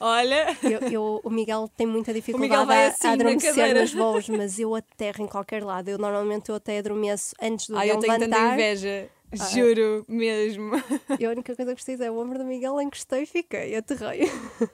Olha, 0.00 0.46
Eu, 0.62 0.80
eu- 0.90 1.20
o 1.24 1.30
Miguel 1.30 1.68
tem 1.76 1.86
muita 1.86 2.12
Miguel 2.12 2.32
dificuldade 2.34 2.66
vai 2.66 2.84
a, 2.86 2.88
assim 2.88 3.08
a 3.08 3.12
adormecer 3.12 3.74
nos 3.74 3.92
voos, 3.94 4.28
mas 4.28 4.58
eu 4.58 4.74
aterro 4.74 5.24
em 5.24 5.28
qualquer 5.28 5.62
lado. 5.64 5.88
Eu 5.88 5.98
normalmente 5.98 6.48
eu 6.48 6.54
até 6.56 6.78
adormeço 6.78 7.34
antes 7.40 7.68
do 7.68 7.76
ai, 7.76 7.88
eu 7.90 7.96
avião 7.96 8.00
tenho 8.00 8.18
tanta 8.18 8.36
levantar. 8.36 8.54
inveja. 8.54 9.08
Ah, 9.38 9.44
é. 9.46 9.48
Juro 9.50 10.04
mesmo. 10.08 10.72
E 11.18 11.24
a 11.24 11.30
única 11.30 11.54
coisa 11.56 11.70
que 11.70 11.76
preciso 11.76 12.02
é 12.02 12.10
o 12.10 12.18
ombro 12.20 12.38
do 12.38 12.44
Miguel, 12.44 12.80
encostei 12.80 13.22
e 13.22 13.26
fiquei, 13.26 13.74
aterrei. 13.76 14.30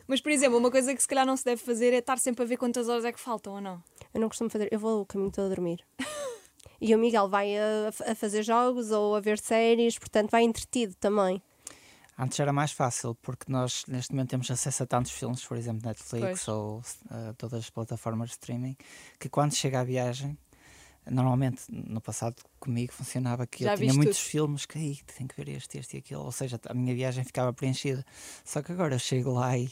Mas, 0.07 0.21
por 0.21 0.33
exemplo, 0.33 0.59
uma 0.59 0.71
coisa 0.71 0.95
que 0.95 1.01
se 1.01 1.07
calhar 1.07 1.25
não 1.27 1.37
se 1.37 1.45
deve 1.45 1.63
fazer 1.63 1.93
é 1.93 1.99
estar 1.99 2.19
sempre 2.19 2.43
a 2.43 2.47
ver 2.47 2.57
quantas 2.57 2.89
horas 2.89 3.05
é 3.05 3.13
que 3.13 3.21
faltam 3.21 3.55
ou 3.55 3.61
não. 3.61 3.81
Eu 4.13 4.21
não 4.21 4.29
costumo 4.29 4.51
fazer, 4.51 4.69
eu 4.73 4.79
vou 4.79 5.03
o 5.03 5.07
caminho 5.07 5.31
todo 5.31 5.47
a 5.47 5.49
dormir. 5.55 5.85
E 6.81 6.95
o 6.95 6.99
Miguel 6.99 7.29
vai 7.29 7.57
a, 7.59 7.89
a 8.07 8.15
fazer 8.15 8.45
jogos 8.45 8.93
ou 8.93 9.17
a 9.17 9.21
ver 9.21 9.39
séries, 9.41 9.99
portanto 9.99 10.31
vai 10.31 10.45
entretido 10.45 10.95
também. 10.95 11.43
Antes 12.17 12.39
era 12.39 12.53
mais 12.53 12.71
fácil, 12.71 13.17
porque 13.17 13.51
nós 13.51 13.85
neste 13.89 14.13
momento 14.13 14.31
temos 14.31 14.51
acesso 14.51 14.85
a 14.85 14.87
tantos 14.87 15.11
filmes, 15.11 15.45
por 15.45 15.57
exemplo, 15.57 15.85
Netflix 15.85 16.45
Pois. 16.45 16.49
ou 16.49 16.79
uh, 16.79 17.35
todas 17.37 17.61
as 17.61 17.71
plataformas 17.71 18.29
de 18.29 18.35
streaming, 18.35 18.77
que 19.19 19.29
quando 19.29 19.55
chega 19.55 19.81
a 19.81 19.85
viagem, 19.85 20.39
normalmente 21.11 21.63
no 21.69 22.01
passado 22.01 22.37
comigo 22.61 22.93
funcionava 22.93 23.47
que 23.47 23.65
Já 23.65 23.75
eu 23.75 23.79
tinha 23.79 23.95
muitos 23.95 24.19
tudo. 24.19 24.31
filmes 24.31 24.67
que 24.67 24.79
aí 24.79 24.99
tenho 25.17 25.29
que 25.29 25.37
ver 25.37 25.49
este, 25.49 25.79
este 25.79 25.97
e 25.97 25.99
aquele, 25.99 26.21
ou 26.21 26.33
seja, 26.33 26.61
a 26.69 26.75
minha 26.75 26.95
viagem 26.95 27.25
ficava 27.25 27.53
preenchida. 27.53 28.05
Só 28.45 28.63
que 28.63 28.73
agora 28.73 28.95
eu 28.95 28.99
chego 28.99 29.33
lá 29.33 29.57
e 29.57 29.71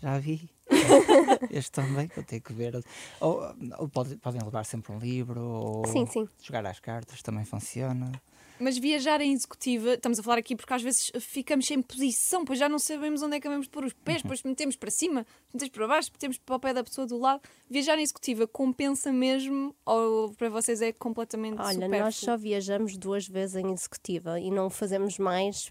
já 0.00 0.18
vi. 0.18 0.50
este 1.50 1.70
também, 1.72 2.10
vou 2.14 2.24
ter 2.24 2.40
que 2.40 2.52
ver. 2.52 2.82
Ou, 3.20 3.40
ou 3.78 3.88
pode- 3.88 4.16
podem 4.16 4.40
levar 4.42 4.64
sempre 4.64 4.92
um 4.92 4.98
livro, 4.98 5.40
ou 5.40 5.86
Sim, 5.86 6.06
sim. 6.06 6.28
jogar 6.42 6.66
às 6.66 6.80
cartas 6.80 7.22
também 7.22 7.44
funciona. 7.44 8.10
Mas 8.58 8.78
viajar 8.78 9.20
em 9.20 9.34
executiva, 9.34 9.92
estamos 9.94 10.18
a 10.18 10.22
falar 10.22 10.38
aqui 10.38 10.56
porque 10.56 10.72
às 10.72 10.80
vezes 10.80 11.12
ficamos 11.20 11.66
sem 11.66 11.82
posição, 11.82 12.42
pois 12.42 12.58
já 12.58 12.70
não 12.70 12.78
sabemos 12.78 13.20
onde 13.20 13.36
é 13.36 13.40
que 13.40 13.46
vamos 13.46 13.68
pôr 13.68 13.84
os 13.84 13.92
pés, 13.92 14.22
depois 14.22 14.42
metemos 14.44 14.76
para 14.76 14.90
cima, 14.90 15.26
metemos 15.52 15.70
para 15.74 15.86
baixo, 15.86 16.10
metemos 16.10 16.38
para 16.38 16.56
o 16.56 16.58
pé 16.58 16.72
da 16.72 16.82
pessoa 16.82 17.06
do 17.06 17.18
lado. 17.18 17.42
Viajar 17.68 17.98
em 17.98 18.02
executiva 18.02 18.46
compensa 18.48 19.12
mesmo 19.12 19.76
ou 19.84 20.32
para 20.32 20.48
vocês 20.48 20.80
é 20.80 20.90
completamente 20.90 21.60
Olha, 21.60 21.74
supérfluo? 21.74 22.00
nós 22.00 22.16
só 22.16 22.34
viajamos 22.34 22.96
duas 22.96 23.28
vezes 23.28 23.56
em 23.56 23.70
executiva 23.74 24.40
e 24.40 24.50
não 24.50 24.70
fazemos 24.70 25.18
mais 25.18 25.70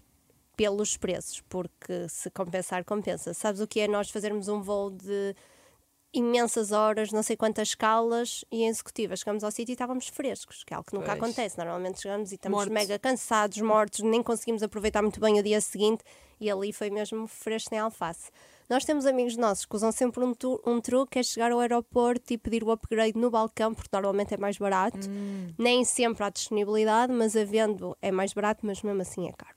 pelos 0.56 0.96
preços, 0.96 1.42
porque 1.48 2.08
se 2.08 2.30
compensar, 2.30 2.84
compensa. 2.84 3.34
Sabes 3.34 3.60
o 3.60 3.66
que 3.66 3.80
é 3.80 3.86
nós 3.88 4.08
fazermos 4.10 4.48
um 4.48 4.62
voo 4.62 4.90
de 4.90 5.34
imensas 6.14 6.72
horas, 6.72 7.12
não 7.12 7.22
sei 7.22 7.36
quantas 7.36 7.68
escalas 7.68 8.42
e 8.50 8.62
em 8.62 8.68
executiva 8.68 9.14
chegamos 9.16 9.44
ao 9.44 9.50
sítio 9.50 9.72
e 9.72 9.74
estávamos 9.74 10.08
frescos, 10.08 10.64
que 10.64 10.72
é 10.72 10.76
algo 10.76 10.88
que 10.88 10.94
nunca 10.94 11.08
Pois. 11.08 11.18
acontece. 11.22 11.58
Normalmente 11.58 12.00
chegamos 12.00 12.32
e 12.32 12.36
estamos 12.36 12.56
Mortos. 12.56 12.72
mega 12.72 12.98
cansados, 12.98 13.60
mortos, 13.60 14.00
nem 14.00 14.22
conseguimos 14.22 14.62
aproveitar 14.62 15.02
muito 15.02 15.20
bem 15.20 15.38
o 15.38 15.42
dia 15.42 15.60
seguinte 15.60 16.02
e 16.40 16.50
ali 16.50 16.72
foi 16.72 16.88
mesmo 16.88 17.26
fresco 17.26 17.74
em 17.74 17.78
alface. 17.78 18.30
Nós 18.68 18.84
temos 18.84 19.04
amigos 19.04 19.36
nossos 19.36 19.66
que 19.66 19.76
usam 19.76 19.92
sempre 19.92 20.24
um, 20.24 20.32
tu- 20.34 20.60
um 20.66 20.80
truque, 20.80 21.12
que 21.12 21.18
é 21.18 21.22
chegar 21.22 21.52
ao 21.52 21.60
aeroporto 21.60 22.32
e 22.32 22.38
pedir 22.38 22.64
o 22.64 22.70
upgrade 22.70 23.16
no 23.18 23.30
balcão, 23.30 23.74
porque 23.74 23.90
normalmente 23.92 24.32
é 24.32 24.36
mais 24.38 24.56
barato. 24.56 24.98
Nem 25.58 25.84
sempre 25.84 26.24
há 26.24 26.30
disponibilidade, 26.30 27.12
mas 27.12 27.36
havendo 27.36 27.96
é 28.00 28.10
mais 28.10 28.32
barato, 28.32 28.64
mas 28.64 28.82
mesmo 28.82 29.02
assim 29.02 29.28
é 29.28 29.32
caro. 29.32 29.54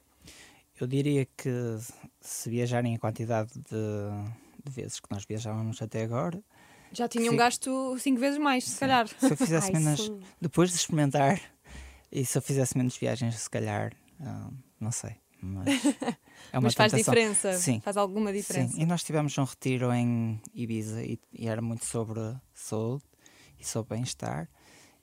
Eu 0.80 0.88
diria 0.88 1.26
que 1.38 1.50
se 2.22 2.50
viajarem 2.50 2.96
a 2.96 3.00
quantidade 3.00 3.52
de, 3.54 4.63
de 4.65 4.72
vezes 4.72 5.00
que 5.00 5.08
nós 5.12 5.26
viajávamos 5.26 5.82
até 5.82 6.04
agora, 6.04 6.42
Já 6.92 7.08
tinham 7.08 7.32
Sim. 7.32 7.38
gasto 7.38 7.98
cinco 8.00 8.20
vezes 8.20 8.39
mais, 8.39 8.63
se 8.65 8.80
calhar. 8.80 9.08
se 9.08 9.32
eu 9.32 9.38
fizesse 9.38 9.68
Ai, 9.68 9.74
menos, 9.82 10.06
sim. 10.06 10.20
depois 10.42 10.70
de 10.72 10.78
experimentar, 10.78 11.39
e 12.12 12.26
se 12.26 12.38
eu 12.38 12.42
fizesse 12.42 12.78
menos 12.78 12.98
viagens, 12.98 13.36
se 13.36 13.50
calhar, 13.50 13.94
ah, 14.22 14.50
não 14.80 14.92
sei, 14.92 15.15
mas 15.42 15.68
é 16.52 16.58
uma 16.58 16.62
Mas 16.63 16.74
faz 16.74 16.92
tentação. 16.92 17.13
diferença. 17.13 17.54
Sim. 17.58 17.80
Faz 17.82 17.96
alguma 17.98 18.32
diferença. 18.34 18.74
Sim, 18.74 18.82
e 18.82 18.86
nós 18.86 19.04
tivemos 19.04 19.38
um 19.38 19.44
retiro 19.44 19.94
em 19.94 20.42
Ibiza 20.54 21.04
e, 21.04 21.20
e 21.34 21.48
era 21.48 21.62
muito 21.62 21.86
sobre 21.86 22.20
saúde 22.54 23.04
e 23.60 23.65
sobre 23.65 23.96
bem-estar 23.96 24.50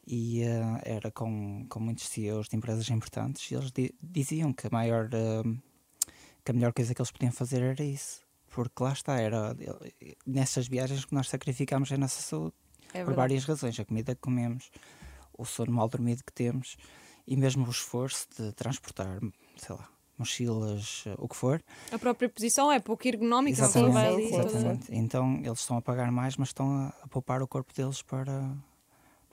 e 0.06 0.42
eh, 0.42 0.80
era 0.84 1.10
com, 1.10 1.66
com 1.68 1.80
muitos 1.80 2.06
CEOs 2.08 2.48
de 2.48 2.56
empresas 2.56 2.88
importantes 2.90 3.50
e 3.50 3.54
eles 3.54 3.70
di- 3.72 3.94
diziam 4.00 4.52
que 4.52 4.66
a 4.66 4.70
maior 4.70 5.08
eh, 5.12 5.42
que 6.44 6.50
a 6.52 6.54
melhor 6.54 6.72
coisa 6.72 6.94
que 6.94 7.00
eles 7.00 7.10
podiam 7.10 7.32
fazer 7.32 7.62
era 7.62 7.82
isso. 7.84 8.20
Porque 8.48 8.82
lá 8.82 8.92
está, 8.92 9.20
era 9.20 9.54
nessas 10.24 10.68
viagens 10.68 11.04
que 11.04 11.12
nós 11.14 11.28
sacrificámos 11.28 11.90
a 11.92 11.98
nossa 11.98 12.22
saúde 12.22 12.54
É 12.94 13.04
por 13.04 13.14
várias 13.14 13.44
razões, 13.44 13.78
a 13.80 13.84
comida 13.84 14.14
que 14.14 14.20
comemos 14.20 14.70
o 15.36 15.44
sono 15.44 15.72
mal 15.72 15.88
dormido 15.88 16.22
que 16.24 16.32
temos 16.32 16.76
e 17.26 17.36
mesmo 17.36 17.66
o 17.66 17.70
esforço 17.70 18.26
de 18.38 18.52
transportar 18.52 19.18
sei 19.58 19.74
lá, 19.76 19.88
mochilas, 20.16 21.02
eh, 21.06 21.14
o 21.18 21.28
que 21.28 21.36
for. 21.36 21.62
A 21.92 21.98
própria 21.98 22.28
posição 22.28 22.70
é 22.72 22.78
pouco 22.80 23.06
ergonómica, 23.06 23.64
Exatamente, 23.64 24.34
exatamente. 24.34 24.94
Então 24.94 25.36
eles 25.44 25.58
estão 25.60 25.76
a 25.76 25.82
pagar 25.82 26.10
mais, 26.12 26.36
mas 26.36 26.48
estão 26.50 26.70
a, 26.70 26.88
a 27.02 27.08
poupar 27.08 27.42
o 27.42 27.48
corpo 27.48 27.74
deles 27.74 28.00
para, 28.02 28.56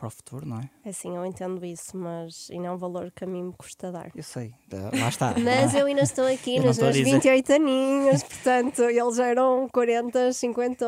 para 0.03 0.07
o 0.07 0.11
futuro, 0.11 0.45
não 0.45 0.57
é? 0.57 0.69
Assim, 0.89 1.15
eu 1.15 1.25
entendo 1.25 1.65
isso, 1.65 1.95
mas 1.95 2.49
e 2.49 2.59
não 2.59 2.65
é 2.65 2.71
um 2.73 2.77
valor 2.77 3.09
que 3.15 3.23
a 3.23 3.27
mim 3.27 3.43
me 3.43 3.53
custa 3.53 3.89
dar. 3.89 4.11
Eu 4.13 4.21
sei, 4.21 4.53
lá 4.99 5.07
está. 5.07 5.33
Mas 5.39 5.73
eu 5.73 5.85
ainda 5.85 6.01
estou 6.01 6.25
aqui 6.25 6.59
nos 6.59 6.77
a 6.77 6.83
meus 6.83 6.95
dizer. 6.97 7.11
28 7.11 7.53
aninhos, 7.53 8.23
portanto, 8.23 8.81
eles 8.81 9.17
eram 9.17 9.69
40, 9.71 10.33
50, 10.33 10.85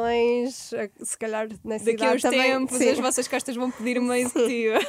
se 0.50 1.18
calhar 1.18 1.48
nessa 1.64 1.86
Daqui 1.86 2.04
a 2.04 2.08
idade 2.08 2.16
uns 2.16 2.22
também. 2.24 2.52
tempos 2.52 2.78
sim. 2.78 2.90
as 2.90 3.00
vossas 3.00 3.28
costas 3.28 3.56
vão 3.56 3.72
pedir 3.72 3.98
uma 4.00 4.18
executiva. 4.20 4.80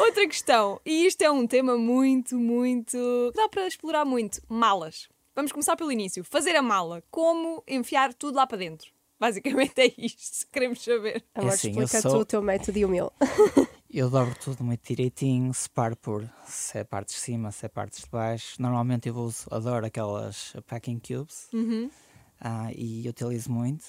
Outra 0.00 0.26
questão, 0.26 0.80
e 0.84 1.06
isto 1.06 1.22
é 1.22 1.30
um 1.30 1.46
tema 1.46 1.78
muito, 1.78 2.36
muito. 2.36 2.98
dá 3.36 3.48
para 3.48 3.68
explorar 3.68 4.04
muito: 4.04 4.40
malas. 4.48 5.08
Vamos 5.36 5.52
começar 5.52 5.76
pelo 5.76 5.92
início. 5.92 6.24
Fazer 6.24 6.56
a 6.56 6.62
mala. 6.62 7.04
Como 7.08 7.62
enfiar 7.68 8.12
tudo 8.12 8.34
lá 8.34 8.48
para 8.48 8.58
dentro. 8.58 8.90
Basicamente 9.20 9.78
é 9.78 9.92
isto 9.98 10.46
que 10.46 10.52
queremos 10.52 10.82
saber. 10.82 11.22
Amor, 11.34 11.50
É 11.50 11.54
assim, 11.54 11.68
eu 11.78 11.84
explica 11.84 12.00
sou- 12.02 12.12
tu 12.12 12.20
o 12.22 12.24
teu 12.24 12.42
método 12.42 12.78
e 12.78 12.84
o 12.84 12.88
meu. 12.88 13.12
Eu 13.92 14.08
dobro 14.08 14.32
tudo 14.38 14.62
muito 14.62 14.86
direitinho, 14.86 15.52
separo 15.52 15.96
por 15.96 16.24
se 16.46 16.78
é 16.78 16.84
partes 16.84 17.16
de 17.16 17.20
cima, 17.22 17.50
se 17.50 17.66
é 17.66 17.68
partes 17.68 18.02
de 18.04 18.08
baixo. 18.08 18.54
Normalmente 18.62 19.08
eu 19.08 19.16
uso, 19.16 19.48
adoro 19.50 19.84
aquelas 19.84 20.52
packing 20.68 21.00
cubes 21.00 21.48
Uhum. 21.52 21.90
ah, 22.40 22.68
e 22.72 23.08
utilizo 23.08 23.50
muito. 23.50 23.84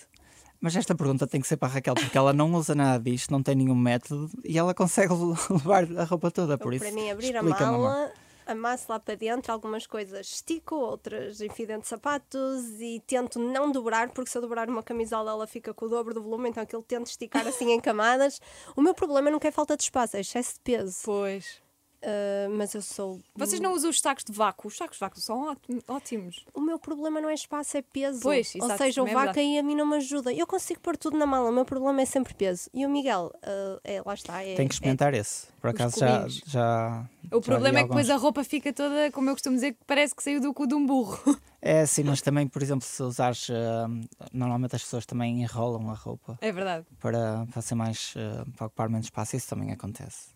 Mas 0.60 0.76
esta 0.76 0.96
pergunta 0.96 1.28
tem 1.28 1.40
que 1.40 1.48
ser 1.48 1.58
para 1.58 1.68
a 1.70 1.72
Raquel, 1.74 1.94
porque 1.94 2.18
ela 2.18 2.34
não 2.34 2.52
usa 2.56 2.74
nada 2.74 3.04
disto, 3.04 3.30
não 3.30 3.44
tem 3.44 3.54
nenhum 3.54 3.76
método 3.76 4.28
e 4.44 4.58
ela 4.58 4.74
consegue 4.74 5.14
levar 5.54 5.84
a 5.96 6.04
roupa 6.04 6.32
toda, 6.32 6.58
por 6.58 6.74
isso. 6.74 6.84
Para 6.84 6.94
mim, 6.96 7.12
abrir 7.12 7.36
a 7.36 7.40
explica-me, 7.40 7.76
amor. 7.76 8.12
Amasso 8.46 8.86
lá 8.90 9.00
para 9.00 9.16
dentro, 9.16 9.52
algumas 9.52 9.86
coisas 9.88 10.28
estico, 10.28 10.76
outras 10.76 11.42
enfio 11.42 11.68
dentro 11.68 11.84
de 11.84 11.88
sapatos 11.88 12.80
e 12.80 13.02
tento 13.06 13.40
não 13.40 13.72
dobrar, 13.72 14.10
porque 14.10 14.30
se 14.30 14.38
eu 14.38 14.42
dobrar 14.42 14.70
uma 14.70 14.84
camisola 14.84 15.32
ela 15.32 15.48
fica 15.48 15.74
com 15.74 15.86
o 15.86 15.90
dobro 15.90 16.14
do 16.14 16.22
volume, 16.22 16.50
então 16.50 16.64
aquilo 16.64 16.84
tento 16.84 17.08
esticar 17.08 17.48
assim 17.48 17.72
em 17.72 17.80
camadas. 17.80 18.40
O 18.76 18.82
meu 18.82 18.94
problema 18.94 19.30
nunca 19.30 19.48
é 19.48 19.52
falta 19.52 19.76
de 19.78 19.84
espaço, 19.84 20.18
é 20.18 20.22
excesso 20.22 20.56
de 20.56 20.60
peso. 20.62 21.00
Pois. 21.04 21.62
Ah, 22.04 22.48
mas 22.58 22.74
eu 22.74 22.82
sou. 22.82 23.20
Vocês 23.36 23.60
não 23.60 23.74
usam 23.74 23.90
os 23.90 24.00
sacos 24.00 24.24
de 24.24 24.32
vácuo? 24.32 24.68
Os 24.68 24.78
sacos 24.78 24.98
de 24.98 25.00
vácuo 25.00 25.20
são 25.20 25.50
ótim- 25.52 25.82
ótimos. 25.88 26.46
O 26.54 26.62
meu 26.62 26.80
problema 26.80 27.22
não 27.22 27.30
é 27.30 27.34
espaço, 27.34 27.78
é 27.78 27.82
peso. 27.82 28.20
Pois, 28.22 28.54
Ou 28.60 28.78
seja, 28.78 29.04
o 29.04 29.08
é 29.08 29.14
vaca 29.14 29.26
verdade. 29.34 29.40
aí 29.40 29.58
a 29.60 29.64
mim 29.64 29.76
não 29.76 29.86
me 29.86 29.98
ajuda. 29.98 30.34
Eu 30.34 30.48
consigo 30.48 30.80
pôr 30.80 30.98
tudo 30.98 31.18
na 31.18 31.26
mala, 31.26 31.50
o 31.50 31.54
meu 31.54 31.66
problema 31.66 32.02
é 32.02 32.06
sempre 32.06 32.34
peso. 32.34 32.70
E 32.74 32.86
o 32.86 32.90
Miguel, 32.90 33.32
ah, 33.44 33.80
é, 33.84 34.02
lá 34.06 34.14
está. 34.14 34.44
É, 34.44 34.56
Tem 34.56 34.68
que 34.68 34.74
experimentar 34.74 35.14
esse. 35.14 35.48
Por 35.62 35.70
acaso 35.70 36.00
já, 36.00 36.26
já. 36.48 37.10
O 37.32 37.40
problema 37.40 37.80
é 37.80 37.84
que 37.84 37.90
depois 37.90 38.10
a 38.10 38.16
roupa 38.18 38.44
fica 38.44 38.74
toda, 38.74 39.12
como 39.12 39.30
eu 39.30 39.34
costumo 39.36 39.56
dizer, 39.56 39.74
que 39.74 39.80
parece 39.86 40.16
que 40.16 40.24
saiu 40.24 40.42
do 40.42 40.54
cu 40.54 40.66
de 40.68 40.74
um 40.76 40.86
burro. 40.86 41.20
É 41.64 41.86
sim, 41.86 42.04
mas 42.04 42.24
também, 42.24 42.48
por 42.48 42.60
exemplo, 42.64 42.84
se 42.84 43.04
usares. 43.04 43.48
ah, 43.52 43.88
normalmente 44.34 44.76
as 44.76 44.82
pessoas 44.82 45.06
também 45.06 45.44
enrolam 45.44 45.92
a 45.92 45.94
roupa 45.94 46.36
É 46.42 46.52
verdade. 46.52 46.88
para, 47.00 47.46
para 47.54 47.62
ser 47.62 47.76
mais. 47.76 48.16
para 48.58 48.66
ocupar 48.66 48.90
menos 48.90 49.06
espaço, 49.06 49.36
isso 49.36 49.48
também 49.48 49.72
acontece. 49.72 50.30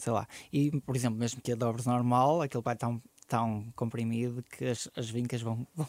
Sei 0.00 0.12
lá. 0.12 0.26
E, 0.52 0.70
por 0.80 0.96
exemplo, 0.96 1.18
mesmo 1.18 1.40
que 1.40 1.52
a 1.52 1.54
dobres 1.56 1.86
normal, 1.86 2.40
aquilo 2.42 2.62
vai 2.62 2.74
tão, 2.74 3.00
tão 3.28 3.70
comprimido 3.76 4.42
que 4.42 4.64
as, 4.64 4.88
as 4.96 5.08
vincas 5.10 5.42
vão, 5.42 5.66
vão, 5.76 5.86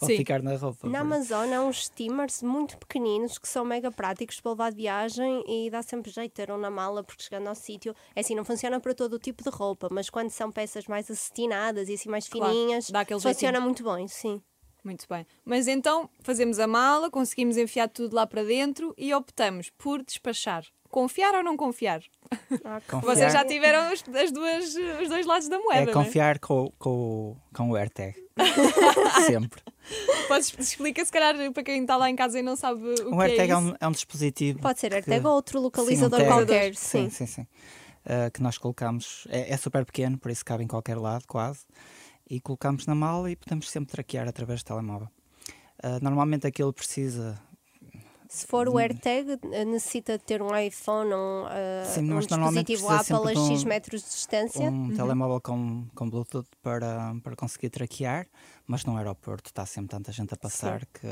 vão 0.00 0.08
ficar 0.08 0.42
na 0.42 0.56
roupa. 0.56 0.88
Na 0.88 1.00
Amazon 1.00 1.52
há 1.52 1.60
uns 1.62 1.86
steamers 1.86 2.42
muito 2.42 2.76
pequeninos 2.78 3.38
que 3.38 3.48
são 3.48 3.64
mega 3.64 3.90
práticos 3.90 4.40
para 4.40 4.50
levar 4.52 4.70
de 4.70 4.76
viagem 4.76 5.44
e 5.46 5.70
dá 5.70 5.82
sempre 5.82 6.10
jeito 6.10 6.32
ter 6.32 6.50
um 6.50 6.58
na 6.58 6.70
mala 6.70 7.02
porque 7.04 7.22
chegando 7.22 7.46
ao 7.48 7.54
sítio, 7.54 7.94
é 8.14 8.20
assim, 8.20 8.34
não 8.34 8.44
funciona 8.44 8.80
para 8.80 8.94
todo 8.94 9.14
o 9.14 9.18
tipo 9.18 9.42
de 9.42 9.50
roupa, 9.50 9.88
mas 9.90 10.10
quando 10.10 10.30
são 10.30 10.50
peças 10.50 10.86
mais 10.86 11.10
acetinadas 11.10 11.88
e 11.88 11.94
assim 11.94 12.08
mais 12.08 12.28
Claro, 12.28 12.52
fininhas, 12.52 12.92
aquele 12.92 13.20
funciona 13.20 13.58
jeitinho. 13.58 13.62
muito 13.62 13.84
bem, 13.84 14.08
sim. 14.08 14.42
Muito 14.84 15.06
bem. 15.08 15.24
Mas 15.44 15.68
então 15.68 16.10
fazemos 16.20 16.58
a 16.58 16.66
mala, 16.66 17.10
conseguimos 17.10 17.56
enfiar 17.56 17.88
tudo 17.88 18.14
lá 18.16 18.26
para 18.26 18.42
dentro 18.44 18.92
e 18.98 19.14
optamos 19.14 19.70
por 19.78 20.02
despachar. 20.02 20.64
Confiar 20.90 21.34
ou 21.34 21.42
não 21.42 21.56
confiar? 21.56 22.02
Confiar- 22.88 23.00
Vocês 23.00 23.32
já 23.32 23.44
tiveram 23.46 23.92
os, 23.92 24.04
as 24.14 24.30
duas, 24.32 24.74
os 25.02 25.08
dois 25.08 25.24
lados 25.24 25.48
da 25.48 25.58
moeda. 25.58 25.90
É 25.90 25.94
não 25.94 26.02
é? 26.02 26.04
confiar 26.04 26.38
com, 26.38 26.64
o- 26.64 26.72
com, 26.78 26.90
o- 26.90 27.36
com 27.54 27.70
o 27.70 27.76
AirTag. 27.76 28.14
Sempre. 29.26 29.62
Podes 30.28 30.52
explica 30.58 31.04
se 31.04 31.10
calhar 31.12 31.34
para 31.52 31.62
quem 31.62 31.80
está 31.82 31.96
lá 31.96 32.10
em 32.10 32.16
casa 32.16 32.38
e 32.38 32.42
não 32.42 32.56
sabe 32.56 32.82
o 32.82 33.08
Um 33.14 33.16
que 33.16 33.22
AirTag 33.22 33.50
é 33.52 33.54
é, 33.54 33.58
isso. 33.58 33.68
um, 33.70 33.74
é 33.80 33.88
um 33.88 33.92
dispositivo. 33.92 34.58
Pode 34.60 34.80
ser 34.80 34.88
que- 34.90 34.94
AirTag 34.96 35.26
ou 35.26 35.32
outro 35.34 35.58
sim, 35.58 35.60
um 35.60 35.62
localizador 35.64 36.26
qualquer, 36.26 36.74
Sim, 36.74 37.08
sim. 37.08 37.10
sim, 37.10 37.26
sim. 37.26 37.46
Ah, 38.04 38.30
que 38.30 38.42
nós 38.42 38.58
colocamos. 38.58 39.26
É, 39.30 39.52
é 39.52 39.56
super 39.56 39.84
pequeno, 39.86 40.18
por 40.18 40.30
isso 40.30 40.44
cabe 40.44 40.64
em 40.64 40.66
qualquer 40.66 40.98
lado, 40.98 41.24
quase. 41.26 41.60
E 42.32 42.40
colocamos 42.40 42.86
na 42.86 42.94
mala 42.94 43.30
e 43.30 43.36
podemos 43.36 43.68
sempre 43.68 43.92
traquear 43.92 44.26
através 44.26 44.62
do 44.62 44.66
telemóvel. 44.68 45.08
Ah, 45.82 45.98
normalmente 46.00 46.46
aquilo 46.46 46.72
precisa. 46.72 47.38
Se 48.26 48.46
for 48.46 48.66
o 48.66 48.78
AirTag, 48.78 49.38
eh, 49.52 49.64
necessita 49.66 50.18
ter 50.18 50.40
um 50.40 50.56
iPhone 50.56 51.12
ou 51.12 51.46
eh, 51.50 51.84
Sim, 51.84 52.10
um 52.10 52.14
mas 52.14 52.26
normalmente 52.28 52.68
dispositivo 52.72 53.16
Apple 53.18 53.30
a 53.32 53.34
de 53.34 53.40
um- 53.40 53.54
X 53.54 53.64
metros 53.64 54.02
de 54.02 54.08
distância. 54.08 54.70
um 54.70 54.94
telemóvel 54.94 55.42
com, 55.42 55.86
com 55.94 56.08
Bluetooth 56.08 56.48
para, 56.62 57.14
para 57.22 57.36
conseguir 57.36 57.68
traquear, 57.68 58.26
mas 58.66 58.86
no 58.86 58.96
aeroporto 58.96 59.50
está 59.50 59.66
sempre 59.66 59.90
tanta 59.90 60.10
gente 60.10 60.32
a 60.32 60.36
passar 60.38 60.86
que. 60.86 61.06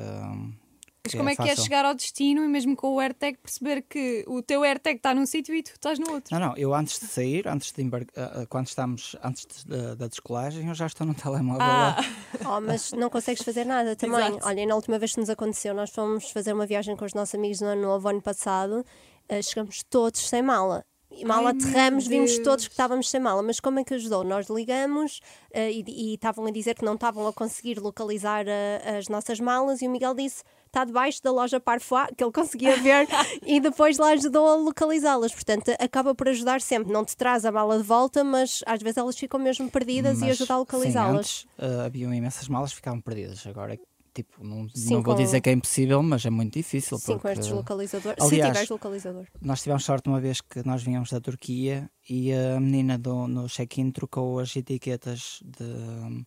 Mas 1.03 1.13
que 1.13 1.17
como 1.19 1.31
é 1.31 1.35
que 1.37 1.43
é 1.49 1.57
chegar 1.57 1.85
ao 1.85 1.95
destino 1.95 2.45
e 2.45 2.49
mesmo 2.49 2.77
com 2.77 2.95
o 2.95 3.01
AirTag 3.01 3.39
perceber 3.39 3.83
que 3.89 4.23
o 4.29 4.43
teu 4.43 4.63
AirTag 4.63 4.97
está 4.99 5.15
num 5.15 5.25
sítio 5.25 5.55
e 5.55 5.63
tu 5.63 5.71
estás 5.73 5.99
no 5.99 6.11
outro? 6.13 6.39
Não, 6.39 6.49
não, 6.49 6.57
eu 6.57 6.75
antes 6.75 7.01
de 7.01 7.07
sair, 7.07 7.49
antes 7.49 7.73
de 7.73 7.83
embar... 7.83 8.03
ah, 8.17 8.43
ah, 8.43 8.47
quando 8.47 8.67
estamos 8.67 9.17
antes 9.25 9.47
de- 9.47 9.65
da, 9.67 9.95
da 9.95 10.07
descolagem, 10.09 10.69
eu 10.69 10.75
já 10.75 10.87
estou 10.87 11.07
no 11.07 11.15
telemóvel 11.15 11.63
Ah, 11.63 11.97
lá. 12.45 12.57
Oh, 12.57 12.61
mas 12.61 12.93
não 12.93 13.09
consegues 13.09 13.43
fazer 13.43 13.65
nada 13.65 13.97
também. 13.97 14.21
Exato. 14.29 14.47
Olha, 14.47 14.67
na 14.67 14.75
última 14.75 14.99
vez 14.99 15.15
que 15.15 15.21
nos 15.21 15.31
aconteceu, 15.31 15.73
nós 15.75 15.91
fomos 15.91 16.31
fazer 16.31 16.53
uma 16.53 16.67
viagem 16.67 16.95
com 16.97 17.05
os 17.05 17.15
nossos 17.15 17.35
amigos 17.35 17.61
no 17.61 17.69
ano 17.69 17.83
novo, 17.83 18.07
ano 18.09 18.21
passado, 18.21 18.85
eh, 19.29 19.41
chegamos 19.41 19.83
todos 19.89 20.21
sem 20.29 20.43
mala. 20.43 20.85
E 21.11 21.25
mal 21.25 21.47
Ai, 21.47 21.53
aterramos 21.53 22.07
vimos 22.07 22.39
todos 22.39 22.67
que 22.67 22.73
estávamos 22.73 23.09
sem 23.11 23.21
mala. 23.21 23.43
Mas 23.43 23.61
como 23.61 23.79
é 23.81 23.85
que 23.85 23.95
ajudou? 23.95 24.23
Nós 24.25 24.49
ligamos 24.49 25.21
eh, 25.53 25.71
e 25.73 25.85
e 25.87 26.15
estavam 26.15 26.47
a 26.47 26.51
dizer 26.51 26.75
que 26.75 26.85
não 26.85 26.95
estavam 26.95 27.27
a 27.27 27.33
conseguir 27.33 27.79
localizar 27.81 28.45
eh, 28.47 28.99
as 28.99 29.09
nossas 29.09 29.41
malas 29.41 29.83
e 29.83 29.89
o 29.89 29.91
Miguel 29.91 30.15
disse 30.15 30.43
está 30.67 30.85
debaixo 30.85 31.21
da 31.23 31.33
loja 31.33 31.59
Parfois, 31.59 32.07
que 32.17 32.23
ele 32.23 32.33
conseguia 32.33 32.77
ver 32.77 33.09
e 33.45 33.59
depois 33.59 33.99
lá 33.99 34.11
ajudou 34.13 34.49
a 34.49 34.55
localizá-las. 34.55 35.33
Portanto, 35.33 35.73
acaba 35.81 36.15
por 36.15 36.29
ajudar 36.29 36.61
sempre. 36.61 36.93
Não 36.93 37.05
te 37.05 37.17
traz 37.17 37.45
a 37.45 37.51
mala 37.51 37.77
de 37.77 37.83
volta, 37.83 38.23
mas 38.23 38.63
às 38.67 38.81
vezes 38.81 38.97
elas 38.97 39.19
ficam 39.19 39.41
mesmo 39.41 39.69
perdidas 39.71 40.19
e 40.19 40.21
Mas, 40.21 40.31
ajuda 40.31 40.55
a 40.55 40.59
localizá-las. 40.59 41.47
ah, 41.59 41.85
haviam 41.87 42.15
imensas 42.15 42.49
malas 42.49 42.71
que 42.71 42.77
ficavam 42.77 43.01
perdidas. 43.01 43.45
Agora, 43.47 43.77
tipo, 44.13 44.45
não, 44.45 44.69
Sim, 44.71 44.95
não 44.95 45.03
vou 45.03 45.15
com- 45.15 45.23
dizer 45.23 45.41
que 45.41 45.49
é 45.51 45.53
impossível, 45.53 46.03
mas 46.03 46.25
é 46.25 46.31
muito 46.31 46.55
difícil. 46.55 46.99
Sim, 46.99 47.13
com 47.15 47.19
porque 47.21 47.39
estes 47.41 47.51
localizadores. 47.51 48.25
Se 48.25 48.31
Aliás, 48.35 48.49
tiveres 48.51 48.69
localizador. 48.71 49.27
Nós 49.41 49.63
tivemos 49.63 49.85
sorte 49.85 50.09
uma 50.09 50.21
vez 50.21 50.41
que 50.41 50.67
nós 50.67 50.83
vinhamos 50.83 51.11
da 51.11 51.21
Turquia 51.21 51.91
e 52.09 52.33
a 52.33 52.59
menina 52.61 52.99
do, 52.99 53.27
no 53.27 53.49
check-in 53.49 53.91
trocou 53.91 54.39
as 54.39 54.55
etiquetas 54.57 55.41
de- 55.45 56.25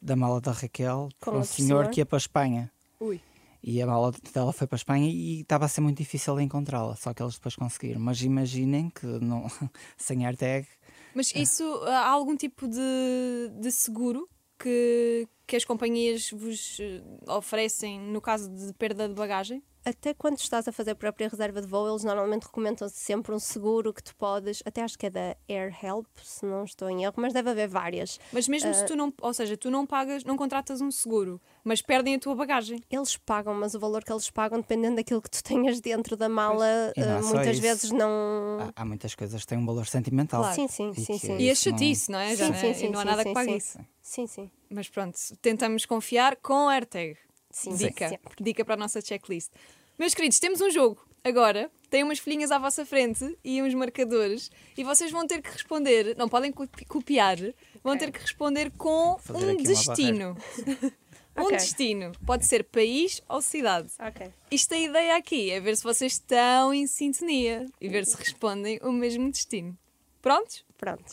da 0.00 0.14
mala 0.14 0.40
da 0.40 0.52
Raquel 0.52 1.08
Com 1.20 1.32
um 1.32 1.44
senhor 1.44 1.82
senhor? 1.84 1.90
que 1.90 2.00
ia 2.00 2.06
para 2.06 2.16
a 2.16 2.18
Espanha. 2.18 2.70
Ui. 3.00 3.20
E 3.62 3.82
a 3.82 3.86
mala 3.86 4.12
dela 4.32 4.52
foi 4.52 4.66
para 4.68 4.76
a 4.76 4.78
Espanha 4.78 5.10
e 5.10 5.40
estava 5.40 5.64
a 5.64 5.68
ser 5.68 5.80
muito 5.80 5.98
difícil 5.98 6.38
encontrá-la, 6.40 6.94
só 6.94 7.12
que 7.12 7.20
eles 7.22 7.34
depois 7.34 7.56
conseguiram. 7.56 8.00
Mas 8.00 8.22
imaginem 8.22 8.88
que 8.88 9.04
não, 9.06 9.46
sem 9.98 10.24
AirTag 10.24 10.66
Mas 11.14 11.34
isso, 11.34 11.64
há 11.86 12.08
algum 12.08 12.36
tipo 12.36 12.68
de, 12.68 13.50
de 13.60 13.72
seguro 13.72 14.28
que, 14.56 15.26
que 15.48 15.56
as 15.56 15.64
companhias 15.64 16.30
vos 16.30 16.78
eh, 16.78 17.02
oferecem 17.26 17.98
no 17.98 18.20
caso 18.20 18.50
de 18.50 18.70
perda 18.74 19.08
de 19.08 19.14
bagagem? 19.14 19.62
Até 19.88 20.12
quando 20.12 20.36
estás 20.38 20.68
a 20.68 20.72
fazer 20.72 20.90
a 20.90 20.94
própria 20.94 21.28
reserva 21.30 21.62
de 21.62 21.66
voo, 21.66 21.88
eles 21.88 22.04
normalmente 22.04 22.42
recomendam 22.44 22.86
sempre 22.90 23.34
um 23.34 23.38
seguro 23.38 23.90
que 23.94 24.02
tu 24.02 24.14
podes, 24.16 24.62
até 24.66 24.82
acho 24.82 24.98
que 24.98 25.06
é 25.06 25.10
da 25.10 25.34
Air 25.48 25.74
Help, 25.82 26.06
se 26.22 26.44
não 26.44 26.62
estou 26.64 26.90
em 26.90 27.04
erro, 27.04 27.14
mas 27.16 27.32
deve 27.32 27.48
haver 27.48 27.68
várias. 27.68 28.20
Mas 28.30 28.46
mesmo 28.48 28.74
se 28.74 28.84
tu 28.84 28.94
não, 28.94 29.10
ou 29.22 29.32
seja, 29.32 29.56
tu 29.56 29.70
não 29.70 29.86
pagas, 29.86 30.24
não 30.24 30.36
contratas 30.36 30.82
um 30.82 30.90
seguro, 30.90 31.40
mas 31.64 31.80
perdem 31.80 32.16
a 32.16 32.18
tua 32.18 32.34
bagagem. 32.34 32.82
Eles 32.90 33.16
pagam, 33.16 33.54
mas 33.54 33.74
o 33.74 33.80
valor 33.80 34.04
que 34.04 34.12
eles 34.12 34.28
pagam, 34.28 34.60
dependendo 34.60 34.96
daquilo 34.96 35.22
que 35.22 35.30
tu 35.30 35.42
tenhas 35.42 35.80
dentro 35.80 36.18
da 36.18 36.28
mala, 36.28 36.66
é 36.94 37.22
só 37.22 37.28
muitas 37.34 37.52
isso. 37.54 37.62
vezes 37.62 37.90
não. 37.90 38.58
há, 38.76 38.82
há 38.82 38.84
muitas 38.84 39.14
coisas 39.14 39.40
que 39.40 39.46
têm 39.46 39.56
um 39.56 39.64
valor 39.64 39.86
sentimental. 39.86 40.42
Claro. 40.42 40.54
Sim, 40.54 40.68
sim, 40.68 40.90
E 40.90 41.00
sim, 41.00 41.18
sim. 41.18 41.36
E 41.38 41.44
a 41.46 41.48
não- 41.48 41.54
chatice, 41.54 42.12
não 42.12 42.18
é? 42.18 42.36
Já, 42.36 42.44
Sim, 42.44 42.52
né? 42.52 42.58
sim, 42.58 42.74
sim, 42.74 42.86
e 42.86 42.90
não 42.90 42.98
há 43.00 43.02
sim, 43.04 43.08
nada 43.08 43.22
sim, 43.22 43.28
que 43.28 43.34
pague 43.34 43.50
sim. 43.52 43.56
isso. 43.56 43.78
Sim, 44.02 44.26
sim. 44.26 44.50
Mas 44.68 44.86
pronto, 44.90 45.18
tentamos 45.40 45.86
confiar 45.86 46.36
com 46.36 46.68
a 46.68 46.74
AirTag. 46.74 47.16
Sim, 47.50 47.74
Dica. 47.74 48.10
sempre. 48.10 48.34
Dica 48.44 48.62
para 48.66 48.74
a 48.74 48.76
nossa 48.76 49.00
checklist. 49.00 49.50
Meus 49.98 50.14
queridos, 50.14 50.38
temos 50.38 50.60
um 50.60 50.70
jogo 50.70 51.02
agora. 51.24 51.70
Tem 51.90 52.02
umas 52.04 52.18
folhinhas 52.18 52.50
à 52.50 52.58
vossa 52.58 52.84
frente 52.84 53.36
e 53.42 53.62
uns 53.62 53.72
marcadores. 53.74 54.50
E 54.76 54.84
vocês 54.84 55.10
vão 55.10 55.26
ter 55.26 55.40
que 55.42 55.50
responder. 55.50 56.14
Não 56.16 56.28
podem 56.28 56.52
copi- 56.52 56.84
copiar. 56.84 57.38
Vão 57.82 57.96
ter 57.96 58.12
que 58.12 58.20
responder 58.20 58.70
com 58.76 59.18
Fazer 59.18 59.46
um 59.46 59.50
aqui 59.52 59.62
uma 59.62 59.68
destino. 59.68 60.36
um 61.36 61.42
Ok. 61.44 61.56
destino. 61.56 62.12
Pode 62.26 62.44
ser 62.46 62.64
país 62.64 63.22
ou 63.28 63.40
cidade. 63.40 63.90
Ok. 63.98 64.30
Isto 64.50 64.74
a 64.74 64.78
ideia 64.78 65.16
aqui 65.16 65.50
é 65.50 65.60
ver 65.60 65.76
se 65.76 65.82
vocês 65.82 66.12
estão 66.12 66.74
em 66.74 66.86
sintonia 66.86 67.66
e 67.80 67.88
ver 67.88 68.04
se 68.04 68.16
respondem 68.16 68.78
o 68.82 68.92
mesmo 68.92 69.30
destino. 69.30 69.76
Prontos? 70.20 70.64
Pronto. 70.76 71.10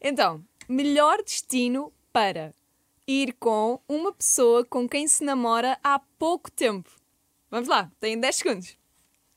Então, 0.00 0.42
melhor 0.68 1.22
destino 1.22 1.92
para 2.12 2.54
ir 3.06 3.34
com 3.34 3.78
uma 3.86 4.12
pessoa 4.12 4.64
com 4.64 4.88
quem 4.88 5.06
se 5.06 5.22
namora 5.22 5.78
há 5.84 5.98
pouco 6.18 6.50
tempo. 6.50 6.90
Vamos 7.56 7.70
lá, 7.70 7.90
têm 7.98 8.20
10 8.20 8.36
segundos. 8.36 8.76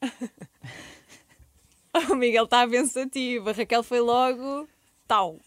o 2.11 2.15
Miguel 2.15 2.43
está 2.43 2.67
pensativo, 2.67 3.49
a 3.49 3.53
Raquel 3.53 3.81
foi 3.81 4.01
logo. 4.01 4.67
Tal. 5.07 5.39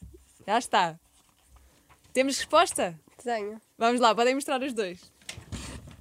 Já 0.46 0.58
está. 0.58 0.98
Temos 2.14 2.38
resposta? 2.38 2.98
Desenho. 3.18 3.60
Vamos 3.76 4.00
lá, 4.00 4.14
podem 4.14 4.34
mostrar 4.34 4.62
os 4.62 4.72
dois. 4.72 5.12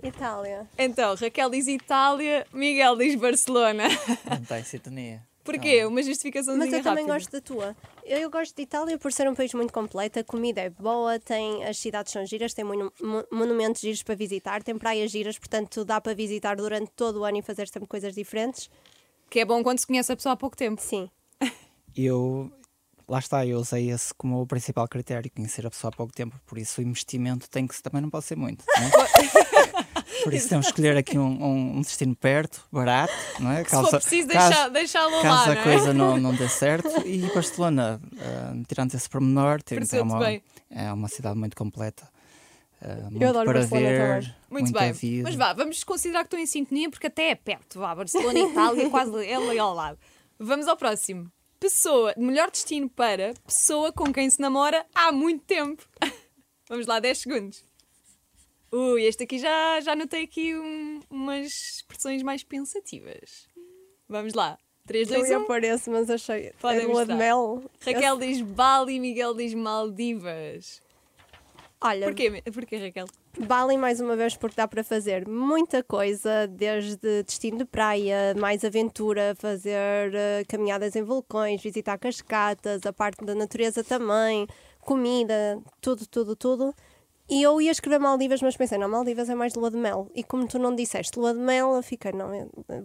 Itália. 0.02 0.66
Então, 0.78 1.14
Raquel 1.16 1.50
diz 1.50 1.68
Itália, 1.68 2.48
Miguel 2.54 2.96
diz 2.96 3.16
Barcelona. 3.16 3.90
Não 4.30 4.42
está 4.42 4.58
em 4.58 4.64
sintonia. 4.64 5.28
Porquê? 5.44 5.86
Uma 5.86 6.04
justificação 6.04 6.56
Mas 6.58 6.72
eu 6.72 6.84
também 6.84 7.06
rápida. 7.06 7.14
gosto 7.14 7.32
da 7.32 7.42
tua. 7.42 7.76
Eu, 8.06 8.20
eu 8.20 8.30
gosto 8.30 8.56
de 8.56 8.62
Itália 8.62 8.98
por 8.98 9.12
ser 9.12 9.28
um 9.30 9.34
país 9.36 9.54
muito 9.54 9.74
completo. 9.74 10.20
A 10.20 10.24
comida 10.24 10.62
é 10.62 10.70
boa, 10.70 11.20
tem, 11.20 11.64
as 11.64 11.78
cidades 11.78 12.12
são 12.14 12.26
giras, 12.26 12.54
tem 12.54 12.64
monu- 12.64 12.92
mo- 13.02 13.26
monumentos 13.32 13.82
giros 13.82 14.04
para 14.04 14.16
visitar, 14.16 14.62
tem 14.64 14.78
praias 14.78 15.10
giras, 15.12 15.38
portanto 15.40 15.84
dá 15.86 16.00
para 16.00 16.14
visitar 16.14 16.56
durante 16.56 16.92
todo 16.96 17.22
o 17.22 17.24
ano 17.24 17.38
e 17.40 17.42
fazer 17.42 17.68
sempre 17.68 17.88
coisas 17.88 18.14
diferentes. 18.14 18.70
Que 19.30 19.40
é 19.40 19.46
bom 19.46 19.64
quando 19.64 19.80
se 19.80 19.88
conhece 19.88 20.12
a 20.12 20.16
pessoa 20.16 20.34
há 20.34 20.38
pouco 20.38 20.56
tempo. 20.58 20.82
Sim. 20.82 21.10
Eu, 21.96 22.52
lá 23.08 23.20
está, 23.20 23.46
eu 23.46 23.58
usei 23.60 23.92
esse 23.92 24.14
como 24.14 24.42
o 24.42 24.48
principal 24.48 24.88
critério, 24.88 25.30
conhecer 25.30 25.66
a 25.68 25.70
pessoa 25.70 25.90
há 25.94 25.96
pouco 25.96 26.14
tempo, 26.14 26.40
por 26.46 26.58
isso 26.58 26.80
o 26.80 26.84
investimento 26.84 27.50
tem 27.50 27.68
que, 27.68 27.82
também 27.84 28.02
não 28.02 28.10
pode 28.10 28.24
ser 28.26 28.38
muito. 28.38 28.64
Não 28.78 28.86
é? 28.86 29.61
por 30.24 30.34
isso 30.34 30.50
temos 30.50 30.66
que 30.68 30.72
escolher 30.72 30.98
aqui 30.98 31.18
um, 31.18 31.78
um- 31.78 31.82
destino 31.82 32.16
perto, 32.16 32.64
barato, 32.72 33.14
não 33.40 33.52
é? 33.52 33.64
Se 33.66 33.70
for 33.70 33.90
preciso, 33.90 34.28
deixá-lo 34.72 35.16
lá, 35.18 35.22
caso 35.22 35.46
não 35.48 35.54
a 35.54 35.56
é? 35.56 35.64
coisa 35.64 35.94
não, 35.94 36.18
não 36.18 36.36
dê 36.36 36.48
certo. 36.50 36.90
E 37.06 37.20
Barcelona, 37.34 38.02
ah, 38.20 38.54
tirando 38.68 38.94
esse 38.94 39.10
pormenor, 39.10 39.62
tem, 39.62 39.80
é, 39.80 40.02
uma, 40.02 40.20
bem. 40.20 40.44
é 40.70 40.92
uma 40.94 41.08
cidade 41.08 41.38
muito 41.38 41.56
completa. 41.56 42.08
ah, 42.82 43.10
muito 43.10 43.26
adoro 43.26 43.46
para 43.46 43.60
Barcelona 43.60 43.88
ver, 43.88 44.22
também. 44.24 44.36
Muito 44.50 44.72
bem. 44.72 44.92
vida. 44.92 45.24
Mas 45.24 45.36
vá, 45.36 45.54
vamos 45.54 45.84
considerar 45.84 46.20
que 46.22 46.28
estão 46.28 46.40
em 46.40 46.46
sintonia 46.46 46.90
porque 46.90 47.08
até 47.08 47.30
é 47.30 47.36
perto. 47.36 47.80
Vá, 47.80 47.94
Barcelona 47.96 48.40
e 48.40 48.44
Itália, 48.52 48.90
quase 48.90 49.26
ela 49.28 49.50
ali 49.50 49.60
ao 49.60 49.74
lado. 49.74 49.98
Vamos 50.40 50.68
ao 50.68 50.76
próximo. 50.78 51.32
Pessoa, 51.60 52.14
melhor 52.18 52.50
destino 52.50 52.90
para 52.90 53.34
pessoa 53.46 53.92
com 53.94 54.12
quem 54.12 54.28
se 54.30 54.42
namora 54.42 54.84
há 54.96 55.12
muito 55.12 55.44
tempo. 55.46 55.84
Vamos 56.68 56.88
lá, 56.88 57.00
10 57.00 57.18
segundos. 57.20 57.64
Ui, 58.72 59.04
este 59.04 59.24
aqui 59.24 59.38
já, 59.38 59.80
já 59.82 59.96
notei 59.96 60.24
aqui 60.24 60.56
um- 60.56 61.00
umas 61.10 61.48
expressões 61.48 62.24
mais 62.24 62.44
pensativas. 62.44 63.48
Vamos 64.08 64.34
lá. 64.34 64.58
3, 64.88 65.10
Eu 65.12 65.18
2, 65.20 65.30
ia 65.30 65.40
1. 65.40 65.46
pôr 65.46 65.64
esse, 65.64 65.90
mas 65.90 66.10
achei. 66.10 66.52
Podem 66.60 66.82
é 66.82 66.86
lua 66.86 67.06
de 67.06 67.14
mel. 67.14 67.64
Raquel 67.86 68.18
diz 68.18 68.42
Bali, 68.42 69.00
Miguel 69.00 69.34
diz 69.34 69.54
Maldivas. 69.54 70.82
Olha, 71.84 72.06
Porquê, 72.08 72.42
Porquê 72.54 72.78
Raquel? 72.78 73.08
Bali 73.40 73.76
mais 73.78 74.00
uma 74.00 74.16
vez 74.16 74.36
porque 74.38 74.56
dá 74.56 74.68
para 74.68 74.84
fazer 74.84 75.28
muita 75.28 75.82
coisa, 75.84 76.48
desde 76.48 77.24
destino 77.24 77.60
de 77.60 77.66
praia, 77.66 78.36
mais 78.38 78.64
aventura, 78.64 79.34
fazer 79.38 80.14
eh, 80.14 80.44
caminhadas 80.48 80.96
em 80.96 81.02
vulcões, 81.02 81.62
visitar 81.62 81.98
cascatas, 81.98 82.86
a 82.86 82.94
parte 82.94 83.24
da 83.26 83.34
natureza 83.34 83.84
também, 83.84 84.46
comida, 84.82 85.60
tudo, 85.80 86.06
tudo, 86.06 86.36
tudo. 86.36 86.76
E 87.32 87.42
eu 87.42 87.62
ia 87.62 87.72
escrever 87.72 87.98
Maldivas, 87.98 88.42
mas 88.42 88.58
pensei, 88.58 88.78
não, 88.78 88.90
Maldivas 88.90 89.30
é 89.30 89.36
mais 89.36 89.56
lua 89.56 89.72
de 89.72 89.78
mel. 89.78 90.12
E 90.14 90.22
como 90.22 90.46
tu 90.46 90.60
não 90.60 90.76
disseste 90.76 91.18
lua 91.18 91.34
de 91.34 91.40
mel, 91.40 91.76
eu 91.76 91.82
fiquei, 91.82 92.12
não, 92.12 92.30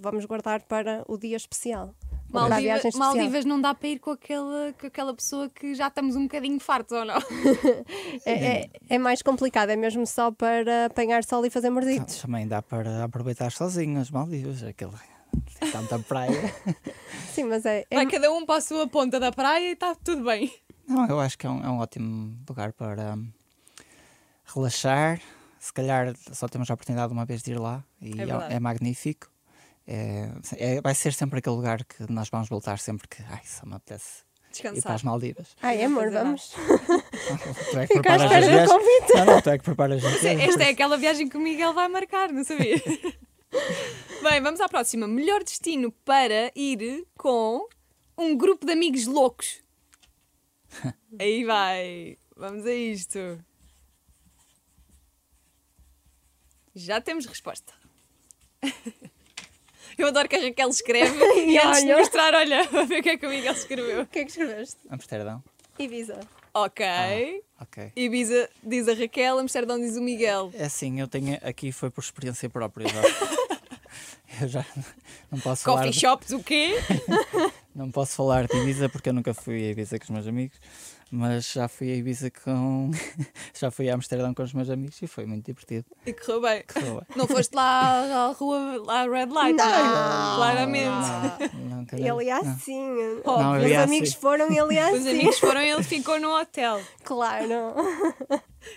vamos 0.01 0.25
guardar 0.25 0.63
para 0.63 1.03
o 1.09 1.19
dia 1.19 1.37
especial. 1.37 1.93
Maldiva- 2.31 2.77
especial. 2.77 2.99
Maldivas 3.15 3.45
não 3.45 3.61
dá 3.61 3.75
para 3.75 3.89
ir 3.89 3.99
com 3.99 4.11
aquela, 4.11 4.73
com 4.81 4.87
aquela 4.87 5.15
pessoa 5.15 5.49
que 5.49 5.75
já 5.75 5.89
estamos 5.89 6.15
um 6.15 6.23
bocadinho 6.23 6.61
fartos, 6.61 6.97
ou 6.97 7.05
não? 7.05 7.17
É, 8.25 8.33
é, 8.33 8.71
é 8.89 8.99
mais 8.99 9.21
complicado, 9.23 9.71
é 9.71 9.77
mesmo 9.77 10.07
só 10.07 10.31
para 10.31 10.87
apanhar 10.87 11.23
sol 11.25 11.45
e 11.45 11.51
fazer 11.51 11.71
morditos. 11.71 12.17
Também 12.21 12.47
dá 12.47 12.63
para 12.63 13.05
aproveitar 13.05 13.51
sozinho 13.53 14.01
as 14.01 14.11
Maldivas, 14.11 14.63
aquele, 14.63 14.93
tanta 15.73 15.99
praia. 15.99 16.55
Sim, 17.33 17.45
mas 17.45 17.65
é, 17.67 17.85
é 17.91 17.97
Vai 17.97 18.07
cada 18.07 18.33
um 18.33 18.45
para 18.47 18.57
a 18.57 18.61
sua 18.61 18.87
ponta 18.87 19.19
da 19.21 19.31
praia 19.33 19.71
e 19.71 19.73
está 19.73 19.95
tudo 19.95 20.25
bem. 20.25 20.53
Não, 20.89 21.07
eu 21.09 21.19
acho 21.21 21.37
que 21.37 21.47
é 21.47 21.51
um, 21.51 21.65
é 21.65 21.69
um 21.69 21.79
ótimo 21.79 22.37
lugar 22.49 22.73
para 22.73 23.15
hum, 23.15 23.29
relaxar. 24.55 25.21
Se 25.59 25.73
calhar 25.73 26.15
só 26.33 26.47
temos 26.49 26.71
a 26.71 26.75
oportunidade 26.75 27.13
uma 27.13 27.25
vez 27.25 27.43
de 27.43 27.53
ir 27.53 27.59
lá 27.59 27.85
e 28.01 28.13
É 28.21 28.53
é, 28.53 28.57
é 28.57 28.61
magnífico. 28.61 29.29
É, 29.87 30.31
é- 30.57 30.81
vai 30.81 30.95
ser 30.95 31.13
sempre 31.13 31.39
aquele 31.39 31.57
lugar 31.57 31.85
que 31.85 32.11
nós 32.11 32.29
vamos 32.29 32.49
voltar 32.49 32.79
sempre 32.79 33.07
que 33.09 33.23
ai, 33.29 33.41
só 33.45 33.65
me 33.67 33.75
apetece 33.75 34.21
ir 34.21 34.63
para 34.63 34.71
Descansar. 34.73 34.93
as 34.95 35.03
Maldivas. 35.03 35.49
Ai, 35.63 35.83
amor, 35.85 36.11
nada. 36.11 36.25
vamos. 36.25 36.49
tu 37.71 37.79
é 37.79 37.87
que 37.87 37.95
Fica 37.95 38.15
à 38.15 38.17
preparas 38.19 38.23
as 38.23 38.25
espera 38.25 38.47
do 38.47 38.51
viagens. 38.51 38.71
convite. 38.73 39.15
Não, 39.15 39.25
não, 39.27 39.43
tu 39.43 39.51
é 39.51 39.59
que 39.59 39.65
preparas 39.65 40.05
as 40.05 40.21
viagens. 40.21 40.49
Esta 40.49 40.63
é 40.65 40.69
aquela 40.71 40.97
viagem 40.97 41.29
que 41.29 41.37
o 41.37 41.41
Miguel 41.41 41.73
vai 41.75 41.89
marcar, 41.89 42.33
não 42.33 42.43
sabia? 42.45 42.77
Bem, 44.23 44.41
vamos 44.43 44.61
à 44.61 44.69
próxima. 44.69 45.07
Melhor 45.07 45.43
destino 45.45 45.93
para 46.05 46.51
ir 46.55 47.07
com 47.17 47.69
um 48.19 48.37
grupo 48.37 48.67
de 48.67 48.73
amigos 48.73 49.07
loucos. 49.07 49.63
Aí 51.19 51.45
vai. 51.45 52.17
Vamos 52.37 52.67
a 52.67 52.73
isto. 52.73 53.19
Já 56.77 57.01
temos 57.01 57.25
resposta. 57.25 57.73
Eu 59.97 60.09
adoro 60.09 60.29
que 60.29 60.37
a 60.37 60.43
Raquel 60.43 60.69
escreve 60.69 61.19
e 61.37 61.53
E 61.57 61.59
antes 61.59 61.85
de 61.85 61.95
mostrar, 61.95 62.35
olha, 62.35 62.61
a 62.69 62.85
ver 62.85 63.01
o 63.01 63.03
que 63.03 63.09
é 63.09 63.17
que 63.17 63.27
o 63.27 63.31
Miguel 63.31 63.55
escreveu. 63.55 64.03
O 64.03 64.07
que 64.07 64.19
é 64.19 64.25
que 64.25 64.31
escreveste? 64.31 64.77
Amsterdão. 64.91 65.43
Ibiza. 65.79 66.21
Ok. 66.53 66.85
Ok. 67.61 67.93
Ibiza 67.97 68.51
diz 68.63 68.89
a 68.89 68.95
Raquel, 68.95 69.39
Amsterdão 69.39 69.79
diz 69.81 69.97
o 69.97 70.03
Miguel. 70.03 70.51
É 70.55 70.67
assim, 70.67 71.01
eu 71.01 71.09
tenho 71.09 71.39
aqui 71.43 71.73
foi 71.73 71.91
por 71.91 72.03
experiência 72.03 72.49
própria. 72.51 72.87
Já. 72.89 73.03
eu 74.43 74.49
já 74.49 74.67
não 75.31 75.39
posso 75.41 75.63
falar. 75.65 75.77
Coffee 75.79 75.93
de- 75.93 76.01
shops, 76.01 76.31
o 76.33 76.43
quê? 76.43 76.75
Não 77.75 77.91
posso 77.91 78.17
falar 78.17 78.47
de 78.47 78.57
Ibiza 78.57 78.89
porque 78.91 79.09
eu 79.09 79.15
nunca 79.15 79.33
fui 79.33 79.67
a 79.67 79.71
Ibiza 79.71 79.99
com 79.99 80.05
os 80.05 80.11
meus 80.11 80.27
amigos, 80.27 80.59
mas 81.11 81.53
já 81.53 81.69
fui 81.69 81.93
a 81.93 81.95
Ibiza 81.97 82.31
com. 82.31 82.91
já 83.55 83.71
fui 83.71 83.89
a 83.89 83.95
Amsterdão 83.95 84.35
com 84.35 84.43
os 84.43 84.53
meus 84.53 84.69
amigos 84.71 85.01
e 85.03 85.07
foi 85.07 85.25
muito 85.27 85.47
divertido. 85.47 85.85
E 86.05 86.13
correu 86.13 86.41
bem. 86.41 86.65
Correu 86.73 86.95
bem. 86.97 87.05
Não 87.17 87.27
foste 87.27 87.55
lá 87.55 88.27
à 88.29 88.33
rua, 88.33 88.83
lá 88.85 89.01
à 89.01 89.03
Red 89.05 89.27
Light, 89.27 89.57
não, 89.57 89.65
é? 89.65 90.37
claramente. 90.37 91.55
Não, 91.55 91.77
não, 91.77 91.85
calhar- 91.87 92.17
Ele 92.21 92.31
não. 92.31 92.37
assim. 92.51 92.81
Não, 93.25 93.57
eu 93.61 93.67
Os 93.67 93.77
amigos 93.85 94.09
assim. 94.11 94.19
foram, 94.21 94.47
ele 94.51 94.75
ia 94.75 94.93
Os 94.93 95.01
assim. 95.01 95.11
amigos 95.11 95.39
foram 95.39 95.63
e 95.63 95.69
ele 95.71 95.83
ficou 95.85 96.19
no 96.21 96.31
hotel. 96.39 96.81
Claro. 97.05 97.47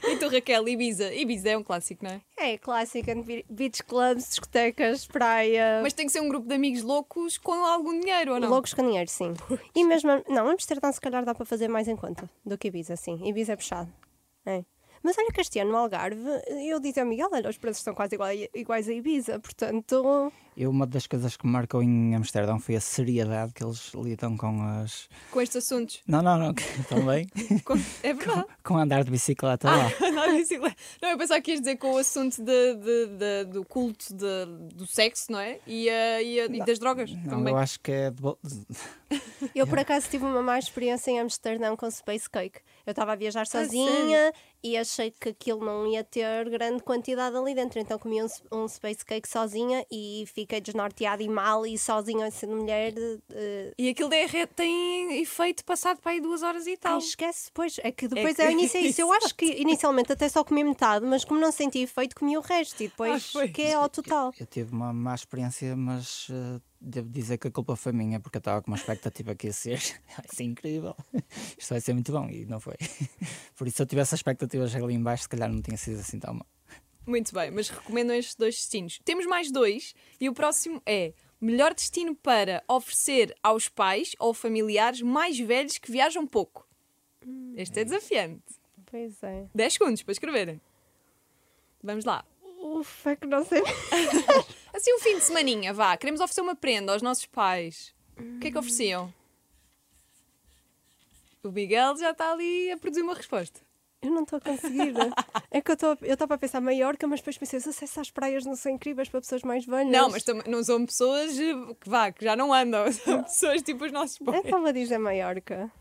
E 0.03 0.17
tu, 0.17 0.27
Raquel, 0.27 0.67
Ibiza? 0.67 1.11
Ibiza 1.13 1.49
é 1.49 1.57
um 1.57 1.63
clássico, 1.63 2.05
não 2.05 2.11
é? 2.11 2.21
É 2.37 2.57
clássica 2.57 3.15
de 3.15 3.43
beach 3.49 3.83
clubs, 3.83 4.29
discotecas, 4.29 5.07
praia. 5.07 5.79
Mas 5.81 5.93
tem 5.93 6.05
que 6.05 6.11
ser 6.11 6.19
um 6.21 6.29
grupo 6.29 6.47
de 6.47 6.53
amigos 6.53 6.83
loucos 6.83 7.37
com 7.39 7.65
algum 7.65 7.99
dinheiro, 7.99 8.33
ou 8.33 8.39
não? 8.39 8.49
Loucos 8.49 8.73
com 8.73 8.83
dinheiro, 8.83 9.09
sim. 9.09 9.33
E 9.75 9.83
mesmo. 9.83 10.23
Não, 10.29 10.47
Amsterdão 10.47 10.91
se 10.91 11.01
calhar 11.01 11.25
dá 11.25 11.33
para 11.33 11.45
fazer 11.45 11.67
mais 11.67 11.87
em 11.87 11.95
conta 11.95 12.18
do 12.45 12.57
que 12.57 12.67
Ibiza, 12.69 12.95
sim. 12.95 13.19
Ibiza 13.25 13.53
é 13.53 13.55
puxado. 13.55 13.91
É. 14.45 14.63
Mas 15.01 15.17
olha 15.17 15.31
que 15.31 15.41
este 15.41 15.59
ano 15.59 15.71
no 15.71 15.77
Algarve, 15.77 16.19
eu 16.67 16.79
disse 16.79 16.99
ao 16.99 17.05
Miguel, 17.05 17.29
olha, 17.31 17.49
os 17.49 17.57
preços 17.57 17.79
estão 17.79 17.93
quase 17.93 18.15
iguais 18.53 18.89
a 18.89 18.93
Ibiza, 18.93 19.39
portanto. 19.39 20.31
Eu, 20.59 20.69
uma 20.71 20.85
das 20.85 21.07
coisas 21.07 21.37
que 21.37 21.45
me 21.45 21.53
marcou 21.53 21.81
em 21.81 22.13
Amsterdão 22.13 22.59
foi 22.59 22.75
a 22.75 22.81
seriedade 22.81 23.53
que 23.53 23.63
eles 23.63 23.93
lidam 23.95 24.35
com 24.35 24.61
as. 24.61 25.07
Com 25.31 25.39
estes 25.39 25.63
assuntos. 25.65 26.01
Não, 26.05 26.21
não, 26.21 26.37
não, 26.37 26.53
também. 26.89 27.29
Com- 27.63 27.75
É 28.03 28.13
verdade. 28.13 28.45
com 28.61 28.75
andar 28.77 29.05
de 29.05 29.09
bicicleta 29.11 29.69
lá. 29.71 29.85
Andar 30.05 30.27
de 30.31 30.37
bicicleta. 30.39 30.75
Não, 31.01 31.09
eu 31.11 31.17
pensava 31.17 31.39
que 31.39 31.51
ias 31.51 31.61
dizer 31.61 31.77
com 31.77 31.93
o 31.93 31.97
assunto 31.97 32.43
de, 32.43 32.75
de- 32.75 33.07
de- 33.07 33.45
do 33.53 33.63
culto 33.63 34.13
de- 34.13 34.75
do 34.75 34.85
sexo, 34.85 35.31
não 35.31 35.39
é? 35.39 35.59
E, 35.65 35.87
eh, 35.87 36.23
e, 36.23 36.39
eh, 36.39 36.45
e 36.51 36.65
das 36.65 36.77
drogas 36.77 37.09
Não, 37.09 37.29
também. 37.29 37.53
eu 37.53 37.57
acho 37.57 37.79
que 37.79 37.91
é. 37.93 38.11
de 38.11 38.21
bo- 38.21 38.37
Eu 39.55 39.65
por 39.65 39.79
acaso 39.79 40.09
tive 40.09 40.25
uma 40.25 40.41
má 40.41 40.59
experiência 40.59 41.09
em 41.11 41.19
Amsterdão 41.19 41.75
com 41.77 41.89
Space 41.89 42.29
Cake. 42.29 42.59
Eu 42.85 42.91
estava 42.91 43.13
a 43.13 43.15
viajar 43.15 43.41
Ah, 43.41 43.45
sozinha 43.45 44.33
e 44.61 44.75
achei 44.77 45.11
que 45.11 45.29
aquilo 45.29 45.63
não 45.63 45.87
ia 45.87 46.03
ter 46.03 46.49
grande 46.49 46.83
quantidade 46.83 47.35
ali 47.37 47.55
dentro. 47.55 47.79
Então 47.79 47.97
comi 47.97 48.21
um, 48.21 48.27
um 48.51 48.67
Space 48.67 49.05
Cake 49.05 49.27
sozinha 49.27 49.85
e 49.89 50.25
fiquei 50.33 50.48
desnorteada 50.57 51.21
e 51.21 51.29
mal 51.29 51.65
e 51.65 51.77
sozinha 51.77 52.31
sendo 52.31 52.55
mulher. 52.55 52.93
eh, 53.31 53.73
E 53.77 53.89
aquilo 53.89 54.09
derre- 54.09 54.47
tem 54.47 55.21
efeito 55.21 55.63
passado 55.65 55.99
para 56.01 56.13
aí 56.13 56.21
duas 56.21 56.41
horas 56.41 56.65
e 56.65 56.75
tal. 56.77 56.93
Ai, 56.93 56.97
esquece, 56.99 57.51
pois. 57.53 57.77
É 57.83 57.91
que 57.91 58.07
depois 58.07 58.35
que- 58.35 58.41
é, 58.41 58.47
o 58.47 58.51
início 58.51 58.77
é 58.77 58.81
isso. 58.81 59.01
Eu 59.01 59.11
acho 59.13 59.35
que 59.35 59.45
inicialmente 59.45 60.11
até 60.11 60.27
só 60.29 60.43
comi 60.43 60.63
metade, 60.63 61.05
mas 61.05 61.23
como 61.25 61.39
não 61.39 61.51
senti 61.51 61.79
efeito, 61.79 62.15
comi 62.15 62.37
o 62.37 62.41
resto. 62.41 62.81
E 62.81 62.87
depois 62.87 63.31
Ah, 63.35 63.47
que 63.47 63.61
é 63.61 63.73
ao 63.73 63.89
total. 63.89 64.31
Eu 64.39 64.45
tive 64.45 64.71
uma 64.73 64.91
má 64.93 65.13
experiência, 65.13 65.75
mas 65.75 66.27
eh, 66.31 66.59
devo 66.81 67.09
dizer 67.09 67.37
que 67.37 67.47
a 67.49 67.51
culpa 67.51 67.75
foi 67.75 67.91
minha, 67.91 68.19
porque 68.19 68.37
eu 68.37 68.39
estava 68.39 68.61
com 68.61 68.71
uma 68.71 68.77
expectativa 68.77 69.35
que 69.35 69.47
ia 69.47 69.53
ser 69.53 69.79
vai 70.17 70.25
ser 70.33 70.43
incrível, 70.43 70.95
isto 71.57 71.69
vai 71.69 71.81
ser 71.81 71.93
muito 71.93 72.11
bom, 72.11 72.27
e 72.29 72.45
não 72.45 72.59
foi. 72.59 72.75
Por 73.57 73.67
isso, 73.67 73.77
se 73.77 73.81
eu 73.83 73.85
tivesse 73.85 74.15
expectativas 74.15 74.73
ali 74.75 74.93
em 74.93 75.03
baixo, 75.03 75.23
se 75.23 75.29
calhar 75.29 75.51
não 75.51 75.61
tinha 75.61 75.75
sido 75.77 75.99
assim 75.99 76.17
tão 76.19 76.33
mal. 76.35 76.47
Muito 77.09 77.33
bem, 77.33 77.49
mas 77.49 77.69
recomendo 77.69 78.13
estes 78.13 78.35
dois 78.35 78.53
destinos. 78.53 78.99
Temos 79.03 79.25
mais 79.25 79.51
dois 79.51 79.95
e 80.21 80.29
o 80.29 80.33
próximo 80.33 80.79
é 80.85 81.11
melhor 81.41 81.73
destino 81.73 82.15
para 82.15 82.63
oferecer 82.67 83.35
aos 83.41 83.67
pais 83.67 84.15
ou 84.19 84.31
familiares 84.31 85.01
mais 85.01 85.39
velhos 85.39 85.79
que 85.79 85.91
viajam 85.91 86.27
pouco. 86.27 86.67
Este 87.55 87.79
é 87.79 87.83
desafiante. 87.83 88.43
Pois 88.85 89.23
é. 89.23 89.47
10 89.55 89.73
segundos 89.73 90.03
para 90.03 90.11
escreverem. 90.11 90.61
Vamos 91.81 92.05
lá. 92.05 92.23
Ufa, 92.61 93.15
que 93.15 93.25
não 93.25 93.43
sei. 93.43 93.63
Assim, 94.71 94.93
um 94.93 94.99
fim 94.99 95.17
de 95.17 95.23
semaninha, 95.23 95.73
vá. 95.73 95.97
Queremos 95.97 96.21
oferecer 96.21 96.41
uma 96.41 96.55
prenda 96.55 96.93
aos 96.93 97.01
nossos 97.01 97.25
pais. 97.25 97.91
O 98.19 98.37
que 98.37 98.49
é 98.49 98.51
que 98.51 98.57
ofereciam? 98.57 99.11
O 101.41 101.49
Miguel 101.49 101.97
já 101.97 102.11
está 102.11 102.33
ali 102.33 102.71
a 102.71 102.77
produzir 102.77 103.01
uma 103.01 103.15
resposta. 103.15 103.67
Eu 104.01 104.11
não 104.11 104.23
estou 104.23 104.37
a 104.37 104.41
conseguir. 104.41 104.93
É 105.51 105.61
que 105.61 105.71
eu 105.71 105.73
estou 105.73 105.97
eu 106.01 106.13
estava 106.13 106.35
a 106.35 106.37
pensar 106.37 106.61
Maiorca, 106.61 107.07
mas 107.07 107.19
depois 107.21 107.35
pensei, 107.37 107.57
os 107.57 107.67
acessos 107.67 107.97
às 107.97 108.11
praias 108.11 108.45
não 108.45 108.55
são 108.55 108.71
incríveis 108.71 109.09
para 109.09 109.19
pessoas 109.19 109.41
mais 109.41 109.65
velhas. 109.65 109.91
Não, 109.91 110.09
mas 110.09 110.23
não 110.47 110.63
são 110.63 110.85
pessoas 110.85 111.31
que 111.81 111.89
vá, 111.89 112.11
que 112.11 112.23
já 112.23 112.35
não 112.35 112.53
andam. 112.53 112.85
São 112.93 113.23
pessoas 113.23 113.61
tipo 113.63 113.83
os 113.83 113.91
nossos 113.91 114.19
pais. 114.19 114.41
Então 114.45 114.61
vou 114.61 114.71
dizer 114.71 114.99
Maiorca. 114.99 115.71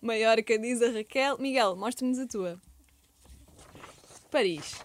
Maiorca 0.00 0.56
diz 0.58 0.80
a 0.80 0.90
Raquel. 0.92 1.38
Miguel, 1.38 1.74
mostra-nos 1.76 2.20
a 2.20 2.26
tua. 2.28 2.60
Paris. 4.30 4.76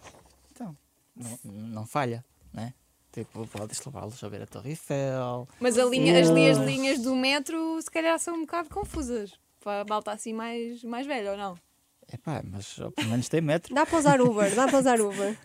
Então, 0.52 0.76
não, 1.16 1.39
não 1.44 1.86
falha, 1.86 2.26
né? 2.52 2.74
Tipo, 3.12 3.46
podes 3.48 3.84
levá-los 3.86 4.24
a 4.24 4.28
ver 4.28 4.41
a 4.41 4.48
Torre 4.48 4.72
Eiffel. 4.72 5.48
Mas 5.60 5.78
a 5.78 5.86
linha- 5.86 6.20
as, 6.20 6.30
as 6.30 6.58
linhas 6.66 7.00
do 7.00 7.16
metro 7.16 7.80
se 7.80 7.91
calhar 7.91 8.18
são 8.18 8.36
um 8.36 8.41
bocado 8.41 8.70
confusas. 8.70 9.34
Para 9.60 9.82
a 9.82 9.86
malta 9.86 10.12
assim 10.12 10.34
mais, 10.34 10.84
mais 10.84 11.06
velha, 11.06 11.32
ou 11.32 11.38
não? 11.38 11.56
Epá, 12.12 12.41
mas 12.43 12.80
ó, 12.80 12.89
pelo 12.91 13.10
menos 13.10 13.30
tem 13.30 13.41
metro. 13.41 13.74
Dá 13.74 13.86
para 13.86 13.97
usar 13.99 14.22
Uber, 14.22 14.54
dá 14.56 14.68
para 14.68 14.80
usar 14.80 14.99
Uber. 15.01 15.38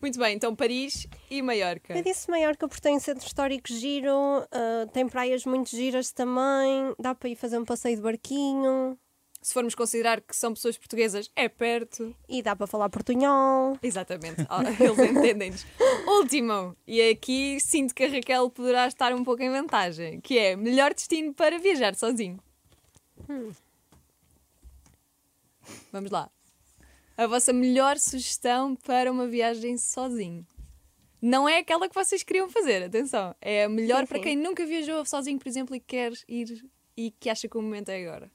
Muito 0.00 0.18
bem, 0.18 0.34
então 0.34 0.56
Paris 0.56 1.06
e 1.30 1.42
Maiorca. 1.42 1.94
Eu 1.94 2.02
disse 2.02 2.30
Maiorca 2.30 2.66
porque 2.66 2.80
tem 2.80 2.96
um 2.96 3.00
centro 3.00 3.26
histórico 3.26 3.68
giro, 3.70 4.10
ah, 4.50 4.86
tem 4.92 5.06
praias 5.06 5.44
muito 5.44 5.68
giras 5.70 6.10
também, 6.10 6.94
dá 6.98 7.14
para 7.14 7.28
ir 7.28 7.36
fazer 7.36 7.58
um 7.58 7.64
passeio 7.66 7.96
de 7.96 8.02
barquinho 8.02 8.98
Se 9.42 9.52
formos 9.52 9.74
considerar 9.74 10.22
que 10.22 10.34
são 10.34 10.54
pessoas 10.54 10.78
portuguesas, 10.78 11.30
é 11.36 11.50
perto. 11.50 12.16
e 12.26 12.40
dá 12.42 12.56
para 12.56 12.66
falar 12.66 12.88
portunhol. 12.88 13.76
Exatamente, 13.82 14.46
Ah, 14.48 14.62
eles 14.80 14.98
entendem-nos. 14.98 15.66
Último, 16.06 16.74
e 16.86 17.10
aqui 17.10 17.58
sinto 17.60 17.94
que 17.94 18.04
a 18.04 18.08
Raquel 18.08 18.48
poderá 18.48 18.86
estar 18.86 19.12
um 19.14 19.22
pouco 19.22 19.42
em 19.42 19.50
vantagem, 19.50 20.18
que 20.22 20.38
é 20.38 20.56
melhor 20.56 20.94
destino 20.94 21.34
para 21.34 21.58
viajar 21.58 21.94
sozinho. 21.94 22.38
Vamos 25.92 26.10
lá. 26.10 26.30
A 27.16 27.26
vossa 27.26 27.52
melhor 27.52 27.98
sugestão 27.98 28.74
para 28.74 29.10
uma 29.10 29.26
viagem 29.26 29.76
sozinho. 29.76 30.46
Não 31.20 31.48
é 31.48 31.58
aquela 31.58 31.88
que 31.88 31.94
vocês 31.94 32.22
queriam 32.22 32.48
fazer, 32.48 32.82
atenção. 32.82 33.34
É 33.40 33.64
a 33.64 33.68
melhor 33.68 34.00
Sim, 34.00 34.06
para 34.06 34.18
sim. 34.18 34.24
quem 34.24 34.36
nunca 34.36 34.64
viajou 34.64 35.04
sozinho, 35.04 35.38
por 35.38 35.48
exemplo, 35.48 35.76
e 35.76 35.80
quer 35.80 36.12
ir 36.26 36.64
e 36.96 37.10
que 37.10 37.28
acha 37.28 37.46
que 37.48 37.58
o 37.58 37.62
momento 37.62 37.90
é 37.90 38.02
agora. 38.02 38.30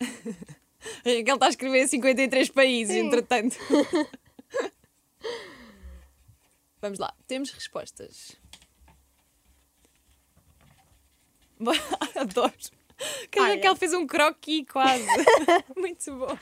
Raquel 1.04 1.34
está 1.34 1.46
a 1.46 1.50
escrever 1.50 1.88
53 1.88 2.50
países, 2.50 2.94
Sim. 2.94 3.06
entretanto. 3.06 3.56
Vamos 6.80 6.98
lá, 6.98 7.12
temos 7.26 7.50
respostas. 7.50 8.36
Adoro. 12.14 12.52
Que 13.30 13.38
a 13.38 13.42
Olha. 13.42 13.54
Raquel 13.54 13.76
fez 13.76 13.92
um 13.94 14.06
croquis 14.06 14.64
quase. 14.70 15.04
Muito 15.76 16.12
bom. 16.16 16.36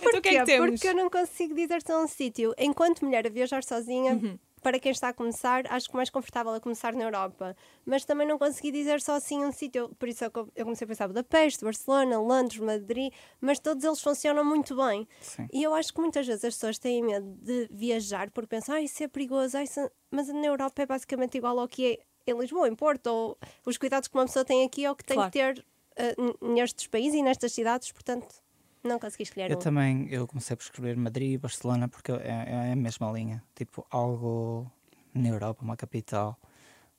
Então 0.00 0.18
o 0.18 0.22
que 0.22 0.28
é 0.28 0.32
que 0.32 0.38
Porquê? 0.38 0.44
temos? 0.44 0.70
Porque 0.72 0.88
eu 0.88 0.94
não 0.94 1.08
consigo 1.10 1.54
dizer-te 1.54 1.92
um 1.92 2.06
sítio. 2.06 2.54
Enquanto 2.58 3.04
mulher 3.04 3.26
a 3.26 3.30
viajar 3.30 3.62
sozinha, 3.64 4.14
Uhum. 4.14 4.38
para 4.62 4.78
quem 4.78 4.92
está 4.92 5.08
a 5.08 5.12
começar, 5.12 5.64
acho 5.72 5.88
que 5.88 5.96
mais 5.96 6.10
confortável 6.10 6.52
a 6.52 6.60
começar 6.60 6.92
na 6.94 7.04
Europa. 7.04 7.56
Mas 7.86 8.04
também 8.04 8.26
não 8.26 8.38
consegui 8.38 8.70
dizer 8.72 9.00
só 9.00 9.14
assim 9.14 9.44
um 9.44 9.52
sítio. 9.52 9.88
Por 9.98 10.08
isso 10.08 10.24
é 10.24 10.30
eu 10.56 10.64
comecei 10.64 10.84
a 10.84 10.88
pensar 10.88 11.06
Budapeste, 11.06 11.64
Barcelona, 11.64 12.18
Londres, 12.20 12.58
Madrid, 12.60 13.12
mas 13.40 13.58
todos 13.58 13.84
eles 13.84 14.00
funcionam 14.02 14.44
muito 14.44 14.74
bem. 14.76 15.06
Sim. 15.20 15.46
E 15.52 15.62
eu 15.62 15.72
acho 15.74 15.94
que 15.94 16.00
muitas 16.00 16.26
vezes 16.26 16.44
as 16.44 16.54
pessoas 16.54 16.78
têm 16.78 17.02
medo 17.02 17.26
de 17.40 17.68
viajar 17.70 18.30
porque 18.30 18.48
pensam, 18.48 18.74
ah, 18.74 18.80
isso 18.82 19.02
é 19.02 19.08
perigoso, 19.08 19.56
ah, 19.56 19.62
isso... 19.62 19.80
mas 20.10 20.28
na 20.28 20.46
Europa 20.46 20.82
é 20.82 20.86
basicamente 20.86 21.38
igual 21.38 21.58
ao 21.58 21.68
que 21.68 21.86
é 22.26 22.32
em 22.32 22.38
Lisboa, 22.38 22.68
em 22.68 22.74
Porto, 22.74 23.06
ou 23.06 23.38
os 23.64 23.78
cuidados 23.78 24.06
que 24.06 24.14
uma 24.14 24.26
pessoa 24.26 24.44
tem 24.44 24.62
aqui 24.64 24.84
é 24.84 24.90
o 24.90 24.94
que 24.94 25.02
tem 25.04 25.16
Claro. 25.16 25.30
que 25.32 25.38
ter 25.38 25.64
n- 26.18 26.54
nestes 26.54 26.86
países 26.86 27.14
e 27.18 27.22
nestas 27.22 27.52
cidades, 27.52 27.90
portanto, 27.92 28.26
não 28.82 28.98
consegui 28.98 29.24
escolher 29.24 29.50
Eu 29.50 29.56
um. 29.56 29.60
também, 29.60 30.08
eu 30.10 30.26
comecei 30.26 30.56
por 30.56 30.62
escrever 30.62 30.96
Madrid 30.96 31.32
e 31.32 31.38
Barcelona 31.38 31.88
porque 31.88 32.12
é, 32.12 32.68
é 32.68 32.72
a 32.72 32.76
mesma 32.76 33.10
linha. 33.12 33.42
Tipo, 33.54 33.86
algo 33.90 34.70
na 35.14 35.28
Europa, 35.28 35.62
uma 35.64 35.76
capital. 35.76 36.38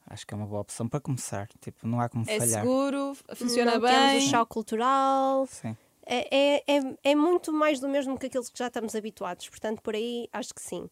Acho 0.07 0.25
que 0.27 0.33
é 0.33 0.37
uma 0.37 0.45
boa 0.45 0.61
opção 0.61 0.87
para 0.87 0.99
começar. 0.99 1.47
Tipo, 1.59 1.87
não 1.87 1.99
há 2.01 2.09
como 2.09 2.25
É 2.27 2.37
falhar. 2.39 2.61
seguro, 2.63 3.15
funciona 3.35 3.73
não 3.73 3.81
bem. 3.81 3.89
temos 3.89 4.25
o 4.25 4.29
choque 4.29 4.49
cultural. 4.53 5.47
Sim. 5.47 5.75
É, 6.05 6.35
é, 6.35 6.63
é, 6.77 6.97
é 7.11 7.15
muito 7.15 7.53
mais 7.53 7.79
do 7.79 7.87
mesmo 7.87 8.17
que 8.17 8.25
aqueles 8.25 8.49
que 8.49 8.57
já 8.59 8.67
estamos 8.67 8.95
habituados. 8.95 9.47
Portanto, 9.47 9.81
por 9.81 9.95
aí 9.95 10.27
acho 10.33 10.53
que 10.53 10.61
sim. 10.61 10.89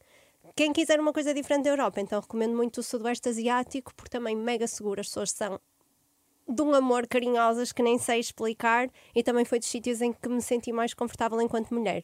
Quem 0.55 0.71
quiser 0.71 0.99
uma 0.99 1.11
coisa 1.11 1.33
diferente 1.33 1.63
da 1.65 1.71
Europa, 1.71 1.99
então 1.99 2.19
recomendo 2.21 2.55
muito 2.55 2.79
o 2.79 2.83
Sudoeste 2.83 3.29
Asiático, 3.29 3.93
porque 3.95 4.09
também 4.09 4.35
mega 4.35 4.67
seguro. 4.67 5.01
As 5.01 5.07
pessoas 5.07 5.31
são 5.31 5.59
de 6.49 6.61
um 6.61 6.73
amor 6.73 7.07
carinhosas 7.07 7.71
que 7.71 7.83
nem 7.83 7.97
sei 7.99 8.19
explicar 8.19 8.89
e 9.15 9.21
também 9.23 9.45
foi 9.45 9.59
dos 9.59 9.67
sítios 9.67 10.01
em 10.01 10.11
que 10.11 10.27
me 10.27 10.41
senti 10.41 10.71
mais 10.71 10.93
confortável 10.93 11.39
enquanto 11.41 11.73
mulher. 11.73 12.03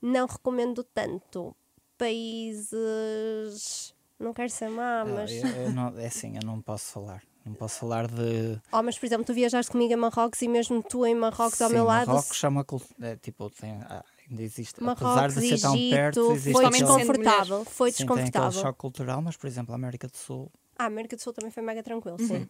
Não 0.00 0.26
recomendo 0.26 0.84
tanto 0.84 1.56
países. 1.96 3.94
Não 4.18 4.32
quero 4.32 4.50
ser 4.50 4.68
má, 4.68 5.02
Ah, 5.02 5.04
mas. 5.04 5.30
eu- 5.32 5.48
eu 5.48 5.70
não- 5.72 5.96
é 5.98 6.06
assim, 6.06 6.34
eu 6.36 6.42
não 6.44 6.60
posso 6.60 6.92
falar. 6.92 7.22
Não 7.44 7.54
posso 7.54 7.78
falar 7.80 8.06
de. 8.08 8.60
Oh, 8.72 8.82
mas 8.82 8.98
por 8.98 9.06
exemplo, 9.06 9.24
tu 9.24 9.32
viajaste 9.32 9.70
comigo 9.72 9.94
a 9.94 9.96
Marrocos 9.96 10.42
e 10.42 10.48
mesmo 10.48 10.82
tu 10.82 11.06
em 11.06 11.14
Marrocos 11.14 11.60
ao 11.62 11.68
Sim, 11.68 11.76
meu 11.76 11.84
lado. 11.84 12.08
Marrocos 12.08 12.44
é 12.44 12.48
uma 12.48 12.64
cultura. 12.64 13.08
É, 13.08 13.16
tipo, 13.16 13.48
tem, 13.50 13.70
ah, 13.84 14.04
ainda 14.28 14.42
existe. 14.42 14.82
Marrocos, 14.82 15.16
apesar 15.16 15.28
de 15.40 15.48
ser 15.48 15.60
tão 15.60 15.74
Egito, 15.74 15.90
perto, 15.96 16.30
existe 16.32 16.52
foi 16.52 16.70
desconfortável. 16.70 17.64
Foi 17.64 17.90
sim, 17.92 17.96
tem 17.98 18.04
aquele 18.06 18.24
desconfortável. 18.24 18.60
choque 18.60 18.78
cultural, 18.78 19.22
mas, 19.22 19.36
por 19.36 19.46
exemplo, 19.46 19.72
a 19.72 19.76
América 19.76 20.08
do 20.08 20.16
Sul. 20.16 20.50
Ah, 20.76 20.84
a 20.84 20.86
América 20.88 21.16
do 21.16 21.22
Sul 21.22 21.32
também 21.32 21.50
foi 21.50 21.62
mega 21.62 21.82
tranquilo, 21.82 22.18
sim. 22.18 22.46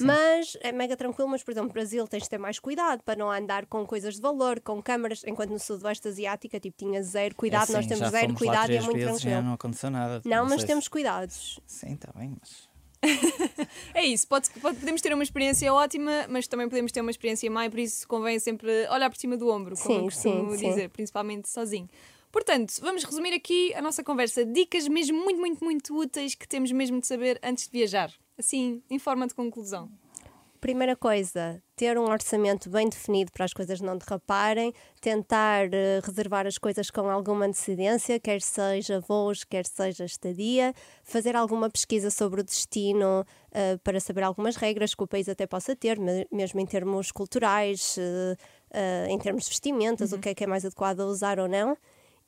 Mas 0.00 0.56
é 0.60 0.72
mega 0.72 0.96
tranquilo, 0.96 1.28
mas 1.28 1.42
por 1.42 1.50
exemplo, 1.52 1.68
no 1.68 1.72
Brasil 1.72 2.06
tens 2.08 2.22
de 2.24 2.28
ter 2.30 2.38
mais 2.38 2.58
cuidado 2.58 3.02
para 3.02 3.16
não 3.18 3.30
andar 3.30 3.66
com 3.66 3.84
coisas 3.86 4.14
de 4.16 4.20
valor, 4.20 4.60
com 4.60 4.82
câmaras, 4.82 5.22
enquanto 5.26 5.50
no 5.50 5.58
Sudoeste 5.58 6.08
Asiático 6.08 6.58
tipo, 6.60 6.76
tinha 6.76 7.02
zero 7.02 7.34
cuidado, 7.34 7.70
É 7.70 7.72
nós 7.72 7.78
assim, 7.80 7.88
temos 7.88 7.98
já 8.00 8.10
zero 8.10 8.26
fomos 8.28 8.40
lá 8.42 8.46
cuidado 8.46 8.70
e 8.72 8.76
é 8.76 8.80
muito 8.80 8.94
vezes, 8.96 9.20
Já 9.20 9.28
tranquilo. 9.28 9.42
não 9.46 9.52
aconteceu 9.54 9.90
nada. 9.90 10.22
Não, 10.24 10.44
mas 10.44 10.60
sei 10.60 10.66
temos 10.66 10.84
se- 10.84 10.90
cuidados. 10.90 11.60
Sim, 11.66 11.94
está 11.94 12.12
bem, 12.16 12.36
mas. 12.40 12.70
É 13.94 14.04
isso, 14.04 14.26
pode, 14.28 14.48
pode- 14.60 14.78
podemos 14.78 15.00
ter 15.00 15.12
uma 15.12 15.22
experiência 15.22 15.72
ótima, 15.72 16.26
mas 16.28 16.46
também 16.46 16.68
podemos 16.68 16.92
ter 16.92 17.00
uma 17.00 17.10
experiência 17.10 17.50
má 17.50 17.66
e 17.66 17.70
por 17.70 17.78
isso 17.80 18.06
convém 18.06 18.38
sempre 18.38 18.70
olhar 18.88 19.10
por 19.10 19.16
cima 19.18 19.36
do 19.36 19.48
ombro, 19.48 19.74
como 19.76 19.88
Sim, 19.88 19.98
eu 19.98 20.04
costumo 20.04 20.50
sim, 20.52 20.58
sim. 20.58 20.68
dizer, 20.68 20.88
principalmente 20.90 21.48
sozinho. 21.48 21.88
Portanto, 22.30 22.72
vamos 22.80 23.04
resumir 23.04 23.34
aqui 23.34 23.74
a 23.74 23.82
nossa 23.82 24.02
conversa. 24.02 24.44
Dicas 24.44 24.88
mesmo 24.88 25.18
muito, 25.22 25.38
muito, 25.38 25.62
muito 25.64 25.94
úteis 25.98 26.34
que 26.34 26.48
temos 26.48 26.72
mesmo 26.72 26.98
de 27.00 27.06
saber 27.06 27.38
antes 27.42 27.66
de 27.66 27.72
viajar. 27.72 28.10
Assim, 28.38 28.82
em 28.90 28.98
forma 28.98 29.26
de 29.26 29.34
conclusão. 29.34 29.90
Primeira 30.60 30.94
coisa, 30.94 31.60
ter 31.74 31.98
um 31.98 32.04
orçamento 32.04 32.70
bem 32.70 32.88
definido 32.88 33.32
para 33.32 33.44
as 33.44 33.52
coisas 33.52 33.80
não 33.80 33.98
derraparem, 33.98 34.72
tentar 35.00 35.64
eh, 35.74 36.00
reservar 36.04 36.46
as 36.46 36.56
coisas 36.56 36.88
com 36.88 37.10
alguma 37.10 37.46
antecedência, 37.46 38.20
quer 38.20 38.40
seja 38.40 39.00
voos, 39.00 39.42
quer 39.42 39.66
seja 39.66 40.04
estadia, 40.04 40.72
fazer 41.02 41.34
alguma 41.34 41.68
pesquisa 41.68 42.10
sobre 42.10 42.42
o 42.42 42.44
destino 42.44 43.24
eh, 43.50 43.76
para 43.82 43.98
saber 43.98 44.22
algumas 44.22 44.54
regras 44.54 44.94
que 44.94 45.02
o 45.02 45.06
país 45.08 45.28
até 45.28 45.48
possa 45.48 45.74
ter, 45.74 45.98
me- 45.98 46.28
mesmo 46.30 46.60
em 46.60 46.66
termos 46.66 47.10
culturais, 47.10 47.96
eh, 47.98 49.06
em 49.08 49.18
termos 49.18 49.42
de 49.44 49.50
vestimentas, 49.50 50.12
o 50.12 50.18
que 50.20 50.28
é 50.28 50.34
que 50.34 50.44
é 50.44 50.46
mais 50.46 50.64
adequado 50.64 51.00
a 51.00 51.06
usar 51.06 51.40
ou 51.40 51.48
não. 51.48 51.76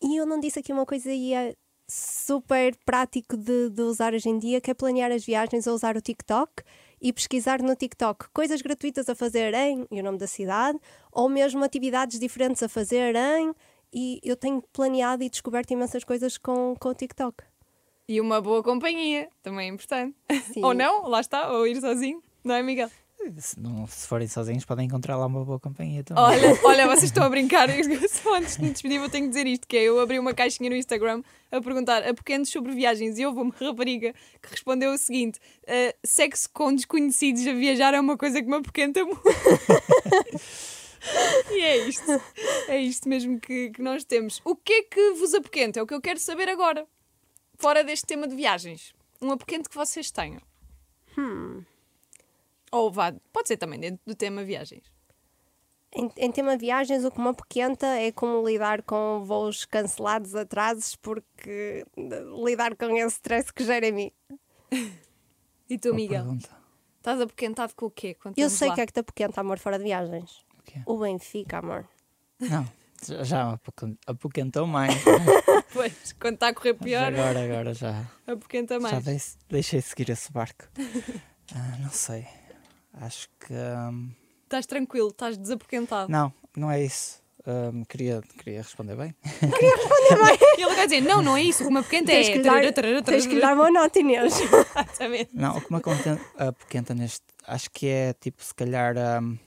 E 0.03 0.17
eu 0.17 0.27
não 0.27 0.41
disse 0.41 0.59
aqui 0.59 0.73
uma 0.73 0.85
coisa 0.85 1.09
e 1.13 1.55
super 1.89 2.75
prático 2.85 3.37
de, 3.37 3.71
de 3.71 3.83
usar 3.83 4.15
hoje 4.15 4.29
em 4.29 4.39
dia, 4.39 4.61
que 4.61 4.71
é 4.71 4.75
planear 4.75 5.13
as 5.13 5.25
viagens 5.25 5.67
ou 5.67 5.75
usar 5.75 5.97
o 5.97 6.01
TikTok 6.01 6.63
e 7.01 7.13
pesquisar 7.13 7.61
no 7.63 7.77
TikTok 7.77 8.31
coisas 8.31 8.63
gratuitas 8.63 9.09
a 9.09 9.15
fazer 9.15 9.53
em 9.55 9.87
e 9.91 10.01
o 10.01 10.03
nome 10.03 10.19
da 10.19 10.27
cidade, 10.27 10.79
ou 11.13 11.29
mesmo 11.29 11.63
atividades 11.63 12.19
diferentes 12.19 12.63
a 12.63 12.69
fazer 12.69 13.15
em. 13.15 13.53
E 13.93 14.19
eu 14.25 14.37
tenho 14.37 14.63
planeado 14.73 15.23
e 15.23 15.31
descoberto 15.31 15.71
imensas 15.71 16.03
coisas 16.03 16.37
com, 16.37 16.75
com 16.81 16.89
o 16.89 16.95
TikTok. 16.95 17.45
E 18.09 18.21
uma 18.21 18.41
boa 18.41 18.63
companhia, 18.63 19.29
também 19.43 19.69
é 19.69 19.73
importante. 19.73 20.17
Sim. 20.53 20.65
Ou 20.65 20.75
não, 20.75 21.09
lá 21.09 21.21
está, 21.21 21.53
ou 21.53 21.67
ir 21.67 21.81
sozinho, 21.81 22.23
não 22.43 22.55
é, 22.55 22.63
Miguel? 22.63 22.91
Se, 23.39 23.59
não, 23.59 23.87
se 23.87 24.07
forem 24.07 24.29
sozinhos, 24.29 24.65
podem 24.65 24.87
encontrar 24.87 25.17
lá 25.17 25.27
uma 25.27 25.45
boa 25.45 25.59
companhia 25.59 26.05
também. 26.05 26.23
Olha, 26.23 26.59
olha, 26.65 26.87
vocês 26.87 27.05
estão 27.05 27.25
a 27.25 27.29
brincar. 27.29 27.69
Antes 27.71 28.57
de 28.57 28.63
me 28.63 28.71
despedir, 28.71 28.99
vou 28.99 29.09
ter 29.09 29.21
que 29.21 29.29
dizer 29.29 29.47
isto: 29.47 29.67
que 29.67 29.77
é, 29.77 29.85
eu 29.85 29.99
abri 30.01 30.19
uma 30.19 30.35
caixinha 30.35 30.69
no 30.69 30.77
Instagram 30.77 31.23
a 31.51 31.61
perguntar 31.61 32.07
a 32.07 32.13
pequenos 32.13 32.51
sobre 32.51 32.73
viagens 32.73 33.19
e 33.19 33.25
houve 33.25 33.41
uma 33.41 33.55
rapariga 33.59 34.13
que 34.43 34.51
respondeu 34.51 34.93
o 34.93 34.99
seguinte: 34.99 35.39
"Ah, 35.67 35.95
sexo 36.05 36.49
com 36.53 36.75
desconhecidos 36.75 37.47
a 37.47 37.53
viajar 37.53 37.95
é 37.95 38.01
uma 38.01 38.17
coisa 38.17 38.43
que 38.43 38.49
me 38.49 38.57
apoquenta 38.57 39.05
muito. 39.05 39.23
e 41.51 41.61
é 41.61 41.89
isto. 41.89 42.23
É 42.69 42.81
isto 42.81 43.09
mesmo 43.09 43.41
que, 43.41 43.71
que 43.71 43.83
nós 43.83 44.05
temos. 44.05 44.41
O 44.45 44.57
que 44.57 44.73
é 44.73 44.83
que 44.83 45.13
vos 45.13 45.35
apoquenta? 45.35 45.81
É 45.81 45.83
o 45.83 45.87
que 45.87 45.95
eu 45.95 46.01
quero 46.01 46.19
saber 46.19 46.49
agora. 46.49 46.87
Fora 47.57 47.85
deste 47.85 48.07
tema 48.07 48.27
de 48.27 48.35
viagens. 48.35 48.95
Um 49.21 49.31
apoquento 49.31 49.71
que 49.71 49.77
vocês 49.77 50.11
tenham. 50.11 50.41
Ou 52.75 52.91
vá, 52.91 53.15
pode 53.33 53.47
ser 53.49 53.57
também 53.57 53.79
dentro 53.79 54.01
do 54.05 54.15
tema 54.17 54.43
viagens. 54.43 54.83
Em, 55.93 56.11
em 56.17 56.33
tema 56.33 56.57
viagens, 56.57 57.05
o 57.05 57.11
que 57.13 57.21
me 57.21 57.29
apoquenta 57.29 57.87
é 57.87 58.11
como 58.11 58.45
lidar 58.47 58.83
com 58.83 59.23
voos 59.25 59.65
cancelados, 59.65 60.35
atrasos, 60.35 60.97
porque 60.97 61.87
eh, 61.97 62.23
lidar 62.45 62.75
com 62.77 62.87
esse 62.97 63.15
stress 63.15 63.53
que 63.53 63.65
gera 63.65 63.87
em 63.87 63.93
mim. 63.93 64.13
E 65.71 65.79
tu, 65.79 65.89
Boa 65.89 65.97
Miguel? 65.97 66.23
pergunta. 66.25 66.51
Estás 66.99 67.21
apoquentado 67.23 67.75
com 67.75 67.87
o 67.87 67.91
quê? 67.91 68.15
Quando 68.15 68.39
Eu 68.39 68.51
sei 68.51 68.69
lá? 68.69 68.75
que 68.75 68.81
é 68.83 68.87
que 68.87 68.93
te 68.93 69.01
apoquenta, 69.01 69.41
amor, 69.41 69.59
fora 69.59 69.79
de 69.79 69.85
viagens. 69.85 70.45
O 70.59 70.63
quê? 70.63 70.83
O 70.85 70.99
Benfica, 70.99 71.59
amor. 71.59 71.89
Não, 72.39 72.69
já- 73.07 73.23
já 73.25 73.53
apoquen- 73.53 73.99
apoquentou 74.07 74.67
mais. 74.67 74.93
Pois, 75.73 76.13
quando 76.21 76.35
está 76.35 76.49
a 76.49 76.55
correr 76.55 76.75
Mas 76.75 76.83
pior, 76.85 77.13
agora, 77.15 77.45
agora 77.45 77.73
já, 77.75 78.05
apoquenta 78.27 78.75
já 78.75 78.81
mais. 78.81 79.05
dei- 79.05 79.21
deixei 79.49 79.81
seguir 79.81 80.11
esse 80.11 80.31
barco. 80.33 80.65
Ah, 81.55 81.77
não 81.81 81.91
sei. 81.91 82.27
Acho 83.01 83.29
que. 83.41 83.53
hum, 83.53 84.11
Estás 84.45 84.67
tranquilo, 84.67 85.09
estás 85.09 85.37
desapoquentado. 85.37 86.11
não, 86.11 86.33
não 86.57 86.71
é 86.71 86.83
isso. 86.85 87.23
Hum, 87.47 87.85
queria, 87.85 88.23
queria 88.39 88.63
responder 88.63 88.97
bem. 88.97 89.15
E 90.57 90.63
ele 90.63 90.75
vai 90.75 90.87
dizer: 90.87 91.01
Não, 91.03 91.21
não 91.21 91.37
é 91.37 91.43
isso, 91.43 91.63
o 91.63 91.67
que 91.67 91.73
me 91.73 91.81
apoquenta 91.81 92.13
é. 92.13 92.15
Tens 92.17 92.29
que, 92.31 92.39
dar, 92.43 92.73
tens 93.03 93.27
que 93.27 93.35
lhe 93.35 93.41
dar 93.41 93.55
uma 93.55 93.71
nota, 93.71 93.99
Inês. 93.99 94.39
Exatamente. 94.41 95.31
Não, 95.35 95.57
o 95.57 95.61
que 95.61 95.73
me 95.73 95.79
apoquenta 96.39 96.95
neste. 96.95 97.25
Acho 97.47 97.71
que 97.71 97.87
é 97.89 98.13
tipo, 98.15 98.43
se 98.43 98.55
calhar. 98.55 98.95
hum, 99.23 99.39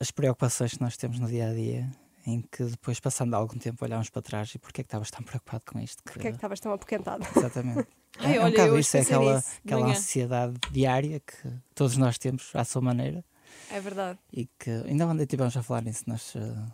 as 0.00 0.10
preocupações 0.10 0.72
que 0.72 0.80
nós 0.80 0.96
temos 0.96 1.20
no 1.20 1.28
dia 1.28 1.48
a 1.50 1.54
dia, 1.54 1.88
em 2.26 2.40
que 2.42 2.64
depois, 2.64 3.00
passando 3.00 3.34
algum 3.34 3.58
tempo, 3.58 3.84
olhamos 3.84 4.08
para 4.10 4.22
trás 4.22 4.54
e 4.54 4.58
porquê 4.58 4.80
é 4.80 4.84
que 4.84 4.88
estavas 4.88 5.10
tão 5.10 5.22
preocupado 5.22 5.64
com 5.66 5.78
isto? 5.80 6.02
Que, 6.04 6.12
Porquê 6.12 6.28
é 6.28 6.30
que 6.30 6.36
estavas 6.36 6.60
tão 6.60 6.72
apoquentado? 6.72 7.26
Exatamente. 7.36 7.88
Ai, 8.18 8.36
é 8.36 8.40
olha, 8.40 8.58
eu 8.66 8.78
isso, 8.78 8.96
é 8.96 9.00
aquela, 9.00 9.36
nisso 9.36 9.50
de 9.50 9.58
aquela 9.64 9.86
ansiedade 9.90 10.54
diária 10.70 11.18
que 11.20 11.52
todos 11.74 11.96
nós 11.96 12.18
temos 12.18 12.50
à 12.54 12.62
sua 12.64 12.82
maneira 12.82 13.24
É 13.70 13.80
verdade. 13.80 14.18
e 14.32 14.46
que 14.58 14.70
ainda 14.70 15.06
ontem 15.06 15.22
estivemos 15.22 15.56
a 15.56 15.62
falar 15.62 15.82
nisso. 15.82 16.04
Nós, 16.06 16.34
eh, 16.36 16.66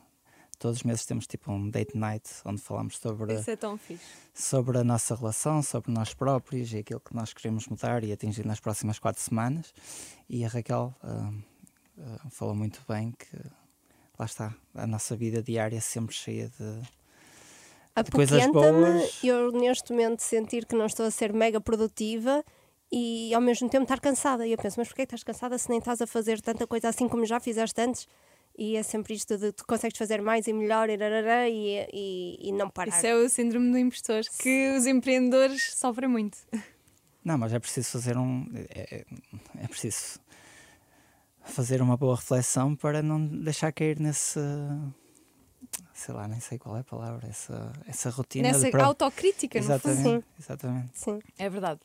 todos 0.58 0.78
os 0.78 0.82
meses 0.82 1.06
temos 1.06 1.26
tipo 1.28 1.52
um 1.52 1.70
date 1.70 1.96
night 1.96 2.28
onde 2.44 2.60
falamos 2.60 2.98
sobre, 2.98 3.34
Isso 3.34 3.50
é 3.52 3.56
tão 3.56 3.78
fixe. 3.78 4.04
sobre 4.34 4.78
a 4.78 4.84
nossa 4.84 5.14
relação, 5.14 5.62
sobre 5.62 5.92
nós 5.92 6.12
próprios 6.12 6.72
e 6.72 6.78
aquilo 6.78 6.98
que 7.00 7.14
nós 7.14 7.32
queremos 7.32 7.68
mudar 7.68 8.02
e 8.02 8.12
atingir 8.12 8.44
nas 8.44 8.58
próximas 8.58 8.98
quatro 8.98 9.22
semanas. 9.22 9.72
E 10.28 10.44
a 10.44 10.48
Raquel 10.48 10.92
ah, 11.02 11.30
ah, 12.00 12.28
falou 12.30 12.54
muito 12.56 12.82
bem 12.88 13.12
que 13.12 13.38
lá 14.18 14.24
está, 14.26 14.54
a 14.74 14.86
nossa 14.86 15.14
vida 15.16 15.42
diária 15.42 15.76
é 15.76 15.80
sempre 15.80 16.14
cheia 16.14 16.48
de, 16.58 18.02
de 18.04 18.10
coisas 18.10 18.46
boas. 18.48 19.20
eu 19.22 19.52
neste 19.52 19.92
momento 19.92 20.20
sentir 20.20 20.66
que 20.66 20.74
não 20.74 20.86
estou 20.86 21.06
a 21.06 21.10
ser 21.10 21.32
mega 21.32 21.60
produtiva 21.60 22.44
e 22.90 23.32
ao 23.34 23.40
mesmo 23.40 23.68
tempo 23.68 23.82
estar 23.84 24.00
cansada. 24.00 24.46
E 24.46 24.52
eu 24.52 24.58
penso, 24.58 24.78
mas 24.78 24.88
porquê 24.88 25.02
estás 25.02 25.22
cansada 25.22 25.58
se 25.58 25.68
nem 25.68 25.78
estás 25.78 26.00
a 26.00 26.06
fazer 26.06 26.40
tanta 26.40 26.66
coisa 26.66 26.88
assim 26.88 27.08
como 27.08 27.24
já 27.26 27.38
fizeste 27.38 27.80
antes? 27.80 28.08
E 28.56 28.74
é 28.76 28.82
sempre 28.82 29.14
isto 29.14 29.38
de 29.38 29.52
tu 29.52 29.64
consegues 29.64 29.96
fazer 29.96 30.20
mais 30.20 30.48
e 30.48 30.52
melhor 30.52 30.90
e, 30.90 30.96
rarará, 30.96 31.48
e, 31.48 31.86
e, 31.92 32.48
e 32.48 32.52
não 32.52 32.68
parar. 32.68 32.88
Isso 32.96 33.06
é 33.06 33.14
o 33.14 33.28
síndrome 33.28 33.70
do 33.70 33.78
impostor 33.78 34.22
que 34.40 34.72
os 34.76 34.84
empreendedores 34.84 35.74
sofrem 35.76 36.08
muito. 36.08 36.38
Não, 37.24 37.38
mas 37.38 37.52
é 37.52 37.58
preciso 37.60 37.90
fazer 37.90 38.16
um. 38.16 38.48
É, 38.74 38.96
é- 38.96 39.04
é 39.62 39.68
preciso 39.68 40.18
fazer 41.48 41.82
uma 41.82 41.96
boa 41.96 42.16
reflexão 42.16 42.74
para 42.74 43.02
não 43.02 43.24
deixar 43.26 43.72
cair 43.72 43.98
nesse. 43.98 44.40
Sei 45.92 46.14
lá, 46.14 46.28
nem 46.28 46.40
sei 46.40 46.58
qual 46.58 46.76
é 46.76 46.80
a 46.80 46.84
palavra, 46.84 47.26
essa, 47.28 47.72
essa 47.86 48.10
rotina. 48.10 48.48
Nessa 48.48 48.70
de 48.70 48.76
autocrítica, 48.76 49.58
no 49.60 49.64
fundo. 49.64 49.74
Exatamente, 49.74 50.26
exatamente. 50.38 50.90
Sim. 50.94 51.18
É 51.36 51.50
verdade. 51.50 51.80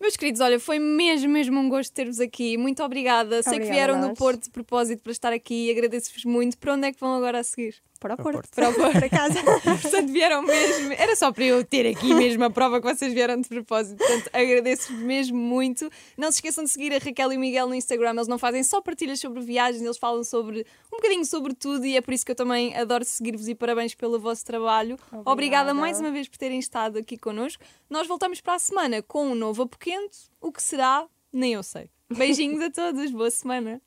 Meus 0.00 0.16
queridos, 0.16 0.40
olha, 0.40 0.60
foi 0.60 0.78
mesmo, 0.78 1.30
mesmo 1.30 1.58
um 1.58 1.68
gosto 1.68 1.92
ter-vos 1.92 2.20
aqui. 2.20 2.56
Muito 2.56 2.82
obrigada. 2.82 3.42
Sei 3.42 3.58
que 3.58 3.66
vieram 3.66 4.00
do. 4.00 4.14
Porto 4.14 4.44
de 4.44 4.50
propósito 4.50 5.02
para 5.02 5.12
estar 5.12 5.32
aqui. 5.32 5.70
Agradeço-vos 5.70 6.24
muito. 6.24 6.58
Para 6.58 6.74
onde 6.74 6.88
é 6.88 6.92
que 6.92 7.00
vão 7.00 7.14
agora 7.14 7.40
a 7.40 7.44
seguir? 7.44 7.76
Para 7.98 8.14
o 8.14 8.16
Porto. 8.16 8.48
Para 8.54 8.68
o 8.68 8.74
Porto. 8.74 8.92
Para 8.92 9.08
casa. 9.08 9.42
Portanto, 9.82 10.12
vieram 10.12 10.42
mesmo. 10.42 10.92
Era 10.92 11.16
só 11.16 11.32
para 11.32 11.44
eu 11.44 11.64
ter 11.64 11.86
aqui 11.86 12.14
mesmo 12.14 12.44
a 12.44 12.50
prova 12.50 12.80
que 12.80 12.86
vocês 12.86 13.12
vieram 13.12 13.40
de 13.40 13.48
propósito. 13.48 13.98
Portanto, 13.98 14.30
agradeço-vos 14.32 15.00
mesmo 15.00 15.38
muito. 15.38 15.90
Não 16.16 16.30
se 16.30 16.38
esqueçam 16.38 16.64
de 16.64 16.70
seguir 16.70 16.92
a 16.92 16.98
Raquel 16.98 17.32
e 17.32 17.36
o 17.36 17.40
Miguel 17.40 17.66
no 17.68 17.74
Instagram. 17.74 18.10
Eles 18.10 18.28
não 18.28 18.38
fazem 18.38 18.62
só 18.62 18.80
partilhas 18.80 19.18
sobre 19.20 19.40
viagens, 19.40 19.82
eles 19.82 19.96
falam 19.96 20.22
sobre 20.24 20.66
um 20.92 20.96
bocadinho 20.96 21.24
sobre 21.24 21.54
tudo 21.54 21.86
e 21.86 21.96
é 21.96 22.00
por 22.00 22.12
isso 22.12 22.24
que 22.24 22.32
eu 22.32 22.36
também 22.36 22.76
adoro 22.76 23.04
seguir-vos 23.04 23.48
e 23.48 23.54
parabéns 23.54 23.94
pelo 23.94 24.18
vosso 24.20 24.44
trabalho. 24.44 24.96
Obrigada. 25.06 25.30
Obrigada. 25.30 25.74
mais 25.74 26.00
uma 26.00 26.10
vez 26.10 26.28
por 26.28 26.38
terem 26.38 26.58
estado 26.58 26.98
aqui 26.98 27.16
connosco. 27.16 27.62
Nós 27.88 28.06
voltamos 28.06 28.40
para 28.40 28.54
a 28.54 28.58
semana 28.58 29.02
com 29.02 29.28
um 29.28 29.34
novo 29.34 29.62
apoquento. 29.86 30.16
O 30.40 30.50
que 30.50 30.62
será? 30.62 31.06
Nem 31.32 31.54
eu 31.54 31.62
sei. 31.62 31.88
Beijinhos 32.10 32.62
a 32.62 32.70
todos. 32.70 33.10
Boa 33.12 33.30
semana. 33.30 33.80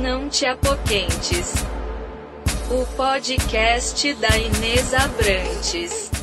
Não 0.00 0.28
te 0.28 0.46
apoquentes. 0.46 1.52
O 2.70 2.96
podcast 2.96 4.14
da 4.14 4.38
Inês 4.38 4.94
Abrantes. 4.94 6.21